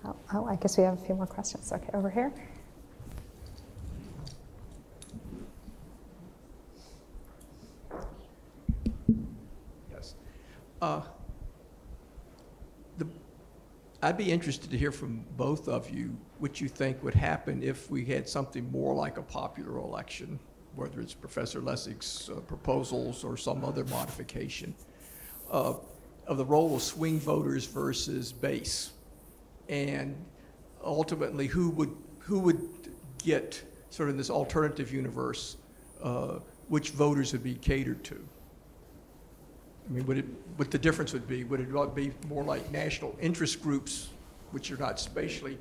[0.06, 1.72] Oh, oh, I guess we have a few more questions.
[1.72, 2.34] Okay, over here.
[9.92, 10.16] Yes.
[10.82, 11.02] Uh,
[12.98, 13.08] the,
[14.02, 17.90] I'd be interested to hear from both of you what you think would happen if
[17.90, 20.38] we had something more like a popular election,
[20.76, 24.76] whether it's Professor Lessig's uh, proposals or some other modification,
[25.50, 25.76] uh,
[26.28, 28.93] of the role of swing voters versus base
[29.74, 30.16] and
[30.84, 32.62] ultimately who would who would
[33.18, 35.58] get sort of this alternative universe
[36.04, 38.24] uh, which voters would be catered to.
[39.86, 40.26] I mean, it
[40.58, 41.44] what the difference would be?
[41.44, 44.10] Would it be more like national interest groups,
[44.52, 45.58] which are not spatially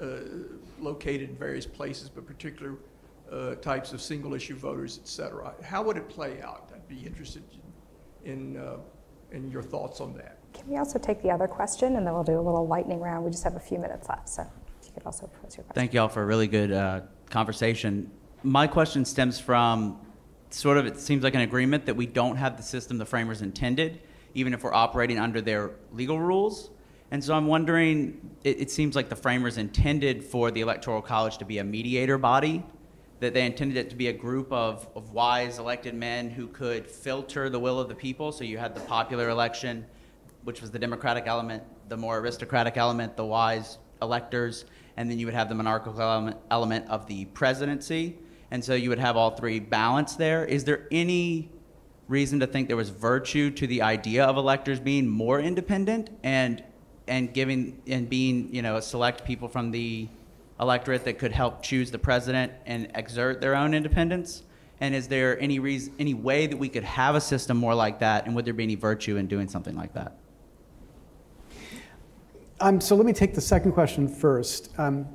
[0.00, 0.06] uh,
[0.80, 2.76] located in various places, but particular
[3.30, 5.54] uh, types of single issue voters, et cetera?
[5.62, 6.70] How would it play out?
[6.72, 7.42] I'd be interested
[8.24, 8.76] in, in, uh,
[9.32, 10.33] in your thoughts on that.
[10.54, 13.24] Can we also take the other question and then we'll do a little lightning round?
[13.24, 14.46] We just have a few minutes left, so
[14.84, 15.74] you could also pose your question.
[15.74, 18.10] Thank you all for a really good uh, conversation.
[18.44, 20.00] My question stems from
[20.50, 23.42] sort of, it seems like an agreement that we don't have the system the framers
[23.42, 24.00] intended,
[24.34, 26.70] even if we're operating under their legal rules.
[27.10, 31.38] And so I'm wondering, it, it seems like the framers intended for the Electoral College
[31.38, 32.64] to be a mediator body,
[33.20, 36.86] that they intended it to be a group of, of wise elected men who could
[36.86, 38.30] filter the will of the people.
[38.32, 39.86] So you had the popular election,
[40.44, 44.66] which was the democratic element, the more aristocratic element, the wise electors,
[44.96, 46.00] and then you would have the monarchical
[46.50, 48.16] element, of the presidency.
[48.50, 50.44] And so you would have all three balanced there.
[50.44, 51.50] Is there any
[52.06, 56.62] reason to think there was virtue to the idea of electors being more independent and
[57.06, 60.08] and giving and being you know select people from the
[60.60, 64.42] electorate that could help choose the president and exert their own independence?
[64.80, 68.00] And is there any reason, any way that we could have a system more like
[68.00, 68.26] that?
[68.26, 70.16] And would there be any virtue in doing something like that?
[72.64, 74.70] Um, so let me take the second question first.
[74.78, 75.06] Um,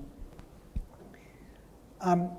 [1.99, 2.29] um,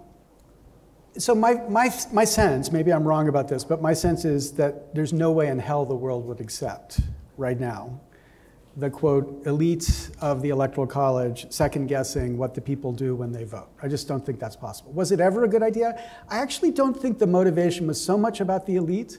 [1.19, 4.95] so my, my, my sense, maybe I'm wrong about this, but my sense is that
[4.95, 7.01] there's no way in hell the world would accept
[7.37, 8.01] right now
[8.77, 13.43] the quote elites of the electoral college second guessing what the people do when they
[13.43, 13.69] vote.
[13.83, 14.93] I just don't think that's possible.
[14.93, 16.01] Was it ever a good idea?
[16.29, 19.19] I actually don't think the motivation was so much about the elite,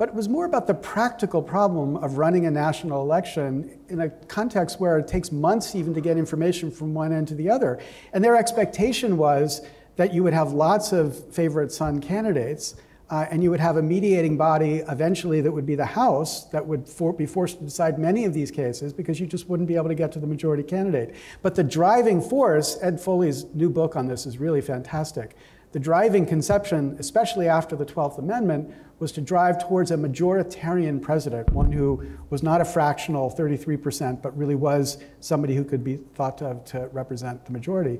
[0.00, 4.08] but it was more about the practical problem of running a national election in a
[4.08, 7.78] context where it takes months even to get information from one end to the other.
[8.14, 9.60] And their expectation was
[9.96, 12.76] that you would have lots of favorite son candidates.
[13.10, 16.64] Uh, and you would have a mediating body eventually that would be the House that
[16.64, 19.74] would for, be forced to decide many of these cases because you just wouldn't be
[19.74, 21.14] able to get to the majority candidate.
[21.42, 25.36] But the driving force, Ed Foley's new book on this is really fantastic.
[25.72, 31.50] The driving conception, especially after the 12th Amendment, was to drive towards a majoritarian president,
[31.52, 36.42] one who was not a fractional 33%, but really was somebody who could be thought
[36.42, 37.98] of to represent the majority.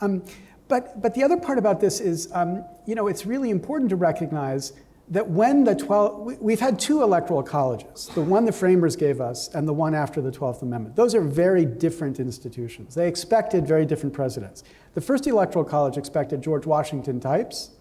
[0.00, 0.22] Um,
[0.68, 3.96] but, but the other part about this is, um, you know, it's really important to
[3.96, 4.74] recognize
[5.08, 9.48] that when the 12, we've had two electoral colleges, the one the framers gave us
[9.54, 10.96] and the one after the 12th Amendment.
[10.96, 12.94] Those are very different institutions.
[12.94, 14.64] They expected very different presidents.
[14.94, 17.72] The first electoral college expected George Washington types.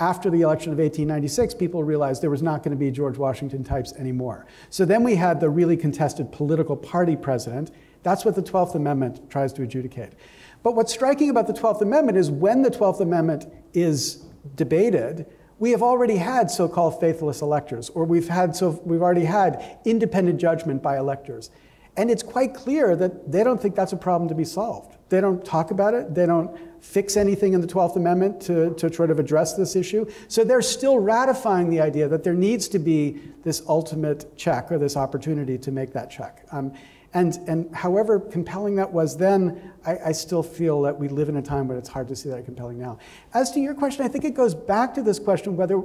[0.00, 3.62] After the election of 1896, people realized there was not going to be George Washington
[3.62, 4.46] types anymore.
[4.70, 7.70] So then we had the really contested political party president.
[8.02, 10.14] That's what the 12th Amendment tries to adjudicate.
[10.62, 13.44] But what's striking about the 12th Amendment is when the 12th Amendment
[13.74, 14.24] is
[14.54, 15.26] debated,
[15.58, 20.40] we have already had so-called faithless electors, or we've, had so, we've already had independent
[20.40, 21.50] judgment by electors.
[21.98, 24.96] And it's quite clear that they don't think that's a problem to be solved.
[25.10, 26.14] They don't talk about it.
[26.14, 30.10] They don't fix anything in the 12th Amendment to, to sort of address this issue.
[30.28, 34.78] So they're still ratifying the idea that there needs to be this ultimate check or
[34.78, 36.46] this opportunity to make that check.
[36.52, 36.72] Um,
[37.12, 41.36] and, and however compelling that was then, I, I, still feel that we live in
[41.36, 42.98] a time when it's hard to see that compelling now.
[43.34, 45.82] As to your question, I think it goes back to this question whether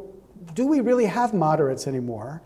[0.54, 2.44] do we really have moderates anymore?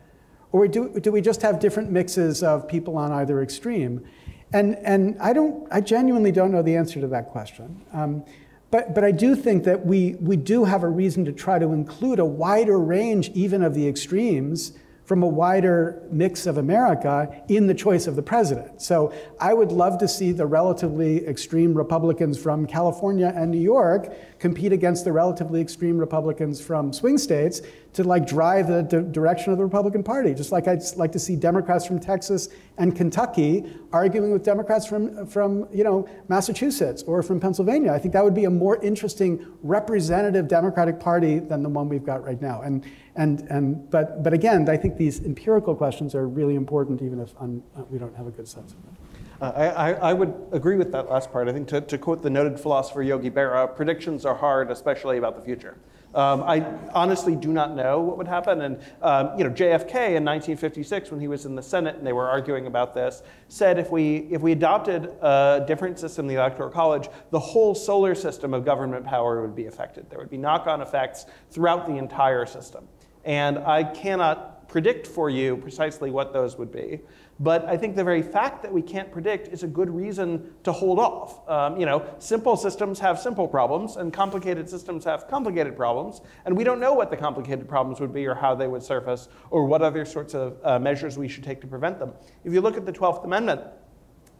[0.52, 4.06] Or do, do we just have different mixes of people on either extreme?
[4.52, 7.86] And, and I, don't, I genuinely don't know the answer to that question.
[7.94, 8.24] Um,
[8.72, 11.72] but, but I do think that we, we do have a reason to try to
[11.74, 14.74] include a wider range even of the extremes
[15.10, 18.80] from a wider mix of America in the choice of the president.
[18.80, 24.14] So I would love to see the relatively extreme Republicans from California and New York
[24.38, 27.62] compete against the relatively extreme Republicans from swing states
[27.94, 30.36] to like drive the direction of the Republican Party.
[30.36, 35.26] Just like I'd like to see Democrats from Texas and Kentucky arguing with Democrats from,
[35.26, 37.92] from you know, Massachusetts or from Pennsylvania.
[37.92, 42.06] I think that would be a more interesting representative Democratic Party than the one we've
[42.06, 42.62] got right now.
[42.62, 42.86] And,
[43.20, 47.34] and, and, but, but again, I think these empirical questions are really important even if
[47.42, 48.98] un, we don't have a good sense of them.
[49.42, 51.50] Uh, I, I, would agree with that last part.
[51.50, 55.36] I think to, to quote the noted philosopher Yogi Berra, predictions are hard, especially about
[55.36, 55.78] the future.
[56.16, 58.62] Um, I honestly do not know what would happen.
[58.62, 62.14] And um, you know, JFK in 1956, when he was in the Senate and they
[62.14, 66.70] were arguing about this, said if we if we adopted a different system, the Electoral
[66.70, 70.10] College, the whole solar system of government power would be affected.
[70.10, 72.88] There would be knock-on effects throughout the entire system.
[73.26, 77.02] And I cannot predict for you precisely what those would be.
[77.42, 80.72] But I think the very fact that we can't predict is a good reason to
[80.72, 81.48] hold off.
[81.50, 86.56] Um, you know, simple systems have simple problems, and complicated systems have complicated problems, and
[86.56, 89.66] we don't know what the complicated problems would be or how they would surface or
[89.66, 92.14] what other sorts of uh, measures we should take to prevent them.
[92.44, 93.62] If you look at the 12th Amendment,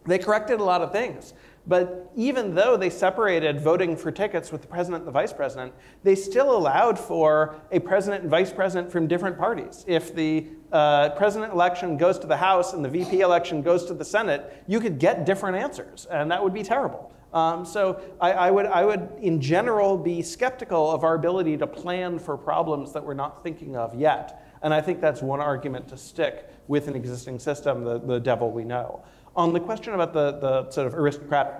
[0.06, 1.34] they corrected a lot of things.
[1.66, 5.74] But even though they separated voting for tickets with the president and the vice president,
[6.02, 9.84] they still allowed for a president and vice president from different parties.
[9.86, 13.94] If the uh, president election goes to the House and the VP election goes to
[13.94, 17.12] the Senate, you could get different answers, and that would be terrible.
[17.32, 21.66] Um, so I, I, would, I would, in general, be skeptical of our ability to
[21.66, 24.44] plan for problems that we're not thinking of yet.
[24.62, 28.50] And I think that's one argument to stick with an existing system, the, the devil
[28.50, 29.02] we know.
[29.36, 31.54] On the question about the, the sort of aristocratic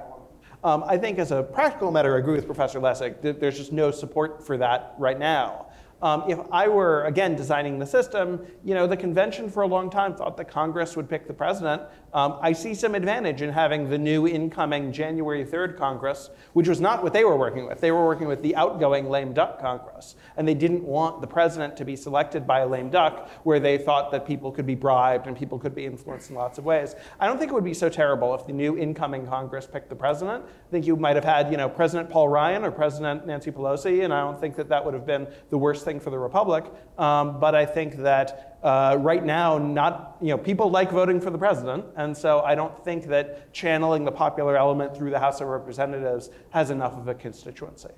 [0.62, 3.22] um, I think as a practical matter, I agree with Professor Lessig.
[3.22, 5.68] that There's just no support for that right now.
[6.02, 9.90] Um, if I were, again, designing the system, you know, the convention for a long
[9.90, 11.82] time thought that Congress would pick the president.
[12.12, 16.81] Um, I see some advantage in having the new incoming January 3rd Congress, which was
[16.81, 17.81] not what they were working with.
[17.81, 20.16] They were working with the outgoing lame duck Congress.
[20.37, 23.78] And they didn't want the president to be selected by a lame duck where they
[23.78, 26.97] thought that people could be bribed and people could be influenced in lots of ways.
[27.20, 29.97] I don't think it would be so terrible if the new incoming Congress picked the
[29.97, 30.45] president.
[30.45, 34.05] I think you might have had, you know, President Paul Ryan or President Nancy Pelosi,
[34.05, 36.65] and I don't think that that would have been the worst thing for the Republic.
[36.99, 41.31] Um, but I think that uh, right now, not you know, people like voting for
[41.31, 45.41] the president, and so I don't think that channeling the popular element through the House
[45.41, 47.91] of Representatives has enough of a constituency.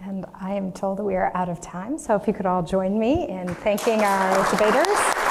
[0.00, 2.62] And I am told that we are out of time, so if you could all
[2.62, 5.21] join me in thanking our debaters.